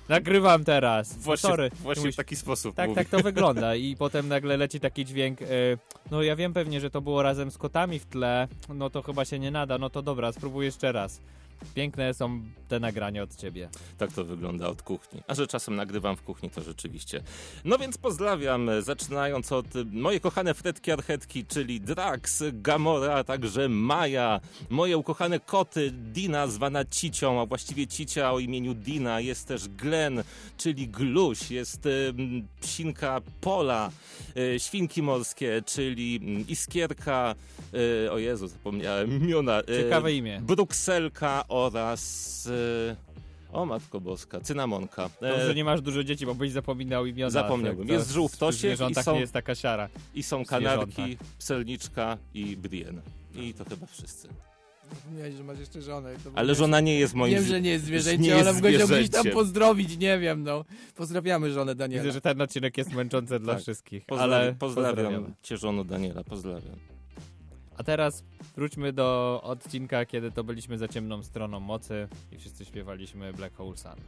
nagrywam 0.08 0.64
teraz. 0.64 1.16
Właśnie, 1.18 1.50
Sorry. 1.50 1.70
właśnie 1.82 2.00
Mówisz, 2.00 2.14
w 2.14 2.16
taki 2.16 2.36
sposób 2.36 2.74
Tak, 2.74 2.88
mówię. 2.88 3.04
tak 3.04 3.08
to 3.08 3.18
wygląda 3.30 3.74
i 3.74 3.96
potem 3.96 4.28
nagle 4.28 4.56
leci 4.56 4.80
taki 4.80 5.04
dźwięk, 5.04 5.42
e, 5.42 5.46
no 6.10 6.22
ja 6.22 6.36
wiem 6.36 6.52
pewnie, 6.52 6.80
że 6.80 6.90
to 6.90 7.00
było 7.00 7.22
razem 7.22 7.50
z 7.50 7.58
kotami 7.58 7.98
w 7.98 8.06
tle, 8.06 8.48
no 8.68 8.90
to 8.90 9.02
chyba 9.02 9.24
się 9.24 9.38
nie 9.38 9.50
nada, 9.50 9.78
no 9.78 9.90
to 9.90 10.02
dobra, 10.02 10.32
spróbuj 10.32 10.64
jeszcze 10.64 10.92
raz. 10.92 11.20
Piękne 11.74 12.14
są 12.14 12.40
te 12.68 12.80
nagrania 12.80 13.22
od 13.22 13.36
ciebie. 13.36 13.68
Tak 13.98 14.12
to 14.12 14.24
wygląda 14.24 14.68
od 14.68 14.82
kuchni. 14.82 15.20
A 15.26 15.34
że 15.34 15.46
czasem 15.46 15.76
nagrywam 15.76 16.16
w 16.16 16.22
kuchni, 16.22 16.50
to 16.50 16.62
rzeczywiście. 16.62 17.22
No 17.64 17.78
więc 17.78 17.98
pozdrawiam, 17.98 18.70
zaczynając 18.80 19.52
od 19.52 19.66
moje 19.92 20.20
kochane 20.20 20.54
fretki 20.54 20.92
archetki, 20.92 21.44
czyli 21.46 21.80
Drax, 21.80 22.42
Gamora, 22.52 23.14
a 23.14 23.24
także 23.24 23.68
Maja. 23.68 24.40
Moje 24.70 24.98
ukochane 24.98 25.40
koty, 25.40 25.90
Dina 25.90 26.46
zwana 26.46 26.84
Cicią, 26.84 27.40
a 27.40 27.46
właściwie 27.46 27.86
Cicia 27.86 28.32
o 28.32 28.38
imieniu 28.38 28.74
Dina. 28.74 29.20
Jest 29.20 29.48
też 29.48 29.68
Glen, 29.68 30.22
czyli 30.58 30.88
Gluś. 30.88 31.50
Jest 31.50 31.88
psinka 32.60 33.20
Pola, 33.40 33.90
e, 34.36 34.60
świnki 34.60 35.02
morskie, 35.02 35.62
czyli 35.66 36.20
Iskierka, 36.48 37.34
e, 38.06 38.12
o 38.12 38.18
Jezu, 38.18 38.48
zapomniałem 38.48 39.22
imiona. 39.22 39.60
e, 39.60 39.64
Ciekawe 39.82 40.12
imię. 40.12 40.40
Brukselka 40.42 41.44
oraz... 41.54 42.46
E, 42.90 42.96
o 43.52 43.66
Matko 43.66 44.00
Boska, 44.00 44.40
cynamonka. 44.40 45.10
Dobrze, 45.20 45.42
E, 45.42 45.46
że 45.46 45.54
nie 45.54 45.64
masz 45.64 45.80
dużo 45.80 46.04
dzieci, 46.04 46.26
bo 46.26 46.34
byś 46.34 46.50
zapominał 46.52 47.06
imiona. 47.06 47.30
Zapomniałbym. 47.30 47.86
To 47.86 47.92
Jest 47.92 48.08
w 48.08 48.12
żółwtosiek 48.12 48.80
i 48.90 48.94
są- 48.94 49.14
nie 49.14 49.20
jest 49.20 49.32
taka 49.32 49.54
siara. 49.54 49.88
I 50.14 50.22
są 50.22 50.44
kanarki, 50.44 51.18
pselniczka 51.38 52.18
i 52.34 52.56
Brienne. 52.56 53.02
I 53.34 53.54
to 53.54 53.64
chyba 53.64 53.86
wszyscy. 53.86 54.28
Zapomniałeś, 54.94 55.34
że 55.34 55.44
masz 55.44 55.58
jeszcze 55.58 55.82
żonę. 55.82 56.14
To 56.24 56.30
Ale 56.34 56.54
żona 56.54 56.80
nie 56.80 56.98
jest 56.98 57.14
moim... 57.14 57.34
Wiem, 57.34 57.44
że 57.44 57.60
nie 57.60 57.70
jest 57.70 57.84
zwierzęciem, 57.84 58.38
ale 58.38 58.52
mogę 58.52 58.72
ją 58.72 58.86
gdzieś 58.86 59.10
tam 59.10 59.26
pozdrowić, 59.26 59.96
nie 59.98 60.18
wiem, 60.18 60.42
no. 60.42 60.64
Pozdrawiamy 60.96 61.52
żonę 61.52 61.74
Daniela. 61.74 62.02
Widzę, 62.02 62.12
że 62.12 62.20
ten 62.20 62.40
odcinek 62.40 62.78
jest 62.78 62.92
męczący 62.92 63.38
dla 63.40 63.52
Tak. 63.54 63.62
wszystkich, 63.62 64.04
Pozdrawiam, 64.06 64.34
ale 64.40 64.52
pozdrawiam 64.54 64.94
pozdrawiamy. 64.96 65.34
cię, 65.42 65.56
żono 65.56 65.84
Daniela, 65.84 66.24
pozdrawiam. 66.24 66.76
A 67.78 67.82
teraz 67.84 68.24
wróćmy 68.56 68.92
do 68.92 69.40
odcinka, 69.42 70.06
kiedy 70.06 70.30
to 70.30 70.44
byliśmy 70.44 70.78
za 70.78 70.88
ciemną 70.88 71.22
stroną 71.22 71.60
mocy 71.60 72.08
i 72.32 72.38
wszyscy 72.38 72.64
śpiewaliśmy 72.64 73.32
Black 73.32 73.56
Hole 73.56 73.76
Sun. 73.76 74.00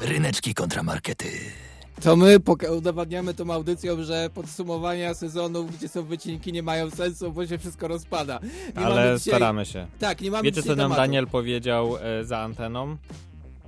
Ryneczki 0.00 0.54
kontramarkety. 0.54 1.69
To 2.02 2.16
my 2.16 2.38
udowadniamy 2.76 3.34
tą 3.34 3.52
audycją, 3.52 4.02
że 4.02 4.30
podsumowania 4.34 5.14
sezonów, 5.14 5.76
gdzie 5.76 5.88
są 5.88 6.02
wycinki, 6.02 6.52
nie 6.52 6.62
mają 6.62 6.90
sensu, 6.90 7.32
bo 7.32 7.46
się 7.46 7.58
wszystko 7.58 7.88
rozpada. 7.88 8.40
Nie 8.76 8.84
ale 8.84 9.18
dzisiaj... 9.18 9.34
staramy 9.34 9.66
się. 9.66 9.86
Tak, 9.98 10.20
nie 10.20 10.30
mamy 10.30 10.42
Wiecie, 10.42 10.62
co 10.62 10.68
nam 10.68 10.76
tematu. 10.76 11.00
Daniel 11.00 11.26
powiedział 11.26 11.96
e, 12.00 12.24
za 12.24 12.38
anteną? 12.38 12.96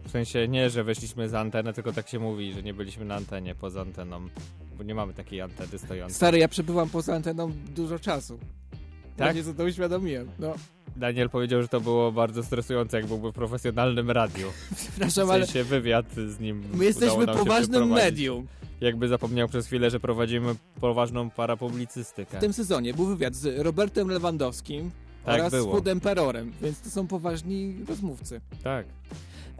W 0.06 0.10
sensie 0.10 0.48
nie, 0.48 0.70
że 0.70 0.84
weszliśmy 0.84 1.28
za 1.28 1.40
antenę, 1.40 1.72
tylko 1.72 1.92
tak 1.92 2.08
się 2.08 2.18
mówi, 2.18 2.52
że 2.52 2.62
nie 2.62 2.74
byliśmy 2.74 3.04
na 3.04 3.14
antenie, 3.14 3.54
poza 3.54 3.80
anteną. 3.80 4.28
Bo 4.78 4.84
nie 4.84 4.94
mamy 4.94 5.14
takiej 5.14 5.40
anteny 5.40 5.78
stojącej. 5.78 6.14
Stary, 6.14 6.38
ja 6.38 6.48
przebywam 6.48 6.88
poza 6.90 7.14
anteną 7.14 7.52
dużo 7.74 7.98
czasu. 7.98 8.38
Tak? 9.16 9.26
Właśnie 9.32 9.52
co 9.52 9.58
to 9.58 9.64
uświadomiłem. 9.64 10.28
No, 10.38 10.54
Daniel 10.96 11.30
powiedział, 11.30 11.62
że 11.62 11.68
to 11.68 11.80
było 11.80 12.12
bardzo 12.12 12.42
stresujące, 12.42 12.96
jak 12.96 13.06
byłby 13.06 13.30
w 13.30 13.34
profesjonalnym 13.34 14.10
radiu. 14.10 14.50
W 14.50 14.76
przepraszam, 14.76 15.30
ale 15.30 15.46
sensie 15.46 15.64
wywiad 15.64 16.06
z 16.14 16.40
nim 16.40 16.62
my 16.74 16.84
jesteśmy 16.84 17.26
poważnym 17.26 17.88
medium. 17.88 18.46
Jakby 18.80 19.08
zapomniał 19.08 19.48
przez 19.48 19.66
chwilę, 19.66 19.90
że 19.90 20.00
prowadzimy 20.00 20.54
poważną 20.80 21.30
parapublicystykę. 21.30 22.36
W 22.36 22.40
tym 22.40 22.52
sezonie 22.52 22.94
był 22.94 23.06
wywiad 23.06 23.34
z 23.34 23.58
Robertem 23.58 24.08
Lewandowskim 24.08 24.90
Tak 25.24 25.34
oraz 25.34 25.52
było. 25.52 25.72
z 25.72 25.72
Food 25.72 25.88
Emperorem, 25.88 26.52
więc 26.62 26.80
to 26.80 26.90
są 26.90 27.06
poważni 27.06 27.74
rozmówcy. 27.88 28.40
Tak. 28.64 28.86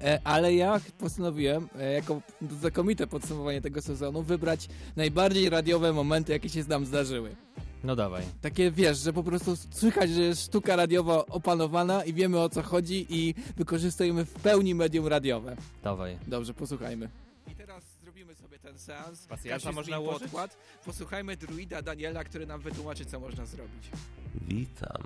E, 0.03 0.21
ale 0.25 0.55
ja 0.55 0.81
postanowiłem, 0.99 1.69
e, 1.79 1.93
jako 1.93 2.21
znakomite 2.61 3.07
podsumowanie 3.07 3.61
tego 3.61 3.83
sezonu, 3.83 4.23
wybrać 4.23 4.69
najbardziej 4.97 5.51
radiowe 5.51 5.93
momenty, 5.93 6.33
jakie 6.33 6.49
się 6.49 6.65
nam 6.69 6.87
zdarzyły. 6.87 7.37
No 7.85 7.97
dawaj. 7.97 8.25
Takie 8.41 8.71
wiesz, 8.71 8.99
że 8.99 9.13
po 9.13 9.23
prostu 9.23 9.57
słychać, 9.71 10.11
że 10.11 10.23
jest 10.23 10.45
sztuka 10.45 10.77
radiowa 10.77 11.27
opanowana 11.27 12.05
i 12.05 12.13
wiemy 12.15 12.41
o 12.41 12.49
co 12.49 12.63
chodzi 12.63 13.07
i 13.09 13.35
wykorzystujemy 13.57 14.25
w 14.25 14.33
pełni 14.35 14.75
medium 14.75 15.07
radiowe. 15.07 15.57
Dawaj. 15.83 16.19
Dobrze, 16.27 16.55
posłuchajmy. 16.55 17.09
I 17.53 17.55
teraz 17.55 17.85
zrobimy 18.03 18.35
sobie 18.35 18.59
ten 18.59 18.79
seans. 18.79 19.27
Kasiu 19.49 19.73
można 19.73 19.99
ułożyć? 19.99 20.23
podkład. 20.23 20.57
Posłuchajmy 20.85 21.37
druida 21.37 21.83
Daniela, 21.83 22.25
który 22.25 22.47
nam 22.47 22.61
wytłumaczy, 22.61 23.05
co 23.05 23.21
można 23.21 23.47
zrobić. 23.47 23.91
Witam. 24.35 25.03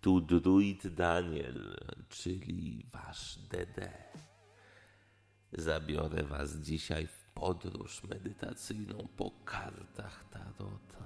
Tu 0.00 0.20
druid 0.20 0.88
Daniel, 0.94 1.76
czyli 2.08 2.86
wasz 2.92 3.38
DD. 3.38 3.92
Zabiorę 5.52 6.22
was 6.22 6.56
dzisiaj 6.56 7.06
w 7.06 7.26
podróż 7.34 8.02
medytacyjną 8.04 9.08
po 9.16 9.30
kartach 9.44 10.24
Tarota. 10.30 11.01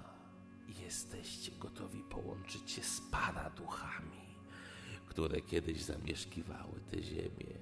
Jesteście 0.87 1.53
gotowi 1.61 2.03
połączyć 2.03 2.70
się 2.70 2.83
z 2.83 3.01
paraduchami, 3.11 4.20
które 5.09 5.40
kiedyś 5.40 5.83
zamieszkiwały 5.83 6.81
tę 6.90 7.03
ziemię. 7.03 7.55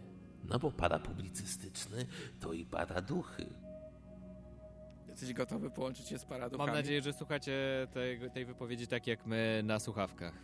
No 0.44 0.58
bo 0.58 0.70
parapublicystyczny 0.70 2.06
to 2.40 2.52
i 2.52 2.64
paraduchy. 2.64 3.46
Jesteś 5.08 5.32
gotowy 5.32 5.70
połączyć 5.70 6.08
się 6.08 6.18
z 6.18 6.24
paraduchami? 6.24 6.66
Mam 6.66 6.76
nadzieję, 6.76 7.02
że 7.02 7.12
słuchacie 7.12 7.86
tej, 7.92 8.30
tej 8.30 8.44
wypowiedzi 8.44 8.86
tak 8.86 9.06
jak 9.06 9.26
my 9.26 9.62
na 9.64 9.78
słuchawkach. 9.78 10.34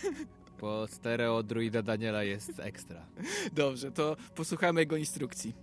Bo 0.60 0.86
stereo 0.86 1.42
druida 1.42 1.82
Daniela 1.82 2.22
jest 2.22 2.60
ekstra. 2.60 3.06
Dobrze, 3.52 3.92
to 3.92 4.16
posłuchamy 4.34 4.80
jego 4.80 4.96
instrukcji. 4.96 5.54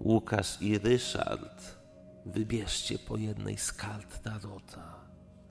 Łukasz 0.00 0.62
i 0.62 0.78
Ryszard, 0.78 1.78
wybierzcie 2.26 2.98
po 2.98 3.16
jednej 3.16 3.56
z 3.58 3.72
kart 3.72 4.22
Tarota. 4.22 4.99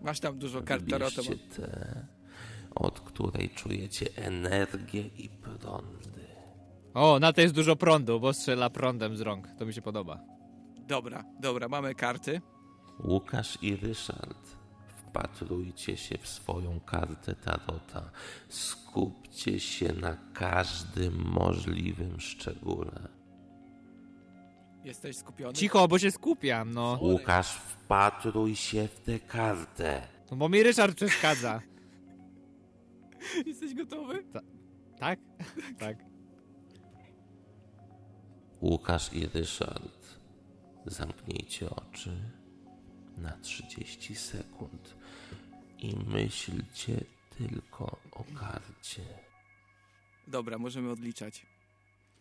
Masz 0.02 0.20
tam 0.20 0.38
dużo 0.40 0.62
kart 0.62 0.90
tarota. 0.90 1.22
Tę, 1.56 2.06
od 2.76 3.00
której 3.00 3.50
czujecie 3.50 4.06
energię 4.16 5.02
i 5.18 5.30
prądy. 5.30 6.28
O, 6.94 7.20
na 7.20 7.34
to 7.34 7.42
jest 7.42 7.54
dużo 7.54 7.76
prądu, 7.76 8.20
bo 8.20 8.34
strzela 8.34 8.70
prądem 8.70 9.18
z 9.18 9.22
rąk. 9.22 9.48
To 9.60 9.66
mi 9.66 9.74
się 9.74 9.82
podoba. 9.82 10.20
Dobra, 10.88 11.24
dobra, 11.40 11.68
mamy 11.68 11.96
karty. 11.96 12.42
Łukasz 13.04 13.58
i 13.62 13.76
Ryszard, 13.76 14.58
wpatrujcie 14.98 15.98
się 15.98 16.18
w 16.18 16.28
swoją 16.28 16.80
kartę 16.80 17.36
Tarota. 17.36 18.12
Skupcie 18.50 19.60
się 19.60 19.94
na 19.94 20.18
każdym 20.34 21.24
możliwym 21.26 22.20
szczególe. 22.20 23.19
Jesteś 24.84 25.18
skupiony? 25.18 25.54
Cicho, 25.54 25.88
bo 25.88 26.00
się 26.00 26.12
skupiam, 26.12 26.74
no. 26.74 27.00
Łukasz, 27.02 27.56
wpatruj 27.56 28.56
się 28.56 28.88
w 28.88 29.00
tę 29.00 29.20
kartę. 29.20 30.08
No 30.32 30.38
bo 30.38 30.50
mi 30.50 30.64
Ryszard 30.64 30.96
przeszkadza. 30.96 31.62
Jesteś 33.46 33.74
gotowy? 33.74 34.24
Tak? 35.00 35.20
Tak. 35.80 35.98
Łukasz 38.62 39.14
i 39.14 39.28
Ryszard, 39.28 40.20
zamknijcie 40.86 41.70
oczy 41.70 42.18
na 43.18 43.32
30 43.38 44.16
sekund 44.16 44.96
i 45.78 45.96
myślcie 46.08 47.04
tylko 47.38 47.98
o 48.12 48.24
karcie. 48.40 49.02
Dobra, 50.28 50.58
możemy 50.58 50.92
odliczać. 50.92 51.46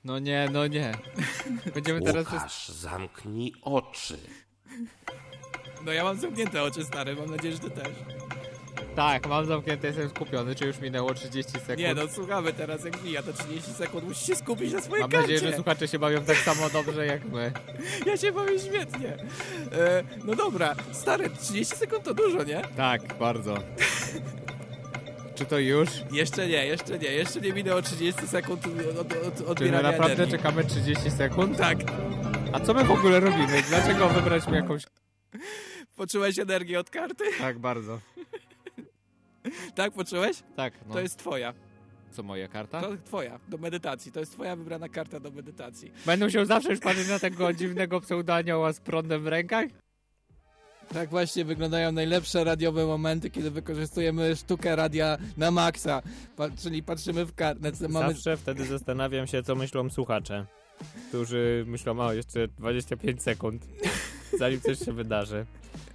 No 0.04 0.18
nie, 0.18 0.48
no 0.52 0.66
nie. 0.66 0.92
Będziemy 1.74 2.00
teraz... 2.00 2.26
Łukasz, 2.26 2.68
zamknij 2.68 3.52
oczy. 3.62 4.18
No 5.84 5.92
ja 5.92 6.04
mam 6.04 6.20
zamknięte 6.20 6.62
oczy, 6.62 6.84
stary, 6.84 7.16
mam 7.16 7.30
nadzieję, 7.30 7.54
że 7.54 7.61
ty 7.61 7.70
też. 7.70 7.88
Tak, 8.96 9.26
mam 9.26 9.46
zamknięte, 9.46 9.87
jestem 9.87 10.08
skupiony. 10.08 10.54
Czy 10.54 10.66
już 10.66 10.78
minęło 10.80 11.14
30 11.14 11.52
sekund? 11.52 11.78
Nie, 11.78 11.94
no 11.94 12.08
słuchamy 12.08 12.52
teraz, 12.52 12.84
jak 12.84 13.02
mija 13.04 13.22
to 13.22 13.32
30 13.32 13.72
sekund, 13.72 14.04
musisz 14.04 14.26
się 14.26 14.37
skupić 14.37 14.72
na 14.72 14.80
swojej 14.80 15.00
Mam 15.02 15.11
karcie. 15.11 15.32
nadzieję, 15.32 15.50
że 15.50 15.56
słuchacze 15.56 15.88
się 15.88 15.98
bawią 15.98 16.24
tak 16.24 16.37
samo 16.37 16.70
dobrze 16.70 17.06
jak 17.06 17.24
my. 17.24 17.52
Ja 18.06 18.16
się 18.16 18.32
bawię 18.32 18.58
świetnie. 18.58 19.08
E, 19.72 20.04
no 20.24 20.34
dobra, 20.34 20.74
stary, 20.92 21.30
30 21.30 21.76
sekund 21.76 22.04
to 22.04 22.14
dużo, 22.14 22.44
nie? 22.44 22.62
Tak, 22.76 23.18
bardzo. 23.18 23.54
Czy 25.38 25.46
to 25.46 25.59
już? 25.59 25.88
Jeszcze 26.12 26.48
nie, 26.48 26.66
jeszcze 26.66 26.98
nie, 26.98 27.09
jeszcze 27.09 27.40
nie 27.40 27.53
minęło 27.53 27.83
30 27.83 28.27
sekund 28.27 28.66
od, 29.01 29.12
od, 29.12 29.40
od 29.40 29.59
Czy 29.59 29.64
my 29.64 29.83
naprawdę 29.83 30.12
energii. 30.12 30.31
czekamy 30.37 30.64
30 30.64 31.11
sekund? 31.11 31.59
Tak. 31.59 31.79
A 32.53 32.61
co 32.61 32.74
my 32.74 32.85
w 32.85 32.90
ogóle 32.90 33.20
robimy? 33.20 33.62
Dlaczego 33.68 34.09
wybraliśmy 34.09 34.57
jakąś... 34.57 34.83
Poczułeś 35.96 36.38
energię 36.38 36.81
od 36.81 36.90
karty? 36.90 37.24
Tak, 37.38 37.59
bardzo. 37.59 38.01
Tak, 39.74 39.92
poczułeś? 39.92 40.37
Tak, 40.57 40.74
no. 40.87 40.94
To 40.94 41.01
jest 41.01 41.18
twoja. 41.18 41.55
Co, 42.11 42.22
moja 42.22 42.48
karta? 42.48 42.81
To 42.81 42.96
twoja, 43.05 43.40
do 43.48 43.59
medytacji. 43.59 44.12
To 44.12 44.20
jest 44.20 44.33
twoja 44.33 44.57
wybrana 44.57 44.88
karta 44.88 45.20
do 45.20 45.31
medytacji. 45.31 45.92
Będą 46.07 46.31
się 46.31 46.46
zawsze 46.46 46.70
już 46.70 46.81
patrzeć 46.81 47.09
na 47.09 47.18
tego 47.18 47.53
dziwnego 47.53 48.01
pseudanioła 48.01 48.72
z 48.72 48.81
prądem 48.81 49.22
w 49.22 49.27
rękach? 49.27 49.64
Tak 50.92 51.11
właśnie 51.11 51.44
wyglądają 51.44 51.92
najlepsze 51.92 52.44
radiowe 52.44 52.87
momenty, 52.87 53.31
kiedy 53.31 53.51
wykorzystujemy 53.51 54.37
sztukę 54.37 54.77
radia 54.77 55.18
na 55.37 55.51
maksa. 55.51 56.03
Pa 56.37 56.51
czyli 56.51 56.83
patrzymy 56.83 57.24
w 57.24 57.35
kartę. 57.35 57.72
Mamy... 57.88 58.14
Zawsze 58.14 58.37
wtedy 58.37 58.64
zastanawiam 58.64 59.27
się, 59.27 59.42
co 59.42 59.55
myślą 59.55 59.90
słuchacze, 59.90 60.46
którzy 61.09 61.64
myślą, 61.66 62.01
o, 62.01 62.12
jeszcze 62.12 62.48
25 62.48 63.22
sekund, 63.22 63.66
zanim 64.38 64.61
coś 64.61 64.79
się 64.79 64.92
wydarzy. 64.92 65.46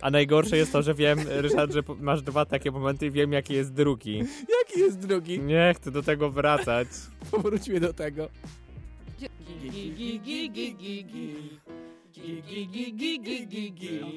A 0.01 0.11
najgorsze 0.11 0.57
jest 0.57 0.71
to, 0.71 0.81
że 0.81 0.93
wiem, 0.93 1.19
Ryszard, 1.27 1.73
że 1.73 1.83
masz 1.99 2.21
dwa 2.21 2.45
takie 2.45 2.71
momenty 2.71 3.05
i 3.05 3.11
wiem, 3.11 3.33
jaki 3.33 3.53
jest 3.53 3.73
drugi. 3.73 4.17
Jaki 4.59 4.79
jest 4.79 4.99
drugi? 4.99 5.39
Nie 5.39 5.73
chcę 5.77 5.91
do 5.91 6.03
tego 6.03 6.31
wracać. 6.31 6.87
Powróćmy 7.31 7.79
do 7.79 7.93
tego. 7.93 8.29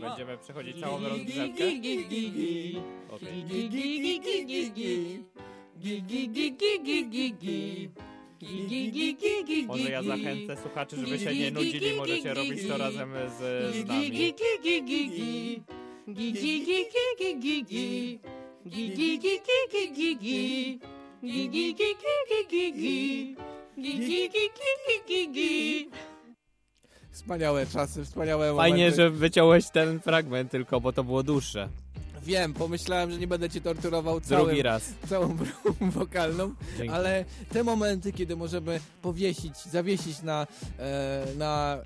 Będziemy 0.01 0.39
przechodzić 0.39 0.81
całą 0.81 0.99
rozgrzewkę? 1.09 1.65
Okej. 3.11 3.45
Może 9.67 9.91
ja 9.91 10.03
zachęcę 10.03 10.57
słuchaczy, 10.63 10.97
żeby 10.97 11.19
się 11.19 11.35
nie 11.35 11.51
nudzili, 11.51 11.87
możecie 11.97 12.35
robić 12.35 12.69
to 12.69 12.77
razem 12.79 13.13
z, 13.39 13.75
z 13.75 13.87
nami. 13.87 14.11
Wspaniałe 27.17 27.67
czasy, 27.67 28.05
wspaniałe 28.05 28.53
momenty. 28.53 28.71
Fajnie, 28.71 28.91
że 28.91 29.11
wyciąłeś 29.11 29.71
ten 29.71 30.01
fragment 30.01 30.51
tylko, 30.51 30.81
bo 30.81 30.93
to 30.93 31.05
było 31.05 31.23
dłuższe. 31.23 31.69
Wiem, 32.27 32.55
pomyślałem, 32.55 33.11
że 33.11 33.19
nie 33.19 33.27
będę 33.27 33.51
cię 33.51 33.61
torturował 33.61 34.21
całym, 34.21 34.47
Drugi 34.47 34.63
raz. 34.63 34.95
całą 35.09 35.37
próbą 35.63 35.91
wokalną, 35.91 36.55
Dzięki. 36.79 36.93
ale 36.93 37.25
te 37.53 37.65
momenty, 37.65 38.13
kiedy 38.13 38.37
możemy 38.37 38.81
powiesić, 39.03 39.57
zawiesić 39.59 40.23
na, 40.23 40.47
e, 40.79 41.27
na, 41.39 41.79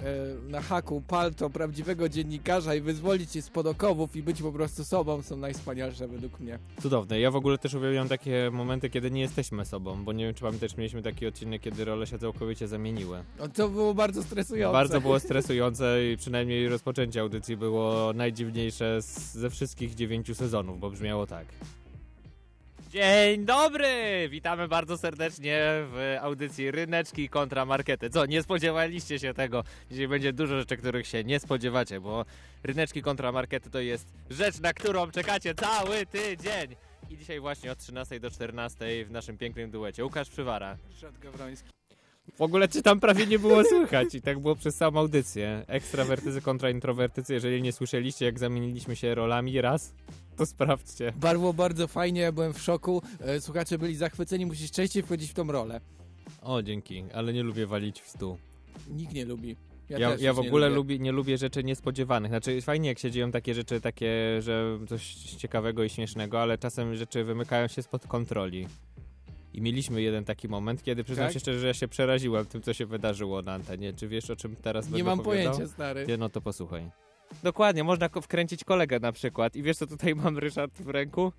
e, 0.47 0.51
na 0.51 0.61
haku 0.63 1.03
palto 1.09 1.51
prawdziwego 1.51 2.09
dziennikarza 2.09 2.75
i 2.75 2.81
wyzwolić 2.81 3.33
się 3.33 3.43
spod 3.43 3.67
okowów 3.67 4.17
i 4.17 4.23
być 4.23 4.43
po 4.43 4.53
prostu 4.53 4.85
sobą, 4.85 5.23
są 5.23 5.37
najwspanialsze 5.37 6.09
według 6.09 6.41
mnie. 6.41 6.59
Cudowne. 6.83 7.21
Ja 7.21 7.31
w 7.31 7.37
ogóle 7.37 7.59
też 7.59 7.75
uwielbiam 7.75 8.09
takie 8.09 8.51
momenty, 8.53 8.91
kiedy 8.91 9.11
nie 9.11 9.21
jesteśmy 9.21 9.65
sobą, 9.65 10.05
bo 10.05 10.13
nie 10.13 10.25
wiem, 10.25 10.35
czy 10.35 10.41
pamiętasz, 10.41 10.77
mieliśmy 10.77 11.03
taki 11.03 11.27
odcinek, 11.27 11.63
kiedy 11.63 11.85
role 11.85 12.07
się 12.07 12.19
całkowicie 12.19 12.69
zamieniły. 12.69 13.25
No, 13.39 13.49
to 13.49 13.69
było 13.69 13.95
bardzo 13.95 14.23
stresujące. 14.23 14.73
Bardzo 14.73 15.01
było 15.01 15.21
stresujące 15.31 16.11
i 16.13 16.17
przynajmniej 16.17 16.69
rozpoczęcie 16.69 17.21
audycji 17.21 17.57
było 17.57 18.13
najdziwniejsze 18.15 19.03
z, 19.03 19.35
ze 19.35 19.51
wszystkich 19.51 19.95
dziewięciu 19.95 20.30
sezonów, 20.35 20.81
bo 20.81 20.91
brzmiało 20.91 21.27
tak. 21.27 21.47
Dzień 22.91 23.45
dobry! 23.45 24.29
Witamy 24.31 24.69
bardzo 24.69 24.99
serdecznie 24.99 25.61
w 25.65 26.17
audycji 26.21 26.71
Ryneczki 26.71 27.29
kontra 27.29 27.65
Markety. 27.65 28.11
Co, 28.11 28.27
nie 28.27 28.43
spodziewaliście 28.43 29.19
się 29.19 29.35
tego? 29.35 29.65
Dzisiaj 29.91 30.09
będzie 30.09 30.33
dużo 30.33 30.59
rzeczy, 30.59 30.77
których 30.77 31.07
się 31.07 31.25
nie 31.25 31.41
spodziewacie, 31.41 32.01
bo 32.01 32.25
Ryneczki 32.63 33.03
kontra 33.03 33.33
Markety 33.33 33.71
to 33.71 33.81
jest 33.81 34.07
rzecz, 34.31 34.61
na 34.61 34.73
którą 34.73 35.11
czekacie 35.11 35.55
cały 35.55 36.07
tydzień. 36.07 36.77
I 37.11 37.17
dzisiaj 37.17 37.41
właśnie 37.41 37.73
od 37.73 37.79
13 37.79 38.21
do 38.21 38.31
14 38.31 39.05
w 39.05 39.11
naszym 39.11 39.39
pięknym 39.39 39.71
duecie 39.71 40.05
Łukasz 40.05 40.29
Przywara. 40.29 40.77
Ryszard 40.89 41.19
Gawroński. 41.19 41.69
W 42.37 42.43
ogóle 42.43 42.69
czy 42.69 42.83
tam 42.83 43.01
prawie 43.01 43.27
nie 43.27 43.39
było 43.39 43.65
słychać 43.65 44.15
i 44.15 44.23
tak 44.23 44.39
było 44.39 44.57
przez 44.57 44.77
całą 44.77 44.99
audycję. 44.99 45.65
Ekstrawertyzy 45.67 46.41
kontra 46.41 46.71
introwertycy. 46.71 47.35
Jeżeli 47.35 47.63
nie 47.63 47.73
słyszeliście, 47.73 48.25
jak 48.25 48.39
zamieniliśmy 48.39 48.97
się 48.97 49.15
rolami 49.15 49.61
raz, 49.61 49.93
to 50.41 50.47
sprawdźcie. 50.47 51.13
Było 51.17 51.53
bardzo 51.53 51.89
fajnie, 51.89 52.21
ja 52.21 52.33
byłem 52.33 52.53
w 52.53 52.61
szoku. 52.63 53.03
E, 53.21 53.41
Słuchacze 53.41 53.79
byli 53.79 53.97
zachwyceni, 53.97 54.47
musisz 54.47 54.71
częściej 54.71 55.03
wchodzić 55.03 55.31
w 55.31 55.35
tą 55.35 55.53
rolę. 55.53 55.81
O, 56.43 56.63
dzięki, 56.63 57.05
ale 57.15 57.33
nie 57.33 57.43
lubię 57.43 57.67
walić 57.67 58.01
w 58.01 58.09
stół. 58.09 58.37
Nikt 58.91 59.13
nie 59.15 59.25
lubi. 59.25 59.57
Ja, 59.89 59.99
Ja, 59.99 60.17
ja 60.21 60.33
w 60.35 60.39
nie 60.43 60.49
ogóle 60.49 60.69
lubię. 60.69 60.77
lubię, 60.77 60.99
nie 60.99 61.13
lubię 61.13 61.39
rzeczy 61.39 61.65
niespodziewanych. 61.65 62.31
Znaczy 62.31 62.63
fajnie 62.63 62.89
jak 62.89 62.99
się 62.99 63.11
dzieją 63.11 63.31
takie 63.31 63.55
rzeczy, 63.55 63.81
takie, 63.81 64.43
że 64.43 64.79
coś 64.89 65.15
ciekawego 65.15 65.85
i 65.85 65.89
śmiesznego, 65.91 66.41
ale 66.43 66.59
czasem 66.59 66.97
rzeczy 66.97 67.25
wymykają 67.25 67.69
się 67.69 67.83
spod 67.83 68.07
kontroli. 68.07 68.67
I 69.55 69.61
mieliśmy 69.61 70.03
jeden 70.03 70.25
taki 70.25 70.49
moment, 70.49 70.83
kiedy 70.83 71.05
przyznam 71.05 71.27
Tak? 71.27 71.35
się 71.35 71.41
szczerze, 71.41 71.59
że 71.61 71.67
ja 71.67 71.75
się 71.75 71.89
przeraziłem 71.89 72.47
tym, 72.47 72.63
co 72.63 72.73
się 72.75 72.87
wydarzyło 72.87 73.43
na 73.43 73.53
antenie. 73.53 73.93
Czy 73.93 74.09
wiesz, 74.09 74.31
o 74.31 74.37
czym 74.37 74.57
teraz 74.57 74.87
Nie 74.87 74.91
będę 74.91 75.05
mam 75.05 75.21
opowiadał? 75.21 75.53
pojęcia, 75.55 75.73
stary. 75.75 76.07
Nie, 76.09 76.17
no 76.17 76.29
to 76.29 76.41
posłuchaj. 76.41 76.91
Dokładnie, 77.43 77.85
można 77.85 78.09
wkręcić 78.09 78.65
kolegę 78.65 79.01
na 79.01 79.13
przykład. 79.13 79.57
I 79.57 79.63
wiesz, 79.63 79.77
co 79.77 79.87
tutaj 79.87 80.15
mam, 80.25 80.39
Ryszard, 80.39 80.83
w 80.83 80.89
ręku? 80.89 81.33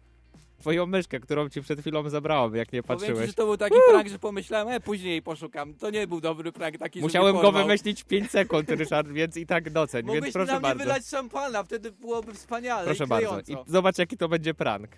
twoją 0.61 0.85
myszkę, 0.85 1.19
którą 1.19 1.49
ci 1.49 1.61
przed 1.61 1.79
chwilą 1.79 2.09
zabrałem, 2.09 2.55
jak 2.55 2.73
nie 2.73 2.83
Powiem 2.83 2.99
ci, 2.99 3.05
patrzyłeś. 3.05 3.27
że 3.27 3.33
to 3.33 3.45
był 3.45 3.57
taki 3.57 3.75
prank, 3.89 4.07
że 4.07 4.19
pomyślałem, 4.19 4.67
e, 4.67 4.79
później 4.79 5.21
poszukam. 5.21 5.73
To 5.73 5.89
nie 5.89 6.07
był 6.07 6.21
dobry 6.21 6.51
prank 6.51 6.77
taki, 6.77 7.01
Musiałem 7.01 7.35
go 7.41 7.51
wymyślić 7.51 8.03
5 8.03 8.31
sekund, 8.31 8.69
Ryszard, 8.69 9.07
więc 9.07 9.37
i 9.37 9.45
tak 9.45 9.69
doceń, 9.69 10.05
Mogłeś 10.05 10.23
więc 10.23 10.33
proszę 10.33 10.51
na 10.51 10.59
mnie 10.59 10.61
bardzo. 10.61 10.83
wylać 10.83 11.05
szampana, 11.07 11.63
wtedy 11.63 11.91
byłoby 11.91 12.33
wspaniale 12.33 12.85
Proszę 12.85 13.07
bardzo. 13.07 13.39
I 13.39 13.55
zobacz, 13.67 13.97
jaki 13.97 14.17
to 14.17 14.29
będzie 14.29 14.53
prank. 14.53 14.89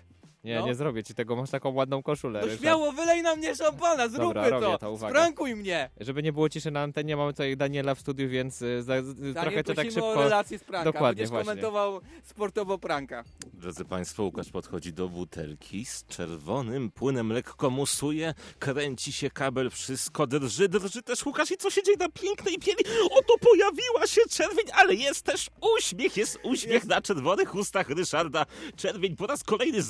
Nie, 0.44 0.60
No. 0.60 0.66
nie 0.66 0.74
zrobię 0.74 1.02
ci 1.04 1.14
tego, 1.14 1.36
masz 1.36 1.50
taką 1.50 1.70
ładną 1.70 2.02
koszulę, 2.02 2.40
No 2.40 2.44
Ryszard. 2.46 2.60
śmiało, 2.62 2.92
wylej 2.92 3.22
na 3.22 3.36
mnie 3.36 3.54
szampana, 3.56 4.08
zróbmy 4.08 4.26
Dobra, 4.34 4.48
robię 4.48 4.66
to. 4.66 4.78
to, 4.78 4.90
uwaga. 4.92 5.10
Sprankuj 5.14 5.54
mnie. 5.56 5.90
Żeby 6.00 6.22
nie 6.22 6.32
było 6.32 6.48
ciszy 6.48 6.70
na 6.70 6.80
antenie, 6.80 7.16
mamy 7.16 7.32
tutaj 7.32 7.56
Daniela 7.56 7.94
w 7.94 8.00
studiu, 8.00 8.28
więc 8.28 8.62
y, 8.62 8.82
za, 8.82 8.94
Daniel, 9.02 9.34
trochę 9.34 9.64
cię 9.64 9.74
tak 9.74 9.86
szybko... 9.90 10.08
o 10.10 10.22
relację 10.22 10.58
z 10.58 10.64
pranka. 10.64 10.84
Dokładnie, 10.92 11.08
Będziesz 11.16 11.30
właśnie. 11.30 11.44
komentował 11.48 12.00
sportowo 12.24 12.78
pranka. 12.78 13.24
Drodzy 13.54 13.84
Państwo, 13.84 14.22
Łukasz 14.22 14.50
podchodzi 14.50 14.92
do 14.92 15.08
butelki 15.08 15.84
z 15.84 16.04
czerwonym 16.06 16.90
płynem, 16.90 17.32
lekko 17.32 17.70
musuje, 17.70 18.34
kręci 18.58 19.12
się 19.12 19.30
kabel, 19.30 19.70
wszystko 19.70 20.26
drży, 20.26 20.68
drży 20.68 21.02
też 21.02 21.26
Łukasz 21.26 21.50
i 21.50 21.56
co 21.56 21.70
się 21.70 21.82
dzieje 21.82 21.96
na 21.98 22.08
pięknej 22.08 22.58
bieli? 22.58 22.84
Oto 23.10 23.34
pojawiła 23.40 24.06
się 24.06 24.20
czerwień, 24.30 24.66
ale 24.72 24.94
jest 24.94 25.22
też 25.22 25.50
uśmiech, 25.78 26.16
jest 26.16 26.38
uśmiech 26.42 26.84
na 26.84 27.00
czerwonych 27.02 27.54
ustach 27.54 27.88
Ryszarda. 27.90 28.46
Czerwień 28.76 29.16
po 29.16 29.26
raz 29.26 29.44
kolejny 29.44 29.82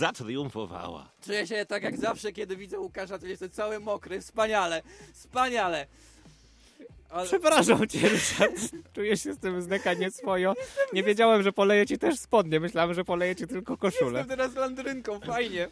Czuję 1.24 1.46
się 1.46 1.66
tak 1.66 1.82
jak 1.82 1.96
zawsze, 1.96 2.32
kiedy 2.32 2.56
widzę 2.56 2.78
Łukasza, 2.78 3.18
to 3.18 3.26
jestem 3.26 3.50
cały 3.50 3.80
mokry. 3.80 4.20
Wspaniale, 4.20 4.82
wspaniale. 5.12 5.86
Ale... 7.10 7.26
Przepraszam 7.26 7.88
cię, 7.88 8.08
Ryszard. 8.08 8.56
Czuję 8.94 9.16
się 9.16 9.32
z 9.32 9.38
tym 9.38 9.62
zneka 9.62 9.94
nieswojo. 9.94 10.54
Nie 10.92 11.02
wiedziałem, 11.02 11.42
że 11.42 11.52
poleję 11.52 11.86
ci 11.86 11.98
też 11.98 12.18
spodnie. 12.18 12.60
Myślałem, 12.60 12.94
że 12.94 13.04
poleję 13.04 13.36
ci 13.36 13.46
tylko 13.46 13.76
koszulę. 13.76 14.18
Jestem 14.18 14.38
teraz 14.38 14.54
landrynką, 14.54 15.20
fajnie. 15.20 15.68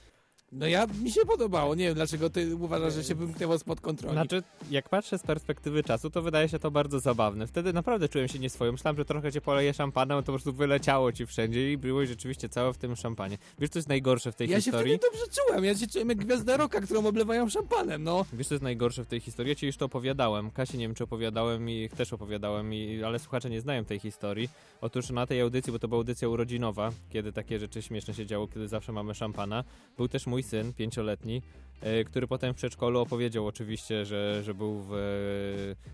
No 0.52 0.66
ja, 0.66 0.86
mi 1.02 1.10
się 1.10 1.20
podobało. 1.26 1.74
Nie 1.74 1.84
wiem, 1.84 1.94
dlaczego 1.94 2.30
ty 2.30 2.56
uważasz, 2.56 2.94
że 2.94 3.04
się 3.04 3.14
wymknęło 3.14 3.58
spod 3.58 3.80
kontroli. 3.80 4.14
Znaczy, 4.14 4.42
jak 4.70 4.88
patrzę 4.88 5.18
z 5.18 5.22
perspektywy 5.22 5.82
czasu, 5.82 6.10
to 6.10 6.22
wydaje 6.22 6.48
się 6.48 6.58
to 6.58 6.70
bardzo 6.70 7.00
zabawne. 7.00 7.46
Wtedy 7.46 7.72
naprawdę 7.72 8.08
czułem 8.08 8.28
się 8.28 8.38
nieswojo. 8.38 8.72
Myślałem, 8.72 8.96
że 8.96 9.04
trochę 9.04 9.32
cię 9.32 9.40
poleję 9.40 9.74
szampanem, 9.74 10.18
to 10.18 10.22
po 10.22 10.32
prostu 10.32 10.52
wyleciało 10.52 11.12
ci 11.12 11.26
wszędzie 11.26 11.72
i 11.72 11.78
byłeś 11.78 12.08
rzeczywiście 12.08 12.48
całe 12.48 12.72
w 12.72 12.78
tym 12.78 12.96
szampanie. 12.96 13.38
Wiesz, 13.58 13.70
co 13.70 13.78
jest 13.78 13.88
najgorsze 13.88 14.32
w 14.32 14.34
tej 14.34 14.48
ja 14.48 14.56
historii? 14.56 14.92
się 14.92 14.98
wtedy 14.98 15.10
dobrze 15.12 15.42
czułem. 15.46 15.64
Ja 15.64 15.74
się 15.74 15.86
czułem 15.86 16.08
jak 16.08 16.18
gwiazda 16.18 16.56
roka, 16.56 16.80
którą 16.80 17.06
oblewają 17.06 17.48
szampanem, 17.48 18.02
no. 18.04 18.24
Wiesz, 18.32 18.48
co 18.48 18.54
jest 18.54 18.62
najgorsze 18.62 19.04
w 19.04 19.06
tej 19.06 19.20
historii? 19.20 19.50
Ja 19.50 19.54
ci 19.54 19.66
już 19.66 19.76
to 19.76 19.84
opowiadałem. 19.84 20.50
Kasi 20.50 20.78
nie 20.78 20.84
wiem, 20.84 20.94
czy 20.94 21.04
opowiadałem 21.04 21.70
i 21.70 21.88
też 21.96 22.12
opowiadałem, 22.12 22.74
i, 22.74 23.02
ale 23.02 23.18
słuchacze 23.18 23.50
nie 23.50 23.60
znają 23.60 23.84
tej 23.84 23.98
historii. 23.98 24.48
Otóż 24.80 25.10
na 25.10 25.26
tej 25.26 25.40
audycji, 25.40 25.72
bo 25.72 25.78
to 25.78 25.88
była 25.88 25.98
audycja 25.98 26.28
urodzinowa, 26.28 26.92
kiedy 27.10 27.32
takie 27.32 27.58
rzeczy 27.58 27.82
śmieszne 27.82 28.14
się 28.14 28.26
działo, 28.26 28.48
kiedy 28.48 28.68
zawsze 28.68 28.92
mamy 28.92 29.14
szampana, 29.14 29.64
był 29.96 30.08
też 30.08 30.26
mój 30.26 30.41
syn, 30.42 30.72
pięcioletni, 30.72 31.42
e, 31.80 32.04
który 32.04 32.26
potem 32.26 32.54
w 32.54 32.56
przedszkolu 32.56 33.00
opowiedział 33.00 33.46
oczywiście, 33.46 34.06
że, 34.06 34.42
że 34.42 34.54
był 34.54 34.80
w, 34.88 34.90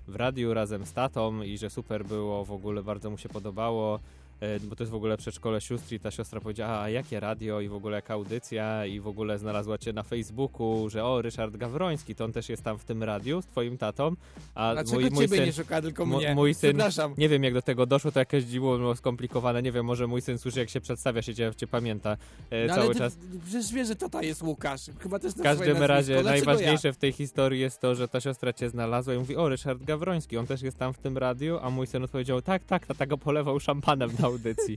w 0.09 0.17
radiu 0.17 0.55
razem 0.55 0.87
z 0.87 0.93
tatą 0.93 1.43
i 1.43 1.59
że 1.59 1.71
super 1.71 2.05
było, 2.05 2.45
w 2.45 2.53
ogóle 2.53 2.83
bardzo 2.83 3.11
mu 3.11 3.19
się 3.19 3.29
podobało. 3.29 4.01
E, 4.41 4.61
Bo 4.61 4.77
to 4.77 4.83
jest 4.83 4.93
w 4.93 4.95
ogóle 4.95 5.17
przedszkole 5.17 5.61
sióstr 5.61 5.93
i 5.93 6.01
ta 6.01 6.11
siostra 6.11 6.41
powiedziała, 6.41 6.81
a 6.81 6.89
jakie 6.89 7.21
radio 7.21 7.61
i 7.61 7.69
w 7.69 7.75
ogóle 7.75 7.97
jaka 7.97 8.15
audycja 8.15 8.87
i 8.87 9.01
w 9.01 9.07
ogóle 9.07 9.39
znalazła 9.39 9.79
cię 9.79 9.93
na 9.93 10.03
Facebooku, 10.03 10.89
że 10.91 11.05
o, 11.05 11.23
Ryszard 11.23 11.57
Gawroński, 11.57 12.15
to 12.15 12.25
on 12.25 12.33
też 12.33 12.49
jest 12.49 12.63
tam 12.63 12.79
w 12.79 12.85
tym 12.85 13.03
radiu 13.03 13.43
z 13.43 13.47
twoim 13.47 13.79
tatą, 13.79 14.17
a 14.55 14.73
Dlaczego 14.73 15.01
mój, 15.01 15.11
mój 15.11 15.25
ciebie 15.25 15.37
syn... 15.37 15.47
nie 15.47 15.53
szuka, 15.53 15.83
tylko 15.83 16.07
mnie? 16.07 16.35
Mój 16.35 16.55
syn, 16.55 16.71
Przepraszam. 16.71 17.15
nie 17.19 17.29
wiem 17.29 17.45
jak 17.45 17.55
do 17.55 17.63
tego 17.63 17.87
doszło, 17.87 18.13
to 18.13 18.19
jakieś 18.19 18.45
dziwo 18.45 18.79
było 18.79 18.97
skomplikowane, 18.97 19.63
nie 19.63 19.73
wiem, 19.73 19.87
może 19.87 20.07
mój 20.07 20.23
syn 20.23 20.39
słyszy 20.39 20.59
jak 20.59 20.71
się 20.71 20.81
przedstawia, 20.81 21.23
się 21.23 21.35
cię, 21.35 21.53
cię 21.57 21.67
pamięta 21.67 22.17
e, 22.51 22.67
No, 22.67 22.75
cały 22.75 22.93
ty, 22.93 22.99
czas. 22.99 23.19
Przecież 23.45 23.73
wie, 23.73 23.85
że 23.85 23.97
tata 23.97 24.23
jest 24.23 24.43
Łukasz. 24.43 24.81
Chyba 24.99 25.19
też 25.19 25.35
W 25.35 25.43
każdym 25.43 25.83
razie 25.83 26.23
najważniejsze 26.23 26.93
w 26.93 26.97
tej 26.97 27.13
historii 27.13 27.61
jest 27.61 27.81
to, 27.81 27.95
że 27.95 28.09
ta 28.09 28.21
siostra 28.21 28.53
cię 28.53 28.71
znalazła 28.71 29.15
i 29.15 29.19
mówi, 29.19 29.37
o 29.37 29.49
Ryszard 29.49 29.85
Gawroński, 29.85 30.37
on 30.37 30.47
też 30.47 30.63
jest 30.63 30.79
tam 30.79 30.93
w 30.93 30.99
tym 30.99 31.19
radiu, 31.19 31.59
a 31.63 31.71
mój 31.71 31.87
syn 31.87 32.05
odpowiedział, 32.05 32.43
tak, 32.43 32.65
tak, 32.65 32.87
tata 32.87 33.07
go 33.07 33.19
polewał 33.19 33.61
szampanem 33.61 34.11
na 34.19 34.28
audycji. 34.29 34.77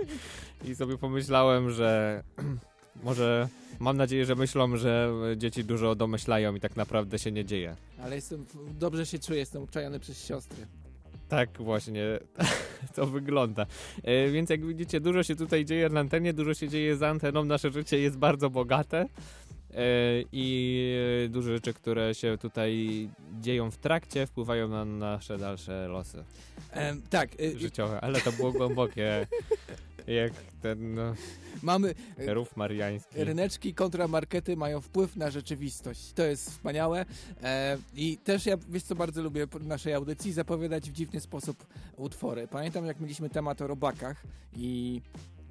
I 0.65 0.75
sobie 0.75 0.97
pomyślałem, 0.97 1.71
że 1.71 2.23
może, 3.03 3.47
mam 3.79 3.97
nadzieję, 3.97 4.25
że 4.25 4.35
myślą, 4.35 4.77
że 4.77 5.13
dzieci 5.37 5.63
dużo 5.63 5.95
domyślają 5.95 6.55
i 6.55 6.59
tak 6.59 6.75
naprawdę 6.75 7.19
się 7.19 7.31
nie 7.31 7.45
dzieje. 7.45 7.75
Ale 8.03 8.15
jestem, 8.15 8.45
dobrze 8.79 9.05
się 9.05 9.19
czuję, 9.19 9.39
jestem 9.39 9.63
obczajony 9.63 9.99
przez 9.99 10.25
siostry. 10.25 10.67
Tak 11.29 11.49
właśnie 11.57 12.03
to 12.95 13.07
wygląda. 13.07 13.65
E, 14.03 14.29
więc 14.29 14.49
jak 14.49 14.65
widzicie, 14.65 14.99
dużo 14.99 15.23
się 15.23 15.35
tutaj 15.35 15.65
dzieje 15.65 15.89
na 15.89 15.99
antenie, 15.99 16.33
dużo 16.33 16.53
się 16.53 16.69
dzieje 16.69 16.97
za 16.97 17.09
anteną. 17.09 17.45
Nasze 17.45 17.71
życie 17.71 17.99
jest 17.99 18.17
bardzo 18.17 18.49
bogate 18.49 19.05
i 20.31 20.95
e, 21.25 21.29
dużo 21.29 21.51
rzeczy, 21.51 21.73
które 21.73 22.15
się 22.15 22.37
tutaj 22.37 23.09
dzieją 23.39 23.71
w 23.71 23.77
trakcie, 23.77 24.27
wpływają 24.27 24.67
na 24.67 24.85
nasze 24.85 25.37
dalsze 25.37 25.87
losy 25.87 26.23
tak, 27.09 27.41
y, 27.41 27.59
życiowe. 27.59 28.01
Ale 28.01 28.21
to 28.21 28.31
było 28.31 28.51
głębokie, 28.51 29.27
jak 30.07 30.33
ten 30.61 30.95
no, 30.95 31.15
mamy... 31.61 31.95
rów 32.17 32.57
mariański. 32.57 33.23
Ryneczki 33.23 33.73
kontra 33.73 34.07
markety 34.07 34.55
mają 34.55 34.81
wpływ 34.81 35.15
na 35.15 35.31
rzeczywistość. 35.31 36.13
To 36.13 36.23
jest 36.23 36.49
wspaniałe. 36.49 37.05
E, 37.43 37.77
I 37.95 38.17
też 38.17 38.45
ja, 38.45 38.57
wiesz 38.69 38.83
co, 38.83 38.95
bardzo 38.95 39.23
lubię 39.23 39.47
w 39.47 39.67
naszej 39.67 39.93
audycji 39.93 40.33
zapowiadać 40.33 40.89
w 40.89 40.93
dziwny 40.93 41.19
sposób 41.19 41.65
utwory. 41.97 42.47
Pamiętam, 42.47 42.85
jak 42.85 42.99
mieliśmy 42.99 43.29
temat 43.29 43.61
o 43.61 43.67
robakach 43.67 44.23
i... 44.55 45.01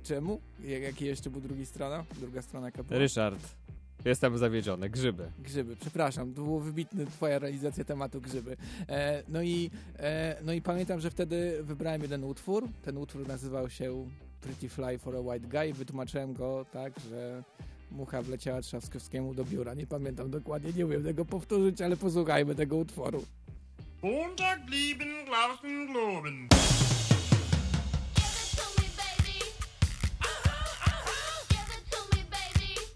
Czemu? 0.02 0.40
Jak- 0.64 0.83
Jaki 0.83 1.04
jeszcze 1.04 1.30
był 1.30 1.40
drugi 1.40 1.66
strona? 1.66 2.04
Druga 2.20 2.42
strona 2.42 2.70
była? 2.70 2.98
Ryszard, 2.98 3.38
jestem 4.04 4.38
zawiedziony. 4.38 4.90
Grzyby. 4.90 5.30
Grzyby, 5.38 5.76
przepraszam, 5.76 6.34
to 6.34 6.42
było 6.42 6.60
wybitny 6.60 7.06
twoja 7.06 7.38
realizacja 7.38 7.84
tematu 7.84 8.20
grzyby. 8.20 8.56
E, 8.88 9.22
no, 9.28 9.42
i, 9.42 9.70
e, 9.98 10.36
no 10.44 10.52
i 10.52 10.62
pamiętam, 10.62 11.00
że 11.00 11.10
wtedy 11.10 11.62
wybrałem 11.62 12.02
jeden 12.02 12.24
utwór. 12.24 12.68
Ten 12.82 12.96
utwór 12.96 13.28
nazywał 13.28 13.70
się 13.70 14.06
Pretty 14.40 14.68
Fly 14.68 14.98
for 14.98 15.16
a 15.16 15.20
White 15.20 15.48
Guy. 15.48 15.72
Wytłumaczyłem 15.74 16.34
go 16.34 16.66
tak, 16.72 16.92
że 17.10 17.42
mucha 17.90 18.22
wleciała 18.22 18.62
Trzaskowskiemu 18.62 19.34
do 19.34 19.44
biura. 19.44 19.74
Nie 19.74 19.86
pamiętam 19.86 20.30
dokładnie, 20.30 20.72
nie 20.72 20.86
umiem 20.86 21.04
tego 21.04 21.24
powtórzyć, 21.24 21.80
ale 21.82 21.96
posłuchajmy 21.96 22.54
tego 22.54 22.76
utworu. 22.76 23.24
Montag 24.02 24.70
lieben 24.70 25.24
Glauben 25.26 25.86
globen. 25.92 26.48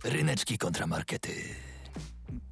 Ryneczki 0.04 0.58
kontramarkety. 0.58 1.30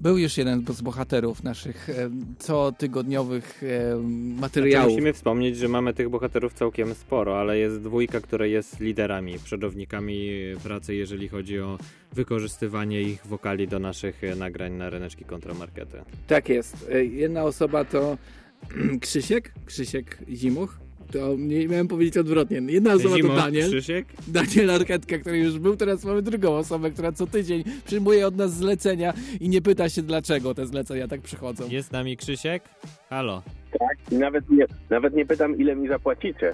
Był 0.01 0.19
już 0.19 0.37
jeden 0.37 0.65
z 0.69 0.81
bohaterów 0.83 1.43
naszych 1.43 1.89
e, 1.91 2.11
cotygodniowych 2.47 3.63
e, 3.63 3.91
Znaczy, 3.91 4.41
materiałów. 4.41 4.93
musimy 4.93 5.13
wspomnieć, 5.13 5.57
że 5.57 5.69
mamy 5.69 5.95
tych 5.95 6.09
bohaterów 6.09 6.55
całkiem 6.55 6.95
sporo, 6.95 7.41
ale 7.41 7.59
jest 7.59 7.81
dwójka, 7.81 8.21
która 8.21 8.47
jest 8.47 8.81
liderami, 8.81 9.39
przodownikami 9.45 10.31
pracy, 10.63 10.95
jeżeli 10.95 11.29
chodzi 11.29 11.61
o 11.61 11.79
wykorzystywanie 12.13 13.01
ich 13.03 13.27
wokali 13.27 13.69
do 13.69 13.79
naszych 13.79 14.25
e, 14.25 14.35
nagrań 14.37 14.73
na 14.73 14.91
ryneczki 14.91 15.25
kontramarkety. 15.25 16.03
Tak 16.27 16.49
jest. 16.49 16.89
E, 16.93 17.05
Jedna 17.05 17.45
osoba 17.45 17.85
to 17.85 18.19
Krzysiek, 19.01 19.53
Krzysiek 19.67 20.19
Zimuch. 20.35 20.79
To 21.13 21.35
nie 21.39 21.69
miałem 21.69 21.89
powiedzieć 21.89 22.17
odwrotnie. 22.17 22.63
Jedna 22.69 22.93
osoba 22.93 23.17
Zimoch, 23.17 23.37
to 23.37 23.43
Daniel. 23.43 23.69
Krzysiek? 23.69 24.07
Daniel 24.29 24.71
Archetka, 24.71 25.19
który 25.19 25.39
już 25.39 25.59
był, 25.59 25.77
teraz 25.77 26.05
mamy 26.05 26.23
drugą 26.23 26.57
osobę, 26.57 26.91
która 26.91 27.13
co 27.13 27.27
tydzień 27.27 27.65
przyjmuje 27.85 28.27
od 28.27 28.37
nas 28.37 28.55
zlecenia 28.57 29.15
i 29.41 29.49
nie 29.49 29.63
pyta 29.63 29.89
się 29.89 30.03
dlaczego 30.03 30.55
te 30.55 30.67
zlecenia 30.67 31.09
tak 31.09 31.21
przychodzą. 31.21 31.69
Jest 31.69 31.89
z 31.89 31.93
nami 31.93 32.17
Krzysiek? 32.17 32.63
Halo. 33.11 33.43
Tak, 33.79 34.13
i 34.13 34.15
nawet 34.15 34.51
nie, 34.51 34.65
nawet 34.91 35.15
nie 35.15 35.27
pytam, 35.27 35.59
ile 35.59 35.77
mi 35.77 35.89
zapłacicie. 35.89 36.53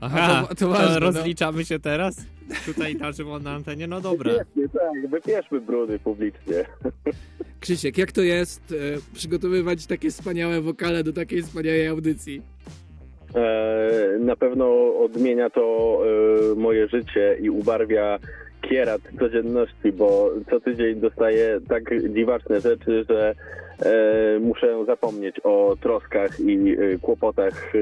Aha, 0.00 0.20
A 0.22 0.42
to- 0.42 0.48
to, 0.48 0.54
to 0.54 0.68
ważne, 0.68 0.94
no. 0.94 1.00
rozliczamy 1.00 1.64
się 1.64 1.78
teraz? 1.78 2.16
Tutaj 2.66 2.94
na 2.96 3.12
żywo 3.12 3.38
na 3.38 3.50
antenie? 3.52 3.86
No 3.86 4.00
dobra. 4.00 4.32
Wypieszmy, 4.32 4.68
tak, 4.68 5.10
wypieszmy 5.10 5.60
brudy 5.60 5.98
publicznie. 5.98 6.64
Krzysiek, 7.60 7.98
jak 7.98 8.12
to 8.12 8.22
jest 8.22 8.72
e, 8.72 9.14
przygotowywać 9.14 9.86
takie 9.86 10.10
wspaniałe 10.10 10.60
wokale 10.60 11.04
do 11.04 11.12
takiej 11.12 11.42
wspaniałej 11.42 11.86
audycji? 11.86 12.42
E, 13.34 14.18
na 14.18 14.36
pewno 14.36 14.98
odmienia 14.98 15.50
to 15.50 15.98
e, 16.52 16.54
moje 16.54 16.88
życie 16.88 17.36
i 17.40 17.50
ubarwia 17.50 18.18
kierat 18.60 19.00
codzienności, 19.18 19.92
bo 19.92 20.30
co 20.50 20.60
tydzień 20.60 21.00
dostaję 21.00 21.60
tak 21.68 21.82
dziwaczne 22.14 22.60
rzeczy, 22.60 23.04
że 23.08 23.34
e, 23.82 24.38
muszę 24.38 24.84
zapomnieć 24.86 25.40
o 25.44 25.76
troskach 25.80 26.40
i 26.40 26.76
kłopotach 27.02 27.72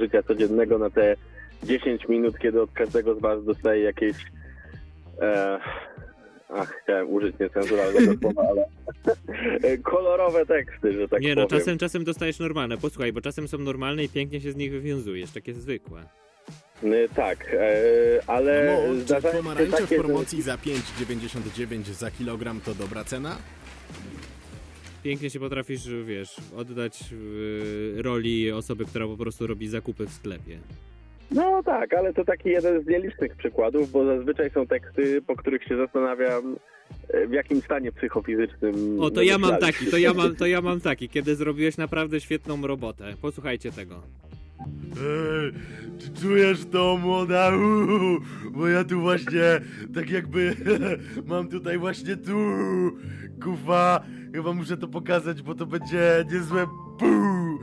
życia 0.00 0.22
codziennego 0.22 0.78
na 0.78 0.90
te 0.90 1.16
10 1.62 2.08
minut, 2.08 2.38
kiedy 2.38 2.62
od 2.62 2.72
każdego 2.72 3.14
z 3.14 3.20
Was 3.20 3.44
dostaję 3.44 3.82
jakieś 3.82 4.16
ach, 6.48 6.80
chciałem 6.82 7.12
użyć 7.12 7.38
niecenzuralnego 7.38 8.12
słowa, 8.20 8.42
ale 8.50 8.64
kolorowe 9.82 10.46
teksty, 10.46 10.92
że 10.92 11.08
tak 11.08 11.20
Nie, 11.22 11.34
no 11.34 11.46
powiem. 11.46 11.60
czasem, 11.60 11.78
czasem 11.78 12.04
dostajesz 12.04 12.38
normalne. 12.38 12.78
Posłuchaj, 12.78 13.12
bo 13.12 13.20
czasem 13.20 13.48
są 13.48 13.58
normalne 13.58 14.04
i 14.04 14.08
pięknie 14.08 14.40
się 14.40 14.52
z 14.52 14.56
nich 14.56 14.72
wywiązujesz, 14.72 15.30
takie 15.30 15.54
zwykłe. 15.54 16.02
Y, 16.84 17.08
Tak, 17.14 17.54
e, 17.54 17.70
ale 18.26 18.76
No, 18.86 18.94
czy 18.94 19.00
zdarzają 19.00 19.32
się 19.34 19.38
pomarańcze 19.38 19.76
w 19.76 19.80
takie... 19.80 19.96
promocji 19.98 20.42
za 20.42 20.56
5,99 20.56 21.82
za 21.84 22.10
kilogram 22.10 22.60
to 22.60 22.74
dobra 22.74 23.04
cena? 23.04 23.36
Pięknie 25.02 25.30
się 25.30 25.40
potrafisz, 25.40 25.88
wiesz, 26.04 26.36
oddać 26.56 27.04
w 27.12 28.00
roli 28.04 28.52
osoby, 28.52 28.84
która 28.84 29.06
po 29.06 29.16
prostu 29.16 29.46
robi 29.46 29.68
zakupy 29.68 30.06
w 30.06 30.12
sklepie. 30.12 30.58
No 31.30 31.62
tak, 31.62 31.94
ale 31.94 32.12
to 32.14 32.24
taki 32.24 32.48
jeden 32.48 32.82
z 32.82 32.86
nielicznych 32.86 33.36
przykładów, 33.36 33.90
bo 33.90 34.04
zazwyczaj 34.04 34.50
są 34.50 34.66
teksty, 34.66 35.22
po 35.22 35.36
których 35.36 35.64
się 35.64 35.76
zastanawiam, 35.76 36.52
e, 36.54 36.58
w 37.28 37.32
jakim 37.32 37.60
stanie 37.62 37.92
psychofizycznym... 37.92 39.00
O, 39.00 39.10
to 39.10 39.22
ja 39.22 39.38
mam 39.38 39.56
taki, 39.56 39.86
to 39.86 39.98
ja 39.98 40.14
mam, 40.14 40.36
to 40.36 40.46
ja 40.46 40.60
mam 40.60 40.80
taki, 40.80 41.08
kiedy 41.08 41.36
zrobiłeś 41.36 41.76
naprawdę 41.76 42.20
świetną 42.20 42.66
robotę. 42.66 43.14
Posłuchajcie 43.22 43.72
tego. 43.72 44.02
Ej, 44.60 45.52
czy 45.98 46.22
czujesz 46.22 46.64
to, 46.72 46.98
młoda? 47.02 47.56
Uuu, 47.56 48.20
bo 48.50 48.68
ja 48.68 48.84
tu 48.84 49.00
właśnie, 49.00 49.60
tak 49.94 50.10
jakby, 50.10 50.56
mam 51.30 51.48
tutaj 51.48 51.78
właśnie 51.78 52.16
tu, 52.16 52.36
kufa. 53.42 54.00
Chyba 54.34 54.52
muszę 54.52 54.76
to 54.76 54.88
pokazać, 54.88 55.42
bo 55.42 55.54
to 55.54 55.66
będzie 55.66 56.24
niezłe 56.32 56.66
puu. 56.98 57.58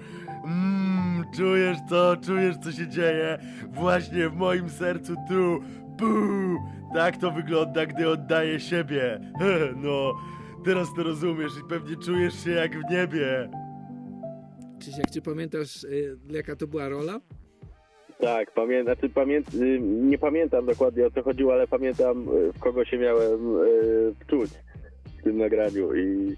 Mmm, 0.46 1.26
czujesz 1.36 1.78
to? 1.90 2.18
Czujesz, 2.26 2.56
co 2.64 2.72
się 2.72 2.88
dzieje? 2.88 3.38
Właśnie 3.74 4.30
w 4.30 4.36
moim 4.36 4.70
sercu 4.70 5.16
tu, 5.30 5.64
puu. 5.98 6.75
Tak 6.94 7.18
to 7.18 7.32
wygląda, 7.32 7.86
gdy 7.86 8.10
oddaję 8.10 8.60
siebie. 8.60 9.20
No, 9.84 10.14
teraz 10.66 10.88
to 10.96 11.04
rozumiesz 11.04 11.52
i 11.66 11.70
pewnie 11.70 11.96
czujesz 11.96 12.44
się 12.44 12.52
jak 12.52 12.72
w 12.72 12.92
niebie. 12.92 13.50
Krzysiek, 14.80 15.06
czy 15.14 15.22
pamiętasz, 15.22 15.84
y, 15.84 16.18
jaka 16.30 16.56
to 16.56 16.68
była 16.68 16.90
rola? 16.90 17.20
Tak, 18.20 18.52
pamię... 18.54 18.84
znaczy, 18.84 19.10
pamię... 19.10 19.38
y, 19.38 19.80
nie 19.82 20.18
pamiętam 20.18 20.66
dokładnie 20.66 21.06
o 21.06 21.12
co 21.12 21.24
chodziło, 21.24 21.54
ale 21.54 21.68
pamiętam 21.68 22.28
y, 22.30 22.54
w 22.54 22.60
kogo 22.60 22.86
się 22.86 22.98
miałem 22.98 23.58
y, 23.58 24.14
wczuć 24.20 24.52
w 25.20 25.24
tym 25.24 25.38
nagraniu 25.38 25.96
i 25.96 26.36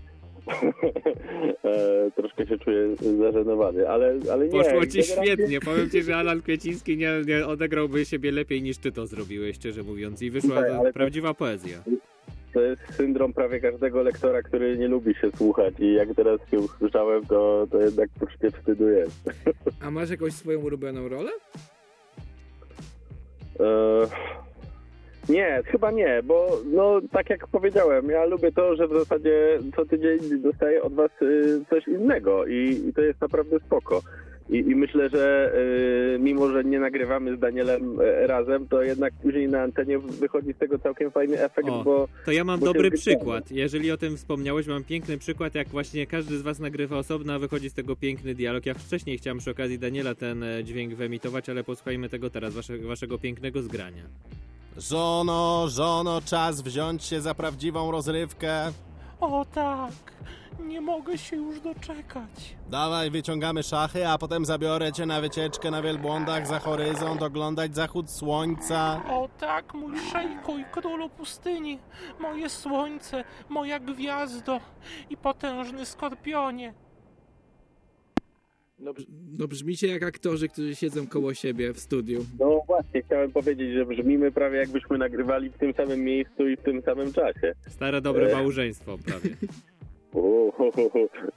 troszkę 2.16 2.48
się 2.48 2.58
czuję 2.58 2.96
zażenowany, 3.20 3.90
ale, 3.90 4.16
ale 4.32 4.46
nie. 4.46 4.52
Poszło 4.52 4.86
ci 4.86 5.00
generalnie- 5.02 5.26
świetnie. 5.34 5.60
Powiem 5.60 5.90
ci, 5.90 6.04
że 6.04 6.16
Alan 6.16 6.42
Kwieciński 6.42 6.98
nie, 6.98 7.12
nie 7.28 7.46
odegrałby 7.48 8.06
siebie 8.06 8.32
lepiej 8.32 8.62
niż 8.62 8.78
ty 8.78 8.92
to 8.92 9.08
zrobiłeś, 9.08 9.56
szczerze 9.56 9.84
mówiąc. 9.84 10.22
I 10.22 10.32
wyszła 10.32 10.50
Słuchaj, 10.50 10.72
to- 10.88 10.94
prawdziwa 10.94 11.34
poezja. 11.34 11.78
To 12.54 12.62
jest 12.62 12.82
syndrom 12.94 13.34
prawie 13.34 13.60
każdego 13.60 14.02
lektora, 14.04 14.42
który 14.42 14.78
nie 14.78 14.88
lubi 14.88 15.14
się 15.16 15.32
słuchać 15.38 15.74
i 15.80 15.94
jak 15.94 16.10
teraz 16.16 16.40
się 16.52 16.60
usłyszałem, 16.60 17.26
to, 17.26 17.68
to 17.72 17.82
jednak 17.82 18.10
troszkę 18.20 18.52
wstydu 18.52 18.90
jest. 18.90 19.30
A 19.82 19.92
masz 19.92 20.10
jakąś 20.10 20.34
swoją 20.34 20.60
ulubioną 20.60 21.10
rolę? 21.10 21.32
E, 23.60 23.64
Nie, 25.30 25.62
chyba 25.66 25.92
nie, 25.92 26.22
bo 26.24 26.62
no 26.66 27.02
tak 27.12 27.30
jak 27.30 27.48
powiedziałem, 27.48 28.10
ja 28.10 28.26
lubię 28.26 28.52
to, 28.52 28.76
że 28.76 28.88
w 28.88 28.94
zasadzie 28.94 29.60
co 29.76 29.86
tydzień 29.86 30.20
dostaję 30.42 30.82
od 30.82 30.94
was 30.94 31.12
y, 31.22 31.66
coś 31.70 31.88
innego 31.88 32.46
i, 32.46 32.84
i 32.90 32.94
to 32.94 33.02
jest 33.02 33.22
naprawdę 33.22 33.60
spoko. 33.60 34.02
I, 34.50 34.58
i 34.58 34.76
myślę, 34.76 35.10
że 35.10 35.54
y, 36.16 36.20
mimo, 36.20 36.50
że 36.50 36.64
nie 36.64 36.80
nagrywamy 36.80 37.38
z 37.38 37.40
Danielem 37.40 38.02
e, 38.02 38.28
razem, 38.28 38.68
to 38.68 38.82
jednak 38.82 39.14
później 39.14 39.48
na 39.48 39.62
antenie 39.62 40.00
wychodzi 40.00 40.54
z 40.54 40.58
tego 40.58 40.80
całkiem 40.80 41.12
fajny 41.12 41.44
efekt, 41.44 41.70
O, 41.70 41.84
bo... 41.84 42.08
To 42.26 42.32
ja 42.32 42.44
mam 42.44 42.60
dobry 42.60 42.92
przykład. 42.92 43.52
Jeżeli 43.52 43.92
o 43.92 43.98
tym 43.98 44.18
wspomniałeś, 44.18 44.68
mam 44.68 44.84
piękny 44.84 45.18
przykład, 45.18 45.56
jak 45.56 45.68
właśnie 45.68 46.08
każdy 46.08 46.38
z 46.38 46.42
was 46.42 46.60
nagrywa 46.60 46.98
osobno, 46.98 47.34
a 47.34 47.40
wychodzi 47.40 47.70
z 47.70 47.74
tego 47.74 47.96
piękny 47.96 48.36
dialog. 48.36 48.66
Ja 48.66 48.74
wcześniej 48.74 49.18
chciałem 49.18 49.38
przy 49.38 49.52
okazji 49.52 49.80
Daniela 49.80 50.16
ten 50.16 50.44
e, 50.44 50.64
dźwięk 50.64 50.94
wyemitować, 50.94 51.50
ale 51.50 51.64
posłuchajmy 51.64 52.10
tego 52.10 52.30
teraz, 52.30 52.54
wasze, 52.54 52.78
waszego 52.78 53.18
pięknego 53.18 53.62
zgrania. 53.62 54.04
Żono, 54.78 55.68
żono, 55.68 56.22
czas 56.22 56.62
wziąć 56.62 57.04
się 57.04 57.22
za 57.22 57.34
prawdziwą 57.36 57.92
rozrywkę. 57.92 58.72
O 59.20 59.46
tak, 59.54 59.92
nie 60.60 60.82
mogę 60.82 61.18
się 61.18 61.36
już 61.36 61.60
doczekać. 61.60 62.56
Dawaj, 62.70 63.12
wyciągamy 63.12 63.64
szachy, 63.64 64.08
a 64.08 64.18
potem 64.18 64.46
zabiorę 64.46 64.92
cię 64.94 65.06
na 65.06 65.22
wycieczkę 65.22 65.72
na 65.72 65.82
wielbłądach 65.82 66.48
za 66.48 66.60
horyzont, 66.60 67.24
oglądać 67.24 67.76
zachód 67.76 68.12
słońca. 68.12 69.02
O 69.10 69.30
tak, 69.40 69.74
mój 69.74 70.00
szejku 70.12 70.58
i 70.58 70.66
królu 70.66 71.10
pustyni, 71.10 71.80
moje 72.20 72.50
słońce, 72.50 73.24
moja 73.50 73.80
gwiazdo 73.80 74.60
i 75.10 75.18
potężny 75.18 75.86
skorpionie. 75.86 76.74
No, 78.80 78.94
no 79.40 79.48
brzmicie 79.48 79.88
jak 79.88 80.04
aktorzy, 80.04 80.50
którzy 80.50 80.76
siedzą 80.76 81.08
koło 81.08 81.34
siebie 81.34 81.74
w 81.74 81.80
studiu. 81.80 82.26
No 82.40 82.62
właśnie, 82.68 83.02
chciałem 83.02 83.32
powiedzieć, 83.32 83.74
że 83.74 83.86
brzmimy 83.86 84.32
prawie 84.32 84.58
jakbyśmy 84.58 84.98
nagrywali 84.98 85.50
w 85.50 85.58
tym 85.58 85.74
samym 85.74 86.04
miejscu 86.04 86.48
i 86.48 86.58
w 86.58 86.62
tym 86.62 86.82
samym 86.82 87.14
czasie. 87.14 87.54
Stare 87.68 88.02
dobre 88.02 88.32
E. 88.32 88.36
małżeństwo 88.36 88.98
prawie. 89.06 89.30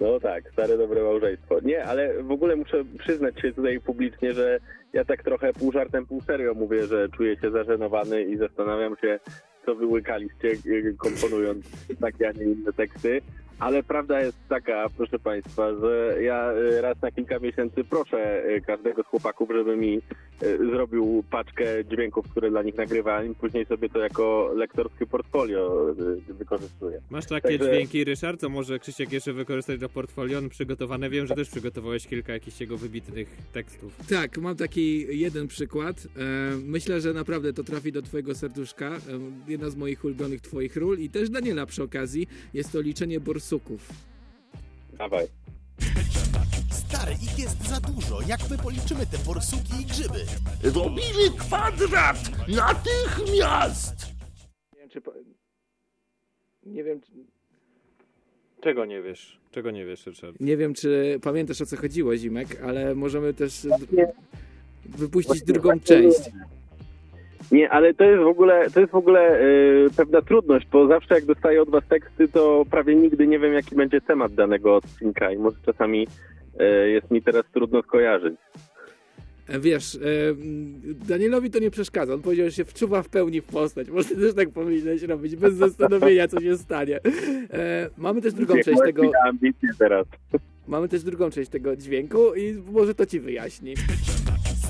No 0.01 0.21
tak, 0.21 0.45
stare 0.53 0.79
dobre 0.79 1.03
małżeństwo. 1.03 1.61
Nie, 1.65 1.85
ale 1.85 2.23
w 2.23 2.31
ogóle 2.31 2.57
muszę 2.57 2.85
przyznać 2.99 3.41
się 3.41 3.53
tutaj 3.53 3.81
publicznie, 3.81 4.33
że 4.35 4.61
ja 4.93 5.05
tak 5.05 5.23
trochę 5.23 5.53
pół 5.53 5.73
żartem, 5.73 6.07
pół 6.07 6.21
serio 6.21 6.55
mówię, 6.55 6.87
że 6.87 7.09
czuję 7.09 7.37
się 7.37 7.51
zażenowany 7.51 8.25
i 8.25 8.37
zastanawiam 8.37 8.97
się, 8.97 9.21
co 9.67 9.75
wy 9.75 9.87
łykaliście, 9.87 10.49
y, 10.67 10.95
komponując 10.99 11.65
takie, 12.01 12.29
a 12.29 12.33
nie 12.33 12.45
inne 12.45 12.73
teksty. 12.73 13.21
Ale 13.61 13.83
prawda 13.83 14.21
jest 14.21 14.39
taka, 14.49 14.87
proszę 14.97 15.19
Państwa, 15.19 15.75
że 15.75 16.23
ja 16.23 16.53
y, 16.53 16.81
raz 16.81 17.03
na 17.03 17.11
kilka 17.11 17.39
miesięcy 17.39 17.85
proszę 17.85 18.45
y, 18.45 18.61
każdego 18.61 19.03
z 19.03 19.07
chłopaków, 19.07 19.51
żeby 19.53 19.77
mi 19.77 20.01
zrobił 20.41 21.25
paczkę 21.31 21.85
dźwięków, 21.85 22.29
które 22.31 22.51
dla 22.51 22.63
nich 22.63 22.75
nagrywałem. 22.75 23.35
Później 23.35 23.67
sobie 23.67 23.89
to 23.89 23.99
jako 23.99 24.53
lektorskie 24.57 25.07
portfolio 25.07 25.91
y, 26.29 26.35
wykorzystuję. 26.35 27.01
Masz 27.11 27.27
takie 27.27 27.59
Także- 27.59 27.73
dźwięki, 27.73 28.05
Ryszard, 28.05 28.41
co 28.41 28.49
może 28.49 28.79
Krzysiek 28.79 29.13
jeszcze 29.13 29.33
wykorzystać 29.33 29.81
do 29.81 29.89
portfolio 29.89 30.39
On 30.39 30.49
przygotowane? 30.49 31.11
Wiem, 31.11 31.27
że 31.27 31.35
też 31.35 31.49
przygotowałeś 31.51 32.07
kilka 32.07 32.33
jakichś 32.33 32.61
jego 32.61 32.77
wybitnych 32.77 33.37
tekstów. 33.53 33.97
Tak, 34.09 34.39
mam 34.39 34.57
taki 34.57 35.19
jeden 35.19 35.49
przykład. 35.49 36.07
E, 36.17 36.57
myślę, 36.65 37.01
że 37.01 37.13
naprawdę 37.13 37.53
to 37.53 37.65
trafi 37.65 37.93
do 37.93 38.03
twojego 38.03 38.35
serduszka. 38.35 38.87
E, 38.87 39.01
jedna 39.49 39.71
z 39.71 39.77
moich 39.77 40.05
ulubionych 40.05 40.41
twoich 40.41 40.77
ról 40.77 40.99
i 40.99 41.11
też 41.11 41.31
Daniela 41.31 41.67
przy 41.67 41.83
okazji. 41.83 42.27
Jest 42.55 42.73
to 42.73 42.81
liczenie 42.81 43.21
borsuków. 43.21 43.89
Dawaj. 44.99 45.27
Stary, 46.91 47.13
ich 47.13 47.39
jest 47.39 47.69
za 47.69 47.81
dużo. 47.81 48.19
Jak 48.29 48.41
my 48.51 48.59
policzymy 48.59 49.07
te 49.07 49.19
borsuki 49.27 49.83
i 49.83 49.85
grzyby? 49.85 50.21
Robimy 50.75 51.25
kwadrat 51.39 52.17
natychmiast! 52.49 53.95
Nie 54.73 54.79
wiem, 54.81 54.91
czy... 54.91 55.01
Nie 56.67 56.85
wiem, 56.85 57.01
czy... 57.01 57.13
Czego 58.61 58.85
nie 58.85 59.03
wiesz? 59.03 59.41
Czego 59.51 59.71
nie 59.71 59.85
wiesz, 59.85 60.07
Ryszard? 60.07 60.41
Nie 60.41 60.57
wiem, 60.57 60.75
czy 60.75 61.19
pamiętasz 61.23 61.61
o 61.61 61.67
co 61.67 61.77
chodziło, 61.77 62.17
Zimek, 62.17 62.49
ale 62.65 62.95
możemy 62.95 63.35
też 63.35 63.67
wypuścić 64.85 65.43
drugą 65.43 65.81
część. 65.81 66.31
Nie, 67.53 67.71
ale 67.71 67.95
to 67.95 68.05
jest 68.05 68.23
w 68.23 68.27
ogóle, 68.27 68.71
to 68.71 68.81
jest 68.81 68.93
w 68.93 68.97
ogóle 68.97 69.41
y, 69.41 69.89
pewna 69.97 70.23
trudność, 70.23 70.67
bo 70.73 70.87
zawsze 70.87 71.15
jak 71.15 71.25
dostaję 71.25 71.63
od 71.63 71.71
was 71.71 71.85
teksty, 71.89 72.29
to 72.29 72.65
prawie 72.71 72.95
nigdy 72.95 73.27
nie 73.27 73.39
wiem, 73.39 73.53
jaki 73.53 73.77
będzie 73.77 74.01
temat 74.01 74.35
danego 74.35 74.77
odcinka 74.77 75.33
i 75.33 75.39
może 75.39 75.57
czasami 75.67 76.07
jest 76.93 77.11
mi 77.11 77.23
teraz 77.23 77.45
trudno 77.55 77.83
skojarzyć. 77.83 78.35
E, 79.49 79.61
Wiesz, 79.61 79.95
e, 79.95 79.99
Danielowi 81.09 81.51
to 81.51 81.59
nie 81.59 81.71
przeszkadza. 81.71 82.15
On 82.15 82.23
powiedział, 82.23 82.47
że 82.47 82.53
się 82.53 82.65
wczuwa 82.65 83.03
w 83.03 83.09
pełni 83.09 83.41
w 83.41 83.45
postać. 83.47 83.89
Może 83.89 84.09
też 84.09 84.35
tak 84.35 84.51
powinieneś 84.51 85.03
robić, 85.03 85.37
bez 85.37 85.55
zastanowienia, 85.67 86.29
co 86.29 86.41
się 86.41 86.57
stanie. 86.59 87.01
E, 87.53 87.91
mamy 87.99 88.21
też 88.23 88.33
drugą 88.35 88.55
część 88.55 88.81
tego. 88.85 89.03
ambicje 89.27 89.69
teraz. 89.79 90.07
Mamy 90.69 90.89
też 90.89 91.03
drugą 91.03 91.31
część 91.31 91.51
tego 91.51 91.77
dźwięku 91.77 92.35
i 92.35 92.55
może 92.73 92.95
to 92.95 93.07
ci 93.07 93.21
wyjaśni. 93.21 93.75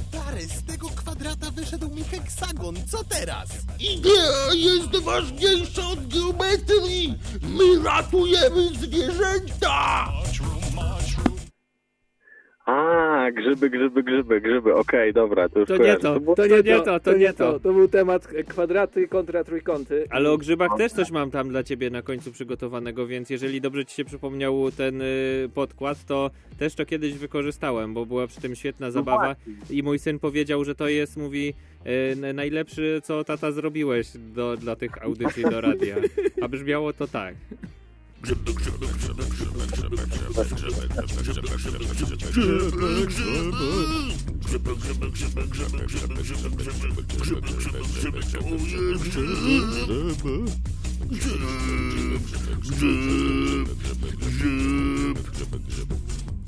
Stary, 0.09 0.41
z 0.41 0.65
tego 0.65 0.89
kwadrata 0.89 1.51
wyszedł 1.51 1.89
mi 1.95 2.05
heksagon. 2.05 2.75
Co 2.89 2.99
teraz? 3.05 3.49
Idea 3.81 4.55
jest 4.55 5.05
ważniejsza 5.05 5.83
od 5.89 6.15
geometrii! 6.15 7.15
My 7.43 7.85
ratujemy 7.85 8.69
zwierzęta! 8.81 10.09
Grzyby, 13.41 13.71
grzyby, 13.71 14.03
grzyby, 14.03 14.41
grzyby. 14.41 14.75
Okej, 14.75 15.13
dobra, 15.13 15.49
to 15.49 15.59
już 15.59 15.69
To 15.69 15.75
nie 15.75 15.79
kojarzę. 15.79 16.01
to, 16.01 16.21
było- 16.21 16.37
to 16.37 16.47
nie 16.47 16.63
to, 16.63 17.01
to 17.01 17.17
nie 17.17 17.33
to. 17.33 17.61
To 17.61 17.73
był 17.73 17.89
temat 17.89 18.27
kwadraty 18.49 19.09
kontra 19.09 19.45
trójkąty. 19.45 20.05
Ale 20.11 20.31
o 20.31 20.39
grzybach 20.39 20.71
też 20.79 20.93
coś 20.93 21.11
mam 21.11 21.31
tam 21.31 21.49
dla 21.49 21.63
ciebie 21.63 21.91
na 21.91 22.03
końcu 22.03 22.33
przygotowanego, 22.33 23.07
więc 23.07 23.31
jeżeli 23.31 23.61
dobrze 23.61 23.85
ci 23.87 23.95
się 23.97 24.05
przypomniał 24.05 24.71
ten 24.71 25.03
y, 25.03 25.49
podkład, 25.55 26.05
to 26.05 26.31
też 26.59 26.75
to 26.75 26.87
kiedyś 26.87 27.13
wykorzystałem, 27.15 27.95
bo 27.95 28.07
była 28.07 28.27
przy 28.27 28.41
tym 28.41 28.55
świetna 28.55 28.91
zabawa 28.91 29.37
i 29.71 29.83
mój 29.83 29.99
syn 29.99 30.19
powiedział, 30.19 30.65
że 30.65 30.75
to 30.75 30.89
jest, 30.89 31.17
mówi, 31.17 31.55
y, 32.23 32.33
najlepszy, 32.35 33.01
co 33.05 33.25
tata 33.25 33.53
zrobiłeś 33.53 34.09
do, 34.35 34.57
dla 34.57 34.77
tych 34.77 35.03
audycji 35.05 35.43
do 35.43 35.61
radia. 35.61 35.97
A 36.43 36.49
brzmiało 36.49 36.93
to 36.93 37.07
tak. 37.07 37.35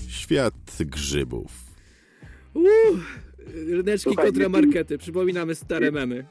Świat 0.09 0.55
grzybów. 0.81 1.53
Uuu, 2.55 2.67
ryneczki 3.55 4.17
kontra 4.17 4.49
markety. 4.49 4.99
Przypominamy 4.99 5.55
stare 5.55 5.91
memy. 5.93 6.27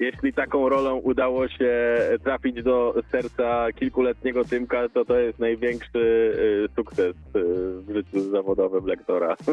Jeśli 0.00 0.32
taką 0.32 0.68
rolą 0.68 0.96
udało 0.96 1.48
się 1.48 1.98
trafić 2.24 2.62
do 2.62 2.94
serca 3.12 3.72
kilkuletniego 3.72 4.44
Tymka, 4.44 4.88
to 4.88 5.04
to 5.04 5.18
jest 5.18 5.38
największy 5.38 5.98
y, 5.98 6.68
sukces 6.76 7.16
y, 7.16 7.42
w 7.82 7.92
życiu 7.94 8.30
zawodowym 8.30 8.86
lektora. 8.86 9.36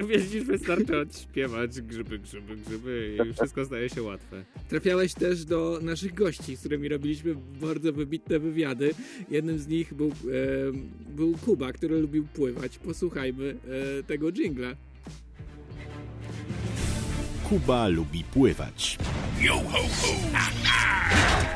Wiesz, 0.00 0.44
wystarczy 0.44 1.00
odśpiewać 1.00 1.80
grzyby, 1.80 2.18
grzyby, 2.18 2.56
grzyby 2.56 3.16
i 3.30 3.32
wszystko 3.32 3.64
staje 3.64 3.88
się 3.88 4.02
łatwe. 4.02 4.44
Trafiałeś 4.68 5.14
też 5.14 5.44
do 5.44 5.78
naszych 5.82 6.14
gości, 6.14 6.56
z 6.56 6.60
którymi 6.60 6.88
robiliśmy 6.88 7.34
bardzo 7.60 7.92
wybitne 7.92 8.38
wywiady. 8.38 8.90
Jednym 9.30 9.58
z 9.58 9.68
nich 9.68 9.94
był, 9.94 10.08
e, 10.08 10.12
był 11.08 11.34
Kuba, 11.44 11.72
który 11.72 12.00
lubił 12.00 12.26
pływać. 12.34 12.78
Posłuchajmy 12.78 13.56
e, 13.98 14.02
tego 14.02 14.32
jingla. 14.32 14.68
Kuba 17.48 17.88
lubi 17.88 18.24
pływać. 18.24 18.98
Yo 19.46 19.54
ho 19.54 19.78
ho! 19.78 20.12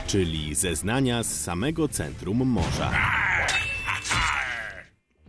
Czyli 0.07 0.55
zeznania 0.55 1.22
z 1.22 1.41
samego 1.41 1.88
centrum 1.88 2.36
morza. 2.47 2.91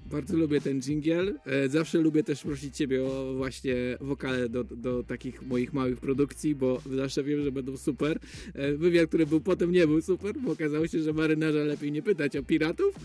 Bardzo 0.06 0.38
lubię 0.38 0.62
ten 0.62 0.82
jingle. 0.82 1.34
Zawsze 1.68 1.98
lubię 1.98 2.24
też 2.24 2.44
prosić 2.44 2.78
Ciebie 2.78 3.04
o 3.04 3.34
właśnie 3.34 3.74
wokale 4.02 4.50
do, 4.50 4.64
do 4.64 5.04
takich 5.04 5.42
moich 5.42 5.74
małych 5.74 6.00
produkcji, 6.00 6.56
bo 6.56 6.82
zawsze 6.86 7.24
wiem, 7.24 7.44
że 7.44 7.52
będą 7.52 7.78
super. 7.78 8.20
E, 8.56 8.72
wywiad, 8.72 9.08
który 9.08 9.26
był 9.26 9.42
potem 9.42 9.72
nie 9.72 9.88
był 9.88 10.02
super, 10.02 10.34
bo 10.40 10.52
okazało 10.52 10.88
się, 10.88 11.00
że 11.00 11.14
marynarza 11.14 11.60
lepiej 11.60 11.92
nie 11.92 12.02
pytać 12.02 12.38
o 12.38 12.44
piratów, 12.44 12.96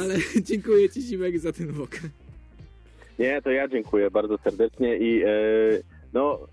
ale 0.00 0.14
dziękuję 0.48 0.90
Ci 0.90 1.02
Zimek 1.02 1.38
za 1.38 1.52
ten 1.52 1.72
wokal. 1.72 2.10
Nie, 3.18 3.42
to 3.42 3.50
ja 3.50 3.68
dziękuję 3.68 4.10
bardzo 4.10 4.38
serdecznie 4.38 4.96
i 4.96 5.22
e, 5.22 5.28
no 6.12 6.48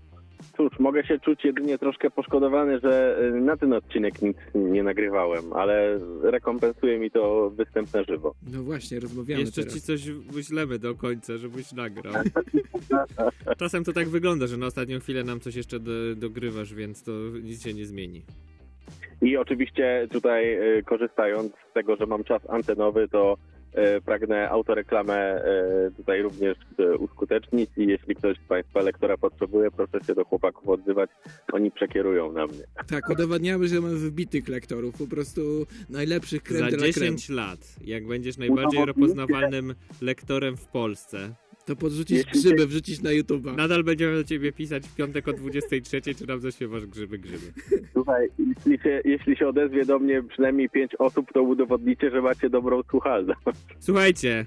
cóż, 0.56 0.78
mogę 0.78 1.04
się 1.06 1.18
czuć 1.18 1.44
jedynie 1.44 1.78
troszkę 1.78 2.10
poszkodowany, 2.10 2.80
że 2.80 3.18
e, 3.18 3.30
na 3.30 3.56
ten 3.56 3.72
odcinek 3.72 4.22
nic 4.22 4.36
nie 4.54 4.82
nagrywałem, 4.82 5.52
ale 5.52 5.98
rekompensuje 6.22 6.98
mi 6.98 7.10
to 7.10 7.50
występ 7.50 7.94
na 7.94 8.04
żywo. 8.04 8.34
No 8.52 8.62
właśnie, 8.62 9.00
rozmawiamy 9.00 9.40
Jeszcze 9.40 9.60
teraz. 9.60 9.74
ci 9.74 9.80
coś 9.80 10.10
wyślemy 10.10 10.78
do 10.78 10.94
końca, 10.94 11.36
żebyś 11.36 11.72
nagrał. 11.72 12.14
Czasem 13.58 13.84
to 13.84 13.92
tak 13.92 14.08
wygląda, 14.08 14.46
że 14.46 14.56
na 14.56 14.66
ostatnią 14.66 15.00
chwilę 15.00 15.24
nam 15.24 15.40
coś 15.40 15.54
jeszcze 15.56 15.80
do, 15.80 15.92
dogrywasz, 16.16 16.74
więc 16.74 17.02
to 17.02 17.12
nic 17.42 17.64
się 17.64 17.74
nie 17.74 17.86
zmieni. 17.86 18.22
I 19.22 19.36
oczywiście 19.36 20.08
tutaj 20.12 20.54
e, 20.54 20.82
korzystając 20.82 21.52
z 21.70 21.72
tego, 21.74 21.96
że 21.96 22.06
mam 22.06 22.24
czas 22.24 22.50
antenowy, 22.50 23.08
to 23.08 23.36
pragnę 24.04 24.50
autoreklamę 24.50 25.14
e, 25.14 25.90
tutaj 25.96 26.22
również 26.22 26.56
e, 26.78 26.96
uskutecznić 26.96 27.70
i 27.76 27.86
jeśli 27.86 28.14
ktoś 28.14 28.36
z 28.38 28.48
Państwa 28.48 28.80
lektora 28.80 29.16
potrzebuje, 29.16 29.70
proszę 29.70 30.06
się 30.06 30.14
do 30.14 30.24
chłopaków 30.24 30.68
odzywać, 30.68 31.10
oni 31.52 31.70
przekierują 31.70 32.32
na 32.32 32.46
mnie. 32.46 32.64
Tak, 32.88 33.10
udowadniamy, 33.10 33.68
że 33.68 33.80
mamy 33.80 33.96
wybitych 33.96 34.48
lektorów, 34.48 34.98
po 34.98 35.06
prostu 35.06 35.66
najlepszych 35.90 36.42
krem 36.42 36.60
Za 36.60 36.66
de 36.66 36.76
la 36.76 36.92
creme. 36.92 37.16
10 37.16 37.28
lat, 37.28 37.58
jak 37.84 38.06
będziesz 38.06 38.38
najbardziej 38.38 38.84
rozpoznawalnym 38.84 39.74
lektorem 40.02 40.56
w 40.56 40.66
Polsce, 40.66 41.34
To 41.66 41.76
podrzucić 41.76 42.24
grzyby, 42.24 42.66
wrzucić 42.66 43.02
na 43.02 43.10
YouTube'a. 43.10 43.56
nadal 43.56 43.84
będziemy 43.84 44.14
do 44.16 44.24
ciebie 44.24 44.52
pisać 44.52 44.86
w 44.88 44.94
piątek 44.94 45.28
o 45.28 45.32
23, 45.32 46.00
czy 46.14 46.26
nam 46.26 46.40
zaśpiewasz 46.40 46.86
grzyby, 46.86 47.18
grzyby. 47.18 47.52
Słuchaj, 47.92 48.28
jeśli 48.38 48.78
się, 48.78 49.00
jeśli 49.04 49.36
się 49.36 49.48
odezwie 49.48 49.84
do 49.84 49.98
mnie 49.98 50.22
przynajmniej 50.22 50.70
pięć 50.70 50.92
osób, 50.98 51.32
to 51.32 51.42
udowodnicie, 51.42 52.10
że 52.10 52.22
macie 52.22 52.50
dobrą 52.50 52.82
słuchalność. 52.82 53.40
Słuchajcie, 53.78 54.46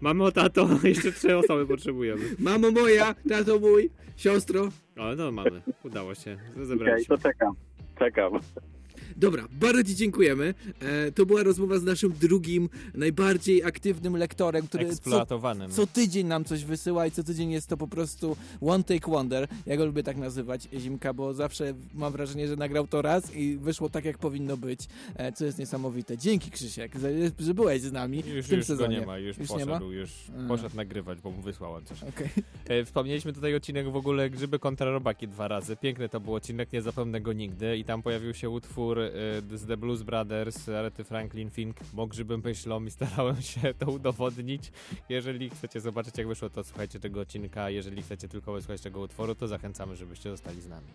mamo, 0.00 0.32
tato, 0.32 0.68
jeszcze 0.84 1.12
trzy 1.12 1.36
osoby 1.36 1.66
potrzebujemy. 1.66 2.22
Mamo 2.38 2.70
moja, 2.70 3.14
tato 3.28 3.58
mój, 3.58 3.90
siostro. 4.16 4.68
O, 4.98 5.14
no 5.16 5.32
mamy, 5.32 5.62
udało 5.84 6.14
się, 6.14 6.36
Okej, 6.52 6.66
zebraliśmy. 6.66 7.16
to 7.16 7.22
czekam. 7.22 7.54
Czekam. 7.98 8.32
Dobra, 9.16 9.44
bardzo 9.52 9.84
Ci 9.84 9.96
dziękujemy. 9.96 10.54
E, 10.80 11.12
to 11.12 11.26
była 11.26 11.42
rozmowa 11.42 11.78
z 11.78 11.82
naszym 11.82 12.12
drugim, 12.12 12.68
najbardziej 12.94 13.64
aktywnym 13.64 14.16
lektorem, 14.16 14.66
który 14.66 14.84
co, 14.86 14.92
Eksploatowanym. 14.92 15.70
co 15.70 15.86
tydzień 15.86 16.26
nam 16.26 16.44
coś 16.44 16.64
wysyła 16.64 17.06
i 17.06 17.10
co 17.10 17.22
tydzień 17.24 17.50
jest 17.50 17.66
to 17.68 17.76
po 17.76 17.88
prostu 17.88 18.36
one 18.60 18.84
take 18.84 19.10
wonder. 19.10 19.48
Ja 19.66 19.76
go 19.76 19.86
lubię 19.86 20.02
tak 20.02 20.16
nazywać, 20.16 20.68
Zimka, 20.78 21.12
bo 21.14 21.34
zawsze 21.34 21.74
mam 21.94 22.12
wrażenie, 22.12 22.48
że 22.48 22.56
nagrał 22.56 22.86
to 22.86 23.02
raz 23.02 23.34
i 23.36 23.56
wyszło 23.56 23.88
tak, 23.88 24.04
jak 24.04 24.18
powinno 24.18 24.56
być, 24.56 24.80
e, 25.16 25.32
co 25.32 25.44
jest 25.44 25.58
niesamowite. 25.58 26.18
Dzięki 26.18 26.50
Krzysiek, 26.50 26.98
za- 26.98 27.08
że 27.38 27.54
byłeś 27.54 27.82
z 27.82 27.92
nami 27.92 28.22
Już, 28.34 28.46
w 28.46 28.48
tym 28.48 28.58
już 28.58 28.66
sezonie. 28.66 28.94
go 28.96 29.00
nie 29.00 29.06
ma, 29.06 29.18
już, 29.18 29.38
nie 29.38 29.46
poszedł, 29.46 29.70
ma? 29.70 29.80
już 29.94 30.10
poszedł 30.48 30.76
nagrywać, 30.76 31.20
bo 31.20 31.30
mu 31.30 31.42
wysłałem 31.42 31.84
coś. 31.84 32.02
Okej. 32.02 32.28
E, 32.68 32.84
Wspomnieliśmy 32.84 33.32
tutaj 33.32 33.54
odcinek 33.54 33.90
w 33.92 33.96
ogóle 33.96 34.30
Grzyby 34.30 34.58
kontra 34.58 34.90
Robaki 34.90 35.28
dwa 35.28 35.48
razy. 35.48 35.76
Piękny 35.76 36.08
to 36.08 36.20
był 36.20 36.34
odcinek, 36.34 36.72
nie 36.72 36.82
zapomnę 36.82 37.20
go 37.20 37.32
nigdy. 37.32 37.76
I 37.76 37.84
tam 37.84 38.02
pojawił 38.02 38.34
się 38.34 38.50
utwór 38.50 38.98
z 39.54 39.66
The 39.66 39.76
Blues 39.76 40.02
Brothers, 40.02 40.68
Arety 40.68 41.04
Franklin 41.04 41.50
Fink. 41.50 41.76
Grzyby 42.08 42.38
myślą 42.38 42.84
i 42.84 42.90
starałem 42.90 43.42
się 43.42 43.74
to 43.74 43.90
udowodnić. 43.90 44.72
Jeżeli 45.08 45.50
chcecie 45.50 45.80
zobaczyć 45.80 46.18
jak 46.18 46.28
wyszło, 46.28 46.50
to 46.50 46.64
słuchajcie 46.64 47.00
tego 47.00 47.20
odcinka. 47.20 47.70
Jeżeli 47.70 48.02
chcecie 48.02 48.28
tylko 48.28 48.52
wysłuchać 48.52 48.80
tego 48.80 49.00
utworu, 49.00 49.34
to 49.34 49.48
zachęcamy, 49.48 49.96
żebyście 49.96 50.30
zostali 50.30 50.60
z 50.60 50.68
nami. 50.68 50.88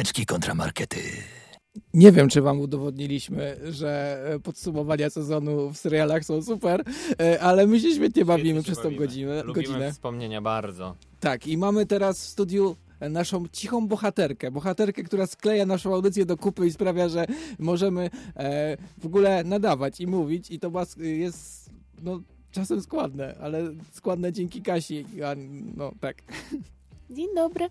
Ryneczki 0.00 0.26
kontra 0.26 0.54
markety. 0.54 0.98
Nie 1.94 2.12
wiem, 2.12 2.28
czy 2.28 2.42
wam 2.42 2.60
udowodniliśmy, 2.60 3.56
że 3.70 4.22
e, 4.34 4.38
podsumowania 4.38 5.10
sezonu 5.10 5.70
w 5.70 5.76
serialach 5.76 6.24
są 6.24 6.42
super, 6.42 6.84
e, 7.20 7.40
ale 7.40 7.66
my 7.66 7.80
się 7.80 7.94
świetnie 7.94 8.24
bawimy 8.24 8.62
przez 8.62 8.78
tą 8.78 8.96
godzinę. 8.96 9.42
Lubimy 9.42 9.66
godzinę. 9.66 9.92
wspomnienia 9.92 10.40
bardzo. 10.40 10.96
Tak, 11.20 11.46
i 11.46 11.58
mamy 11.58 11.86
teraz 11.86 12.24
w 12.24 12.28
studiu 12.28 12.76
naszą 13.00 13.48
cichą 13.52 13.88
bohaterkę. 13.88 14.50
Bohaterkę, 14.50 15.02
która 15.02 15.26
skleja 15.26 15.66
naszą 15.66 15.94
audycję 15.94 16.26
do 16.26 16.36
kupy 16.36 16.66
i 16.66 16.72
sprawia, 16.72 17.08
że 17.08 17.26
możemy 17.58 18.10
e, 18.36 18.76
w 18.98 19.06
ogóle 19.06 19.44
nadawać 19.44 20.00
i 20.00 20.06
mówić 20.06 20.50
i 20.50 20.58
to 20.58 20.70
jest 20.96 21.70
no, 22.02 22.20
czasem 22.50 22.82
składne, 22.82 23.34
ale 23.40 23.70
składne 23.92 24.32
dzięki 24.32 24.62
Kasi. 24.62 25.04
A, 25.24 25.34
no 25.76 25.92
tak. 26.00 26.22
Dzień 27.10 27.28
dobry. 27.34 27.68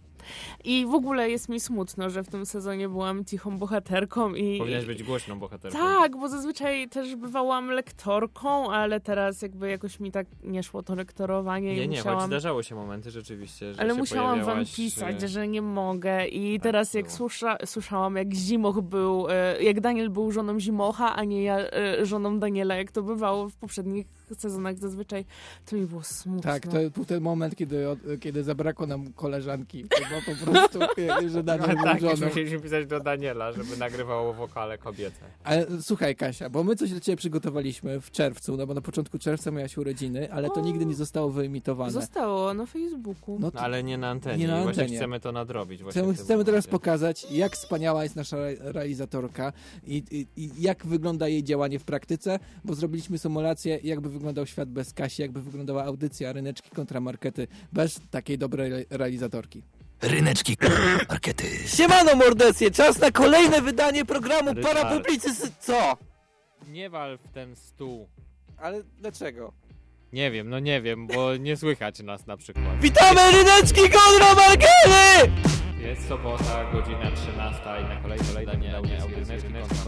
I 0.64 0.86
w 0.86 0.94
ogóle 0.94 1.30
jest 1.30 1.50
mi 1.50 1.60
smutno, 1.60 2.10
że 2.10 2.24
w 2.24 2.30
tym 2.30 2.46
sezonie 2.46 2.90
byłam 2.90 3.26
cichą 3.26 3.58
bohaterką 3.58 4.36
i... 4.36 4.58
Powinnaś 4.58 4.86
być 4.86 5.04
głośną 5.04 5.40
bohaterką. 5.40 5.78
Tak, 5.78 6.18
bo 6.18 6.30
zazwyczaj 6.30 6.90
też 6.90 7.16
bywałam 7.16 7.70
lektorką, 7.70 8.72
ale 8.72 9.00
teraz 9.00 9.42
jakby 9.42 9.70
jakoś 9.70 10.00
mi 10.00 10.12
tak 10.12 10.28
nie 10.44 10.64
szło 10.64 10.84
to 10.84 10.96
lektorowanie 10.96 11.76
Nie, 11.76 11.84
i 11.84 11.90
nie, 11.90 11.98
choć 11.98 12.06
musiałam... 12.06 12.28
zdarzało 12.28 12.64
się 12.64 12.76
momenty 12.76 13.12
rzeczywiście, 13.12 13.74
że 13.74 13.82
Ale 13.82 13.94
musiałam 13.94 14.44
wam 14.44 14.66
pisać, 14.76 15.22
że 15.22 15.48
nie 15.48 15.62
mogę 15.62 16.28
i 16.28 16.60
teraz 16.60 16.94
jak 16.94 17.12
słysza, 17.12 17.58
słyszałam, 17.66 18.16
jak 18.16 18.34
Zimoch 18.34 18.82
był, 18.82 19.28
e, 19.30 19.64
jak 19.64 19.82
Daniel 19.82 20.10
był 20.10 20.32
żoną 20.32 20.60
Zimocha, 20.60 21.16
a 21.16 21.24
nie 21.24 21.44
ja 21.44 21.58
e, 21.58 22.06
żoną 22.06 22.40
Daniela, 22.40 22.76
jak 22.76 22.92
to 22.92 23.04
bywało 23.04 23.50
w 23.50 23.56
poprzednich 23.56 24.08
sezonach 24.36 24.78
zazwyczaj, 24.78 25.26
to 25.66 25.76
mi 25.76 25.86
było 25.86 26.04
smutno. 26.04 26.42
Tak, 26.42 26.68
to 26.68 26.78
był 26.96 27.06
ten 27.06 27.22
moment, 27.22 27.56
kiedy, 27.56 27.86
kiedy 28.20 28.44
zabrakło 28.44 28.86
nam 28.88 29.14
koleżanki. 29.14 29.84
Było 29.84 30.36
po 30.38 30.46
prostu, 30.46 30.80
że 31.30 31.44
Daniel 31.44 31.68
był 31.76 31.84
tak, 31.84 32.02
żoną. 32.02 32.26
musieliśmy 32.28 32.60
pisać 32.60 32.88
do 32.88 33.00
Daniela, 33.00 33.52
żeby 33.52 33.78
nagrywało 33.78 34.34
wokale 34.34 34.78
kobiece. 34.78 35.22
Ale 35.44 35.68
słuchaj, 35.82 36.16
Kasia, 36.16 36.50
bo 36.50 36.64
my 36.64 36.76
coś 36.76 36.90
dla 36.92 37.00
ciebie 37.00 37.16
przygotowaliśmy 37.18 38.02
w 38.02 38.12
czerwcu, 38.12 38.58
no 38.58 38.68
bo 38.68 38.74
na 38.74 38.82
początku 38.82 39.20
czerwca 39.20 39.52
miałaś 39.52 39.78
urodziny, 39.78 40.34
ale 40.34 40.48
to 40.48 40.54
O. 40.62 40.62
nigdy 40.62 40.86
nie 40.86 40.96
zostało 40.96 41.30
wyemitowane. 41.30 41.92
Zostało 41.92 42.54
na 42.54 42.66
Facebooku. 42.66 43.38
No 43.40 43.52
to- 43.52 43.60
Ale 43.60 43.84
nie 43.84 43.98
na 43.98 44.10
antenie. 44.10 44.38
Nie 44.38 44.48
na 44.48 44.60
I 44.60 44.64
właśnie 44.64 44.84
antenie. 44.84 44.98
chcemy 45.00 45.20
to 45.20 45.32
nadrobić. 45.32 45.82
Chcemy, 45.90 46.14
chcemy 46.14 46.46
teraz 46.46 46.68
pokazać, 46.68 47.28
jak 47.32 47.52
wspaniała 47.54 48.04
jest 48.04 48.16
nasza 48.16 48.38
re- 48.38 48.56
realizatorka 48.72 49.54
i, 49.88 50.04
i, 50.12 50.28
i 50.44 50.50
jak 50.62 50.86
wygląda 50.86 51.28
jej 51.28 51.44
działanie 51.44 51.80
w 51.80 51.84
praktyce, 51.84 52.40
bo 52.66 52.76
zrobiliśmy 52.76 53.18
symulację, 53.18 53.80
jakby 53.84 54.10
wyglądał 54.20 54.46
świat 54.48 54.70
bez 54.70 54.94
Kasi, 54.94 55.22
jakby 55.22 55.42
wyglądała 55.42 55.84
audycja 55.84 56.34
ryneczki 56.34 56.70
kontra 56.70 57.00
markety 57.00 57.48
bez 57.74 58.00
takiej 58.12 58.38
dobrej 58.38 58.72
re- 58.74 58.86
realizatorki. 58.90 59.62
Ryneczki 60.02 60.58
kontra 60.58 60.98
markety. 61.10 61.44
Siemano 61.68 62.16
mordecje, 62.16 62.72
czas 62.72 63.00
na 63.00 63.12
kolejne 63.12 63.62
wydanie 63.62 64.06
programu 64.06 64.54
Ryszard. 64.54 64.78
Parapublicysy... 64.78 65.52
Co? 65.60 65.98
Nie 66.68 66.90
wal 66.90 67.18
w 67.18 67.34
ten 67.34 67.56
stół. 67.56 68.08
Ale 68.58 68.84
dlaczego? 68.98 69.54
Nie 70.14 70.32
wiem, 70.32 70.50
no 70.50 70.60
nie 70.60 70.82
wiem, 70.82 71.08
bo 71.08 71.36
nie 71.36 71.58
słychać 71.58 72.00
nas 72.00 72.28
na 72.28 72.38
przykład. 72.38 72.80
Witamy 72.82 73.32
ryneczki 73.32 73.82
kontra 73.82 74.36
markety! 74.36 75.32
Jest 75.80 76.08
sobota, 76.08 76.72
godzina 76.72 77.12
13 77.12 77.62
i 77.82 77.84
na 77.84 78.02
kolei 78.02 78.60
nie, 78.62 78.78
audycje 78.78 79.38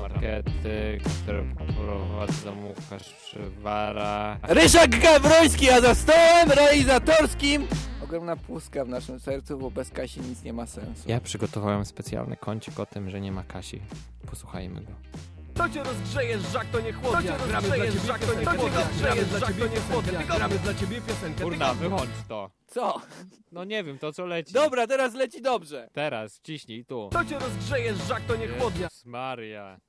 markety, 0.02 1.00
które 1.24 1.44
prowadzą 1.78 2.66
Łukasz 2.66 3.14
Przywara. 3.14 4.38
Ryszak 4.44 5.00
Gawroński, 5.00 5.70
a 5.70 5.82
za 5.82 5.96
stołem 5.96 6.52
realizatorskim 6.52 7.68
ogromna 8.12 8.36
pustka 8.36 8.86
w 8.86 8.90
naszym 8.90 9.20
sercu, 9.20 9.58
bo 9.58 9.72
bez 9.72 9.90
Kasi 9.90 10.20
nic 10.22 10.44
nie 10.44 10.54
ma 10.54 10.66
sensu. 10.66 11.04
Ja 11.08 11.20
przygotowałem 11.20 11.86
specjalny 11.86 12.38
kącik 12.38 12.80
o 12.80 12.86
tym, 12.86 13.10
że 13.10 13.22
nie 13.22 13.32
ma 13.32 13.44
Kasi. 13.44 13.82
Posłuchajmy 14.30 14.82
go. 14.82 14.92
To 15.62 15.70
cię 15.70 15.84
rozgrzeje, 15.84 16.40
żak 16.40 16.68
to 16.72 16.80
nie 16.82 16.94
chłodnia. 16.94 17.38
Gramy 17.48 17.68
dla 17.68 17.78
ciebie 17.78 17.92
żak 17.92 18.20
to 18.20 18.34
nie 18.34 18.46
chłodnia. 18.46 18.88
Gramy 19.00 19.26
dla 19.26 19.48
ciebie 19.48 19.70
nie 19.70 19.80
chłodnia. 19.80 20.24
Gramy 20.24 20.60
dla 20.60 20.74
ciebie 20.74 21.02
piosenkę. 21.02 21.44
Kurna, 21.44 21.74
wyłącz 21.74 22.10
to. 22.28 22.52
Co? 22.68 23.02
No 23.52 23.64
nie 23.64 23.84
wiem, 23.84 24.00
to 24.00 24.14
co 24.14 24.26
leci. 24.26 24.54
Dobra, 24.54 24.88
teraz 24.88 25.14
leci 25.14 25.42
dobrze. 25.42 25.90
Teraz, 25.94 26.40
ciśnij 26.44 26.86
tu. 26.86 27.10
To 27.12 27.26
cię 27.26 27.40
rozgrzeje, 27.40 27.96
żak 27.96 28.22
to 28.28 28.36
nie 28.36 28.48
chłodnia. 28.48 28.88
Maria. 29.06 29.80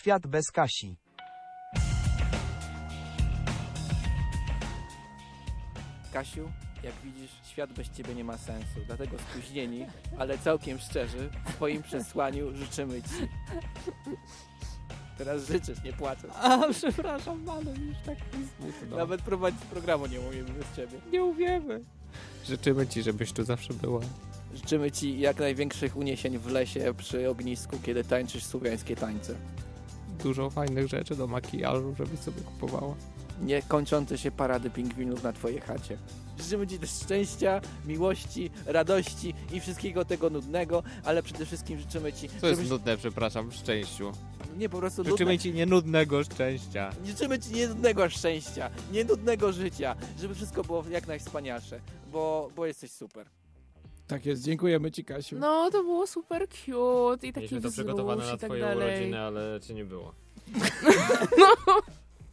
Świat 0.00 0.26
bez 0.26 0.50
Kasi. 0.50 0.96
Kasiu, 6.12 6.50
jak 6.82 6.94
widzisz, 7.04 7.30
świat 7.44 7.72
bez 7.72 7.90
ciebie 7.90 8.14
nie 8.14 8.24
ma 8.24 8.38
sensu. 8.38 8.80
Dlatego 8.86 9.16
spóźnieni, 9.18 9.86
ale 10.18 10.38
całkiem 10.38 10.78
szczerzy, 10.78 11.30
w 11.46 11.52
twoim 11.52 11.82
przesłaniu 11.82 12.56
życzymy 12.56 13.02
ci. 13.02 13.28
Teraz 15.18 15.46
życzysz, 15.46 15.82
nie 15.84 15.92
płaczesz. 15.92 16.30
A, 16.34 16.72
przepraszam, 16.72 17.48
ale 17.48 17.70
już 17.70 17.96
tak 18.06 18.18
mi 18.18 18.46
smutno. 18.56 18.96
Nawet 18.96 19.22
prowadzić 19.22 19.60
programu 19.60 20.06
nie 20.06 20.20
umiemy 20.20 20.50
bez 20.50 20.76
ciebie. 20.76 20.98
Nie 21.12 21.24
uwiemy. 21.24 21.84
Życzymy 22.44 22.86
ci, 22.86 23.02
żebyś 23.02 23.32
tu 23.32 23.44
zawsze 23.44 23.74
była. 23.74 24.00
Życzymy 24.54 24.90
ci 24.90 25.20
jak 25.20 25.38
największych 25.38 25.96
uniesień 25.96 26.38
w 26.38 26.46
lesie 26.46 26.94
przy 26.96 27.30
ognisku, 27.30 27.78
kiedy 27.82 28.04
tańczysz 28.04 28.44
słowiańskie 28.44 28.96
tańce. 28.96 29.34
Dużo 30.22 30.50
fajnych 30.50 30.88
rzeczy 30.88 31.16
do 31.16 31.26
makijażu, 31.26 31.94
żebyś 31.98 32.20
sobie 32.20 32.42
kupowała. 32.42 32.94
Niekończące 33.42 34.18
się 34.18 34.30
parady 34.30 34.70
pingwinów 34.70 35.22
na 35.22 35.32
twojej 35.32 35.60
chacie. 35.60 35.98
Życzymy 36.38 36.66
ci 36.66 36.78
też 36.78 36.90
szczęścia, 36.90 37.60
miłości, 37.86 38.50
radości 38.66 39.34
i 39.52 39.60
wszystkiego 39.60 40.04
tego 40.04 40.30
nudnego, 40.30 40.82
ale 41.04 41.22
przede 41.22 41.46
wszystkim 41.46 41.78
życzymy 41.78 42.12
ci... 42.12 42.28
Co 42.40 42.48
jest 42.48 42.70
nudne, 42.70 42.96
przepraszam, 42.96 43.50
w 43.50 43.54
szczęściu. 43.54 44.12
Nie, 44.58 44.68
po 44.68 44.78
prostu 44.78 45.04
Życzymy 45.04 45.32
nudne... 45.32 45.38
ci 45.38 45.52
nienudnego 45.52 46.24
szczęścia. 46.24 46.90
Życzymy 47.06 47.38
ci 47.38 47.50
nienudnego 47.50 48.10
szczęścia, 48.10 48.70
nienudnego 48.92 49.52
życia, 49.52 49.96
żeby 50.20 50.34
wszystko 50.34 50.62
było 50.62 50.84
jak 50.90 51.06
najwspanialsze, 51.06 51.80
bo, 52.12 52.50
bo 52.56 52.66
jesteś 52.66 52.90
super. 52.90 53.26
Tak 54.10 54.26
jest, 54.26 54.42
dziękujemy 54.42 54.90
ci 54.90 55.04
Kasiu. 55.04 55.38
No, 55.38 55.70
to 55.70 55.82
było 55.82 56.06
super 56.06 56.48
cute 56.48 57.26
i 57.26 57.32
taki 57.32 57.44
Mieliśmy 57.44 57.60
to 57.60 57.70
przygotowane 57.70 58.24
na 58.24 58.30
tak 58.36 58.40
twoją 58.40 58.60
dalej. 58.66 58.88
urodzinę, 58.98 59.20
ale 59.20 59.60
cię 59.62 59.74
nie 59.74 59.84
było. 59.84 60.14
No, 61.38 61.82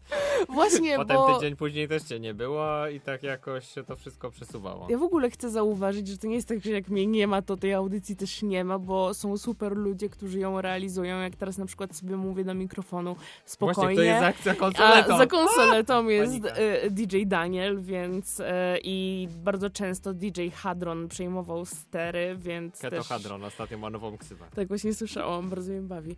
właśnie, 0.50 0.96
Potem 0.98 1.18
bo... 1.18 1.36
tydzień 1.36 1.56
później 1.56 1.88
też 1.88 2.04
cię 2.04 2.20
nie 2.20 2.34
było 2.34 2.88
i 2.88 3.00
tak 3.00 3.24
jakoś 3.24 3.68
się 3.68 3.84
to 3.84 3.96
wszystko 3.96 4.32
przesuwało. 4.32 4.88
Ja 4.90 4.98
w 4.98 5.04
ogóle 5.04 5.30
chcę 5.30 5.50
zauważyć, 5.50 6.08
że 6.08 6.18
to 6.18 6.28
nie 6.28 6.36
jest 6.36 6.48
tak, 6.48 6.64
że 6.64 6.72
jak 6.72 6.88
mnie 6.88 7.08
nie 7.08 7.28
ma, 7.28 7.42
to 7.42 7.58
tej 7.58 7.74
audycji 7.74 8.16
też 8.16 8.42
nie 8.42 8.64
ma, 8.64 8.80
bo 8.80 9.14
są 9.14 9.38
super 9.38 9.78
ludzie, 9.78 10.10
którzy 10.10 10.40
ją 10.40 10.62
realizują. 10.62 11.22
Jak 11.22 11.36
teraz 11.36 11.58
na 11.58 11.66
przykład 11.66 11.96
sobie 11.96 12.18
mówię 12.18 12.44
do 12.44 12.54
mikrofonu 12.54 13.16
spokojnie. 13.46 13.96
Właśnie, 13.96 14.14
kto 14.14 14.26
jest 14.26 14.44
za 14.44 14.56
konsoletą? 14.56 15.14
A 15.14 15.18
za 15.18 15.28
konsoletą 15.28 16.08
A! 16.08 16.12
jest 16.12 16.34
Panika. 16.34 16.56
e, 16.56 16.90
DJ 16.90 17.24
Daniel, 17.26 17.82
więc 17.82 18.40
e, 18.40 18.78
i 18.84 19.28
bardzo 19.44 19.70
często 19.70 20.14
DJ 20.14 20.48
Hadron 20.56 21.08
przejmował 21.08 21.66
stery, 21.66 22.36
więc 22.38 22.80
Keto 22.80 22.98
też... 22.98 23.08
Hadron 23.08 23.44
ostatnio 23.44 23.78
ma 23.78 23.90
nową 23.90 24.18
ksywę. 24.18 24.46
Tak 24.56 24.68
właśnie 24.68 24.94
słyszałam, 24.94 25.50
bardzo 25.50 25.72
mnie 25.72 25.82
bawi. 25.82 26.16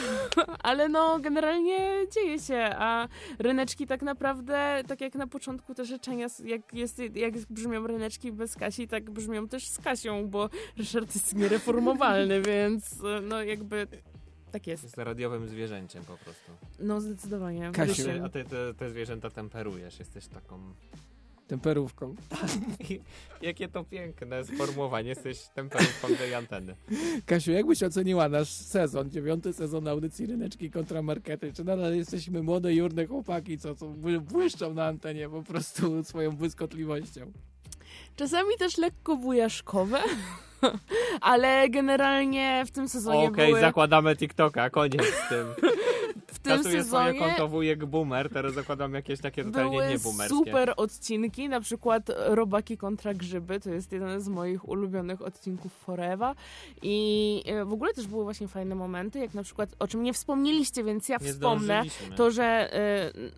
Ale 0.62 0.88
no, 0.88 1.18
generalnie 1.20 2.06
dzieje 2.14 2.38
się, 2.38 2.70
a 2.78 3.08
ryneczki 3.38 3.86
tak 3.86 4.02
naprawdę, 4.02 4.82
tak 4.86 5.00
jak 5.00 5.14
na 5.14 5.26
początku 5.26 5.74
te 5.74 5.84
życzenia, 5.84 6.26
jak, 6.44 6.74
jest, 6.74 6.98
jak 7.14 7.34
brzmią 7.50 7.86
ryneczki 7.86 8.32
bez 8.32 8.56
Kasi, 8.56 8.88
tak 8.88 9.10
brzmią 9.10 9.48
też 9.48 9.68
z 9.68 9.78
Kasią, 9.78 10.28
bo 10.28 10.50
Ryszard 10.76 11.14
jest 11.14 11.36
niereformowalny, 11.36 12.42
więc 12.50 12.96
no 13.22 13.42
jakby 13.42 13.86
tak 14.50 14.66
jest. 14.66 14.82
Jest 14.82 14.98
radiowym 14.98 15.48
zwierzęciem 15.48 16.04
po 16.04 16.16
prostu. 16.16 16.52
No 16.78 17.00
zdecydowanie. 17.00 17.70
Kasiu. 17.72 18.10
A 18.24 18.28
ty 18.28 18.44
te, 18.44 18.74
te 18.74 18.90
zwierzęta 18.90 19.30
temperujesz, 19.30 19.98
jesteś 19.98 20.26
taką... 20.26 20.74
Temperówką. 21.50 22.14
Jakie 23.42 23.68
to 23.68 23.84
piękne 23.84 24.44
sformułowanie, 24.44 25.08
jesteś 25.08 25.48
temperówką 25.54 26.08
tej 26.08 26.34
anteny. 26.34 26.74
Kasiu, 27.26 27.52
jak 27.52 27.66
byś 27.66 27.82
oceniła 27.82 28.28
nasz 28.28 28.48
sezon, 28.48 29.10
dziewiąty 29.10 29.52
sezon 29.52 29.88
audycji 29.88 30.26
Ryneczki 30.26 30.70
kontra 30.70 31.02
Markety? 31.02 31.52
Czy 31.52 31.64
nadal 31.64 31.96
jesteśmy 31.96 32.42
młode, 32.42 32.74
jurne 32.74 33.06
chłopaki, 33.06 33.58
co, 33.58 33.74
co 33.74 33.86
bły- 33.86 34.20
błyszczą 34.20 34.74
na 34.74 34.86
antenie 34.86 35.28
po 35.28 35.42
prostu 35.42 36.04
swoją 36.04 36.30
błyskotliwością? 36.30 37.32
Czasami 38.16 38.56
też 38.58 38.78
lekko 38.78 39.16
wujaszkowe, 39.16 39.98
ale 41.20 41.68
generalnie 41.68 42.64
w 42.66 42.70
tym 42.70 42.88
sezonie 42.88 43.28
Okej, 43.28 43.48
były... 43.48 43.60
zakładamy 43.60 44.16
TikToka, 44.16 44.70
koniec 44.70 45.02
z 45.02 45.28
tym. 45.28 45.46
W 46.40 46.42
tym 46.42 46.56
Kasuję 46.56 46.84
swoje 46.84 47.04
sezonie 47.04 47.18
konto 47.18 47.48
wujek 47.48 47.84
boomer, 47.86 48.30
teraz 48.30 48.54
zakładam 48.54 48.94
jakieś 48.94 49.20
takie 49.20 49.44
totalnie 49.44 49.70
Były 49.70 49.88
nie 49.88 49.98
boomerskie. 49.98 50.36
super 50.36 50.74
odcinki, 50.76 51.48
na 51.48 51.60
przykład 51.60 52.02
Robaki 52.26 52.76
kontra 52.76 53.14
Grzyby, 53.14 53.60
to 53.60 53.70
jest 53.70 53.92
jeden 53.92 54.20
z 54.20 54.28
moich 54.28 54.68
ulubionych 54.68 55.22
odcinków 55.22 55.72
Forever 55.72 56.34
i 56.82 57.42
e, 57.46 57.64
w 57.64 57.72
ogóle 57.72 57.94
też 57.94 58.06
były 58.06 58.24
właśnie 58.24 58.48
fajne 58.48 58.74
momenty, 58.74 59.18
jak 59.18 59.34
na 59.34 59.42
przykład, 59.42 59.76
o 59.78 59.88
czym 59.88 60.02
nie 60.02 60.12
wspomnieliście, 60.12 60.84
więc 60.84 61.08
ja 61.08 61.16
Nie 61.20 61.32
wspomnę, 61.32 61.82
to, 62.16 62.30
że 62.30 62.74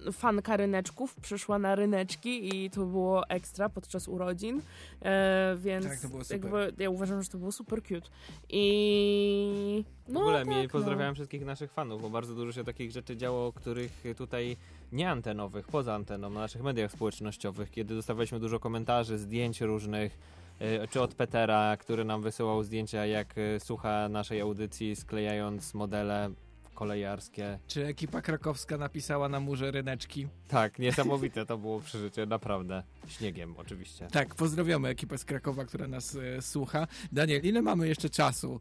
e, 0.06 0.12
fanka 0.12 0.56
ryneczków 0.56 1.14
przyszła 1.14 1.58
na 1.58 1.74
ryneczki 1.74 2.56
i 2.64 2.70
to 2.70 2.86
było 2.86 3.28
ekstra 3.28 3.68
podczas 3.68 4.08
urodzin, 4.08 4.62
e, 5.02 5.56
więc 5.58 5.86
Tak, 5.86 6.00
to 6.00 6.08
było 6.08 6.24
super. 6.24 6.40
jakby 6.40 6.82
ja 6.82 6.90
uważam, 6.90 7.22
że 7.22 7.28
to 7.28 7.38
było 7.38 7.52
super 7.52 7.82
cute 7.82 8.08
i 8.48 9.84
W 10.08 10.12
no 10.12 10.20
ogóle 10.20 10.38
tak, 10.38 10.48
mi 10.48 10.62
no. 10.62 10.68
pozdrawiam 10.68 11.14
wszystkich 11.14 11.44
naszych 11.44 11.72
fanów, 11.72 12.02
bo 12.02 12.10
bardzo 12.10 12.34
dużo 12.34 12.52
się 12.52 12.64
takich 12.64 12.91
rzeczy 12.92 13.16
działo, 13.16 13.52
których 13.52 14.04
tutaj 14.16 14.56
nie 14.92 15.10
antenowych, 15.10 15.66
poza 15.66 15.94
anteną, 15.94 16.30
na 16.30 16.40
naszych 16.40 16.62
mediach 16.62 16.92
społecznościowych, 16.92 17.70
kiedy 17.70 17.94
dostawaliśmy 17.94 18.40
dużo 18.40 18.60
komentarzy, 18.60 19.18
zdjęć 19.18 19.60
różnych, 19.60 20.18
y, 20.60 20.88
czy 20.90 21.00
od 21.00 21.14
Petera, 21.14 21.76
który 21.76 22.04
nam 22.04 22.22
wysyłał 22.22 22.62
zdjęcia, 22.62 23.06
jak 23.06 23.38
y, 23.38 23.60
słucha 23.60 24.08
naszej 24.08 24.40
audycji, 24.40 24.96
sklejając 24.96 25.74
modele 25.74 26.30
kolejarskie. 26.74 27.58
Czy 27.66 27.86
ekipa 27.86 28.22
krakowska 28.22 28.78
napisała 28.78 29.28
na 29.28 29.40
murze 29.40 29.70
Ryneczki? 29.70 30.28
Tak, 30.48 30.78
niesamowite 30.78 31.46
to 31.46 31.58
było 31.58 31.80
przeżycie, 31.80 32.26
naprawdę. 32.26 32.82
Śniegiem 33.06 33.54
oczywiście. 33.56 34.08
Tak, 34.12 34.34
pozdrawiamy 34.34 34.88
ekipę 34.88 35.18
z 35.18 35.24
Krakowa, 35.24 35.64
która 35.64 35.88
nas 35.88 36.16
e, 36.16 36.42
słucha. 36.42 36.86
Daniel, 37.12 37.40
ile 37.42 37.62
mamy 37.62 37.88
jeszcze 37.88 38.10
czasu? 38.10 38.60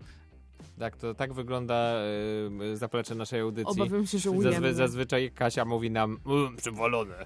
Tak, 0.79 0.97
to 0.97 1.13
tak 1.13 1.33
wygląda 1.33 1.95
y, 2.73 2.77
zaplecze 2.77 3.15
naszej 3.15 3.39
audycji. 3.39 3.81
Obawiam 3.81 4.07
się, 4.07 4.17
że 4.17 4.31
ujemne. 4.31 4.73
zazwyczaj 4.73 5.31
Kasia 5.35 5.65
mówi 5.65 5.91
nam 5.91 6.19
mmm, 6.25 6.55
przywalone 6.57 7.25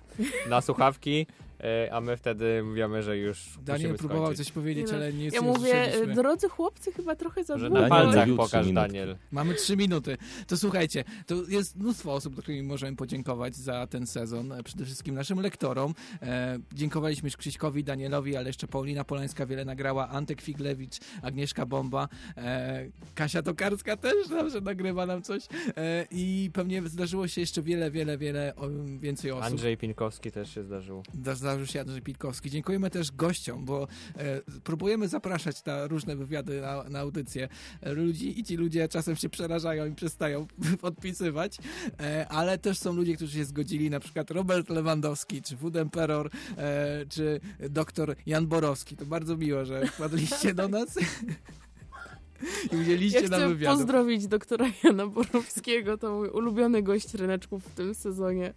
na 0.49 0.61
słuchawki, 0.61 1.27
y, 1.29 1.54
a 1.91 2.01
my 2.01 2.17
wtedy 2.17 2.63
mówimy, 2.63 3.03
że 3.03 3.17
już 3.17 3.45
Daniel 3.61 3.95
próbował 3.97 4.25
skończyć. 4.25 4.45
coś 4.47 4.53
powiedzieć, 4.53 4.85
Nie 4.85 4.91
no, 4.91 4.97
ale 4.97 5.13
nic 5.13 5.33
Ja 5.33 5.41
mówię, 5.41 5.91
drodzy 6.15 6.49
chłopcy, 6.49 6.91
chyba 6.91 7.15
trochę 7.15 7.43
za 7.43 7.57
Że 7.57 7.65
długo. 7.69 7.81
na 7.81 7.89
palcach 7.89 8.29
pokaż. 8.37 8.71
Daniel. 8.71 9.17
Mamy 9.31 9.53
trzy 9.53 9.77
minuty. 9.77 10.17
To 10.47 10.57
słuchajcie, 10.57 11.03
to 11.25 11.35
jest 11.47 11.75
mnóstwo 11.75 12.13
osób, 12.13 12.35
do 12.35 12.41
których 12.41 12.63
możemy 12.63 12.97
podziękować 12.97 13.55
za 13.55 13.87
ten 13.87 14.07
sezon. 14.07 14.51
E, 14.51 14.63
Przede 14.63 14.85
wszystkim 14.85 15.15
naszym 15.15 15.39
lektorom. 15.39 15.93
E, 16.21 16.59
dziękowaliśmy 16.73 17.27
już 17.27 17.37
Krzyśkowi, 17.37 17.83
Danielowi, 17.83 18.35
ale 18.37 18.47
jeszcze 18.49 18.67
Paulina 18.67 19.03
Polańska 19.03 19.45
wiele 19.45 19.65
nagrała, 19.65 20.09
Antek 20.09 20.41
Figlewicz, 20.41 20.97
Agnieszka 21.21 21.65
Bomba, 21.65 22.07
e, 22.37 22.85
Kasia 23.15 23.41
Tokarska 23.43 23.97
też 23.97 24.27
zawsze 24.27 24.61
nagrywa 24.61 25.05
nam 25.05 25.21
coś 25.21 25.43
e, 25.77 26.05
i 26.11 26.49
pewnie 26.53 26.81
zdarzyło 26.87 27.27
się 27.27 27.41
jeszcze 27.41 27.61
wiele, 27.61 27.91
wiele, 27.91 28.17
wiele 28.17 28.53
o, 28.55 28.69
więcej 28.99 29.31
osób. 29.31 29.43
Andrzej 29.45 29.77
Pinkowski 29.77 30.31
też 30.31 30.53
się 30.53 30.63
zdarzył. 30.63 31.03
Da- 31.13 31.35
Zdarzył 31.45 31.65
się 31.65 31.81
Andrzej 31.81 32.01
Pitkowski. 32.01 32.49
Dziękujemy 32.49 32.89
też 32.89 33.11
gościom, 33.11 33.65
bo 33.65 33.87
e, 34.17 34.41
próbujemy 34.63 35.07
zapraszać 35.07 35.65
na 35.65 35.87
różne 35.87 36.15
wywiady, 36.15 36.61
na, 36.61 36.83
na 36.83 36.99
audycje 36.99 37.49
ludzi 37.81 38.39
i 38.39 38.43
ci 38.43 38.55
ludzie 38.55 38.87
czasem 38.87 39.15
się 39.15 39.29
przerażają 39.29 39.85
i 39.85 39.95
przestają 39.95 40.47
podpisywać, 40.81 41.57
e, 41.99 42.27
ale 42.27 42.57
też 42.57 42.77
są 42.77 42.93
ludzie, 42.93 43.15
którzy 43.15 43.37
się 43.37 43.45
zgodzili, 43.45 43.89
na 43.89 43.99
przykład 43.99 44.31
Robert 44.31 44.69
Lewandowski, 44.69 45.41
czy 45.41 45.57
Food 45.57 45.75
Emperor, 45.75 46.29
e, 46.57 47.05
czy 47.09 47.39
doktor 47.69 48.15
Jan 48.25 48.47
Borowski. 48.47 48.97
To 48.97 49.05
bardzo 49.05 49.37
miło, 49.37 49.65
że 49.65 49.85
wpadliście 49.95 50.53
do 50.53 50.67
nas. 50.67 50.97
I 52.71 52.75
udzieliście 52.75 53.19
Ja 53.21 53.29
nam 53.29 53.39
chcę 53.39 53.49
wywiadu. 53.49 53.77
pozdrowić 53.77 54.27
doktora 54.27 54.65
Jana 54.83 55.07
Borowskiego, 55.07 55.97
to 55.97 56.15
mój 56.15 56.29
ulubiony 56.29 56.83
gość 56.83 57.13
ryneczków 57.13 57.65
w 57.65 57.75
tym 57.75 57.95
sezonie. 57.95 58.53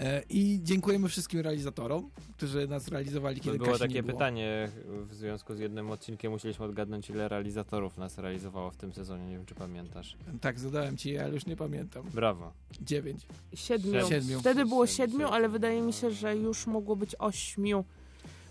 E, 0.00 0.22
I 0.30 0.60
dziękujemy 0.62 1.08
wszystkim 1.08 1.40
realizatorom, 1.40 2.10
którzy 2.36 2.68
nas 2.68 2.88
realizowali, 2.88 3.40
kiedy 3.40 3.58
było 3.58 3.70
Kasi 3.70 3.80
takie 3.80 3.94
nie 3.94 4.02
było. 4.02 4.18
pytanie 4.18 4.68
w 4.86 5.14
związku 5.14 5.54
z 5.54 5.58
jednym 5.58 5.90
odcinkiem, 5.90 6.32
musieliśmy 6.32 6.64
odgadnąć 6.64 7.10
ile 7.10 7.28
realizatorów 7.28 7.98
nas 7.98 8.18
realizowało 8.18 8.70
w 8.70 8.76
tym 8.76 8.92
sezonie, 8.92 9.26
nie 9.26 9.36
wiem 9.36 9.46
czy 9.46 9.54
pamiętasz. 9.54 10.16
Tak, 10.40 10.58
zadałem 10.60 10.96
ci, 10.96 11.18
ale 11.18 11.34
już 11.34 11.46
nie 11.46 11.56
pamiętam. 11.56 12.02
Brawo. 12.14 12.52
Dziewięć. 12.82 13.26
Siedmiu. 13.54 14.08
Siedmiu. 14.08 14.40
Wtedy 14.40 14.64
było 14.66 14.86
siedmiu, 14.86 15.28
ale 15.28 15.48
wydaje 15.48 15.82
mi 15.82 15.92
się, 15.92 16.10
że 16.10 16.36
już 16.36 16.66
mogło 16.66 16.96
być 16.96 17.16
ośmiu. 17.18 17.84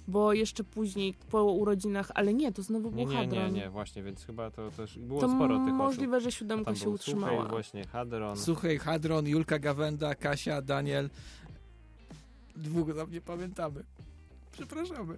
Bo 0.07 0.33
jeszcze 0.33 0.63
później 0.63 1.13
po 1.29 1.43
urodzinach, 1.43 2.11
ale 2.15 2.33
nie, 2.33 2.51
to 2.51 2.63
znowu 2.63 2.89
Nie, 2.91 2.95
był 3.05 3.13
nie, 3.13 3.19
nie, 3.27 3.37
Hadron. 3.37 3.53
nie, 3.53 3.69
właśnie, 3.69 4.03
więc 4.03 4.25
chyba 4.25 4.51
to 4.51 4.71
też 4.71 4.99
było 4.99 5.21
To 5.21 5.29
sporo 5.29 5.65
tych 5.65 5.73
możliwe, 5.73 6.17
osób. 6.17 6.23
że 6.23 6.31
siódemka 6.31 6.65
Tam 6.65 6.75
się 6.75 6.83
był 6.83 6.93
utrzymała. 6.93 7.33
Suchej, 7.35 7.49
właśnie, 7.49 7.85
Hadron. 7.87 8.37
Suchej, 8.37 8.77
Hadron, 8.79 9.27
Julka 9.27 9.59
Gawenda, 9.59 10.15
Kasia, 10.15 10.61
Daniel. 10.61 11.09
Dwóch 12.55 12.95
tam 12.95 13.11
nie 13.11 13.21
pamiętamy. 13.21 13.83
Przepraszamy. 14.51 15.17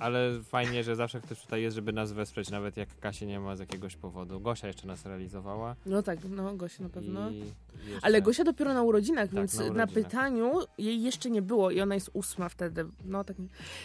Ale 0.00 0.42
fajnie, 0.42 0.84
że 0.84 0.96
zawsze 0.96 1.20
ktoś 1.20 1.40
tutaj 1.40 1.62
jest, 1.62 1.74
żeby 1.74 1.92
nas 1.92 2.12
wesprzeć, 2.12 2.50
nawet 2.50 2.76
jak 2.76 2.88
Kasie 3.00 3.26
nie 3.26 3.40
ma 3.40 3.56
z 3.56 3.60
jakiegoś 3.60 3.96
powodu. 3.96 4.40
Gosia 4.40 4.66
jeszcze 4.66 4.86
nas 4.86 5.04
realizowała. 5.06 5.76
No 5.86 6.02
tak, 6.02 6.18
no 6.30 6.54
Gosia 6.56 6.82
na 6.82 6.88
pewno. 6.88 7.30
Ale 8.02 8.22
Gosia 8.22 8.44
dopiero 8.44 8.74
na 8.74 8.82
urodzinach, 8.82 9.28
Tak, 9.28 9.34
więc 9.34 9.54
na 9.54 9.60
na, 9.60 9.64
urodzinach. 9.66 9.90
pytaniu 9.90 10.52
jej 10.78 11.02
jeszcze 11.02 11.30
nie 11.30 11.42
było 11.42 11.70
i 11.70 11.80
ona 11.80 11.94
jest 11.94 12.10
ósma 12.12 12.48
wtedy. 12.48 12.86
No 13.04 13.24
tak. 13.24 13.36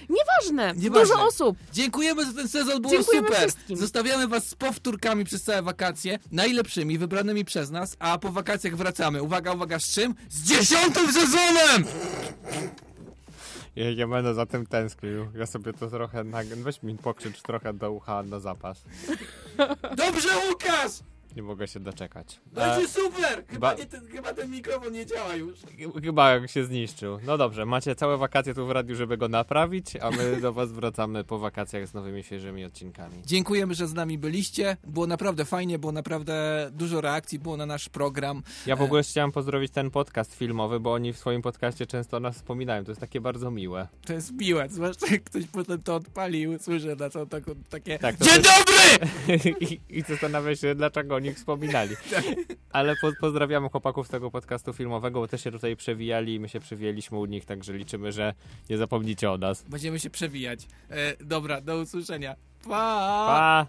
Nieważne! 0.10 0.82
Nieważne. 0.82 1.16
Dużo 1.16 1.28
osób! 1.28 1.58
Dziękujemy 1.74 2.26
za 2.26 2.34
ten 2.34 2.48
sezon, 2.48 2.82
było 2.82 2.94
Dziękujemy 2.94 3.28
super. 3.28 3.42
wszystkim. 3.42 3.78
Zostawiamy 3.78 4.28
was 4.28 4.48
z 4.50 4.56
powtórkami 4.56 5.26
przez 5.26 5.44
całe 5.44 5.62
wakacje, 5.62 6.20
najlepszymi, 6.32 6.98
wybranymi 6.98 7.46
przez 7.46 7.72
nas, 7.72 7.96
a 8.00 8.18
po 8.18 8.32
wakacjach 8.32 8.76
wracamy. 8.76 9.24
Uwaga, 9.24 9.54
uwaga, 9.54 9.80
z 9.80 9.94
czym? 9.94 10.16
Z 10.30 10.44
dziesiątym 10.48 11.12
sezonem! 11.12 11.86
Ja, 13.76 13.92
ja 13.92 14.08
będę 14.08 14.34
za 14.34 14.46
tym 14.46 14.66
tęsknił. 14.66 15.28
Ja 15.36 15.46
sobie 15.46 15.74
to 15.74 15.90
trochę... 15.90 16.24
Nag... 16.24 16.48
Weź 16.48 16.84
mi 16.84 16.98
pokrzycz 16.98 17.42
trochę 17.42 17.74
do 17.74 17.92
ucha 17.92 18.24
na 18.24 18.40
zapas. 18.40 18.84
Dobrze, 19.98 20.30
Łukasz! 20.50 21.15
Nie 21.36 21.44
mogę 21.44 21.68
się 21.68 21.80
doczekać. 21.80 22.40
Będzie 22.46 22.86
E, 22.86 22.88
super! 22.88 23.44
Chyba, 23.48 23.60
ba- 23.74 23.80
nie, 23.80 23.86
ten, 23.86 24.08
chyba 24.08 24.34
ten 24.34 24.52
mikrofon 24.52 24.94
nie 24.94 25.06
działa 25.06 25.36
już. 25.36 25.60
Chyba 26.04 26.32
jak 26.32 26.50
się 26.50 26.64
zniszczył. 26.66 27.20
No 27.26 27.38
dobrze, 27.38 27.66
macie 27.66 27.96
całe 27.96 28.18
wakacje 28.18 28.54
tu 28.54 28.68
w 28.68 28.72
radiu, 28.72 28.96
żeby 28.96 29.18
go 29.18 29.28
naprawić, 29.28 29.96
a 29.96 30.12
my 30.12 30.42
do 30.42 30.54
was 30.54 30.72
wracamy 30.72 31.24
po 31.24 31.40
wakacjach 31.40 31.88
z 31.88 31.94
nowymi, 31.94 32.24
świeżymi 32.24 32.66
odcinkami. 32.66 33.16
Dziękujemy, 33.26 33.74
że 33.76 33.88
z 33.88 33.94
nami 33.94 34.18
byliście. 34.18 34.78
Było 34.88 35.08
naprawdę 35.08 35.46
fajnie, 35.46 35.80
było 35.80 35.92
naprawdę 35.92 36.68
dużo 36.74 37.02
reakcji, 37.02 37.40
było 37.40 37.58
na 37.58 37.66
nasz 37.66 37.90
program. 37.90 38.44
Ja 38.66 38.76
w 38.76 38.82
ogóle 38.82 39.04
chciałem 39.04 39.32
pozdrowić 39.32 39.72
ten 39.72 39.92
podcast 39.92 40.36
filmowy, 40.36 40.80
bo 40.80 40.94
oni 40.94 41.14
w 41.14 41.18
swoim 41.18 41.42
podcaście 41.42 41.86
często 41.86 42.18
o 42.18 42.20
nas 42.20 42.36
wspominają. 42.36 42.84
To 42.86 42.92
jest 42.92 43.02
takie 43.02 43.22
bardzo 43.22 43.52
miłe. 43.52 43.88
To 44.06 44.14
jest 44.14 44.32
miłe, 44.34 44.68
zwłaszcza 44.70 45.08
jak 45.12 45.24
ktoś 45.24 45.48
potem 45.48 45.82
to 45.84 45.96
odpalił, 45.96 46.60
słyszę 46.60 46.96
na 46.96 47.10
co 47.10 47.26
taką, 47.26 47.52
takie 47.70 48.00
Tak, 48.00 48.16
to 48.18 48.26
Dzień 48.26 48.34
też- 48.34 48.44
dobry! 48.44 48.76
I, 49.70 49.80
I 49.90 50.02
zastanawia 50.02 50.56
się, 50.56 50.76
dlaczego 50.76 51.16
o 51.16 51.20
nich 51.26 51.38
wspominali. 51.38 51.96
Ale 52.72 52.96
po, 53.02 53.12
pozdrawiamy 53.20 53.70
chłopaków 53.70 54.08
z 54.08 54.10
tego 54.10 54.32
podcastu 54.32 54.74
filmowego, 54.74 55.20
bo 55.20 55.28
też 55.28 55.44
się 55.44 55.52
tutaj 55.52 55.76
przewijali 55.76 56.34
i 56.34 56.40
my 56.40 56.50
się 56.50 56.60
przewijaliśmy 56.60 57.18
u 57.18 57.26
nich, 57.26 57.46
także 57.46 57.74
liczymy, 57.74 58.12
że 58.12 58.34
nie 58.70 58.78
zapomnicie 58.78 59.32
o 59.32 59.38
nas. 59.38 59.64
Będziemy 59.64 60.00
się 60.00 60.10
przewijać. 60.10 60.68
E, 60.90 61.24
dobra, 61.26 61.62
do 61.62 61.78
usłyszenia. 61.78 62.36
Pa! 62.64 62.68
Pa! 63.28 63.68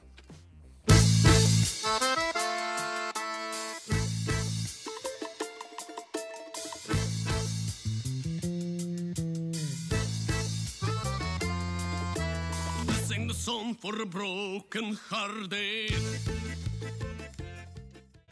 Song 13.47 13.77
for 13.77 13.93
the 13.93 14.07
broken 14.07 14.99
hearted. 15.09 16.66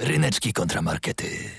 Ryneczki 0.00 0.52
kontramarkety. 0.52 1.50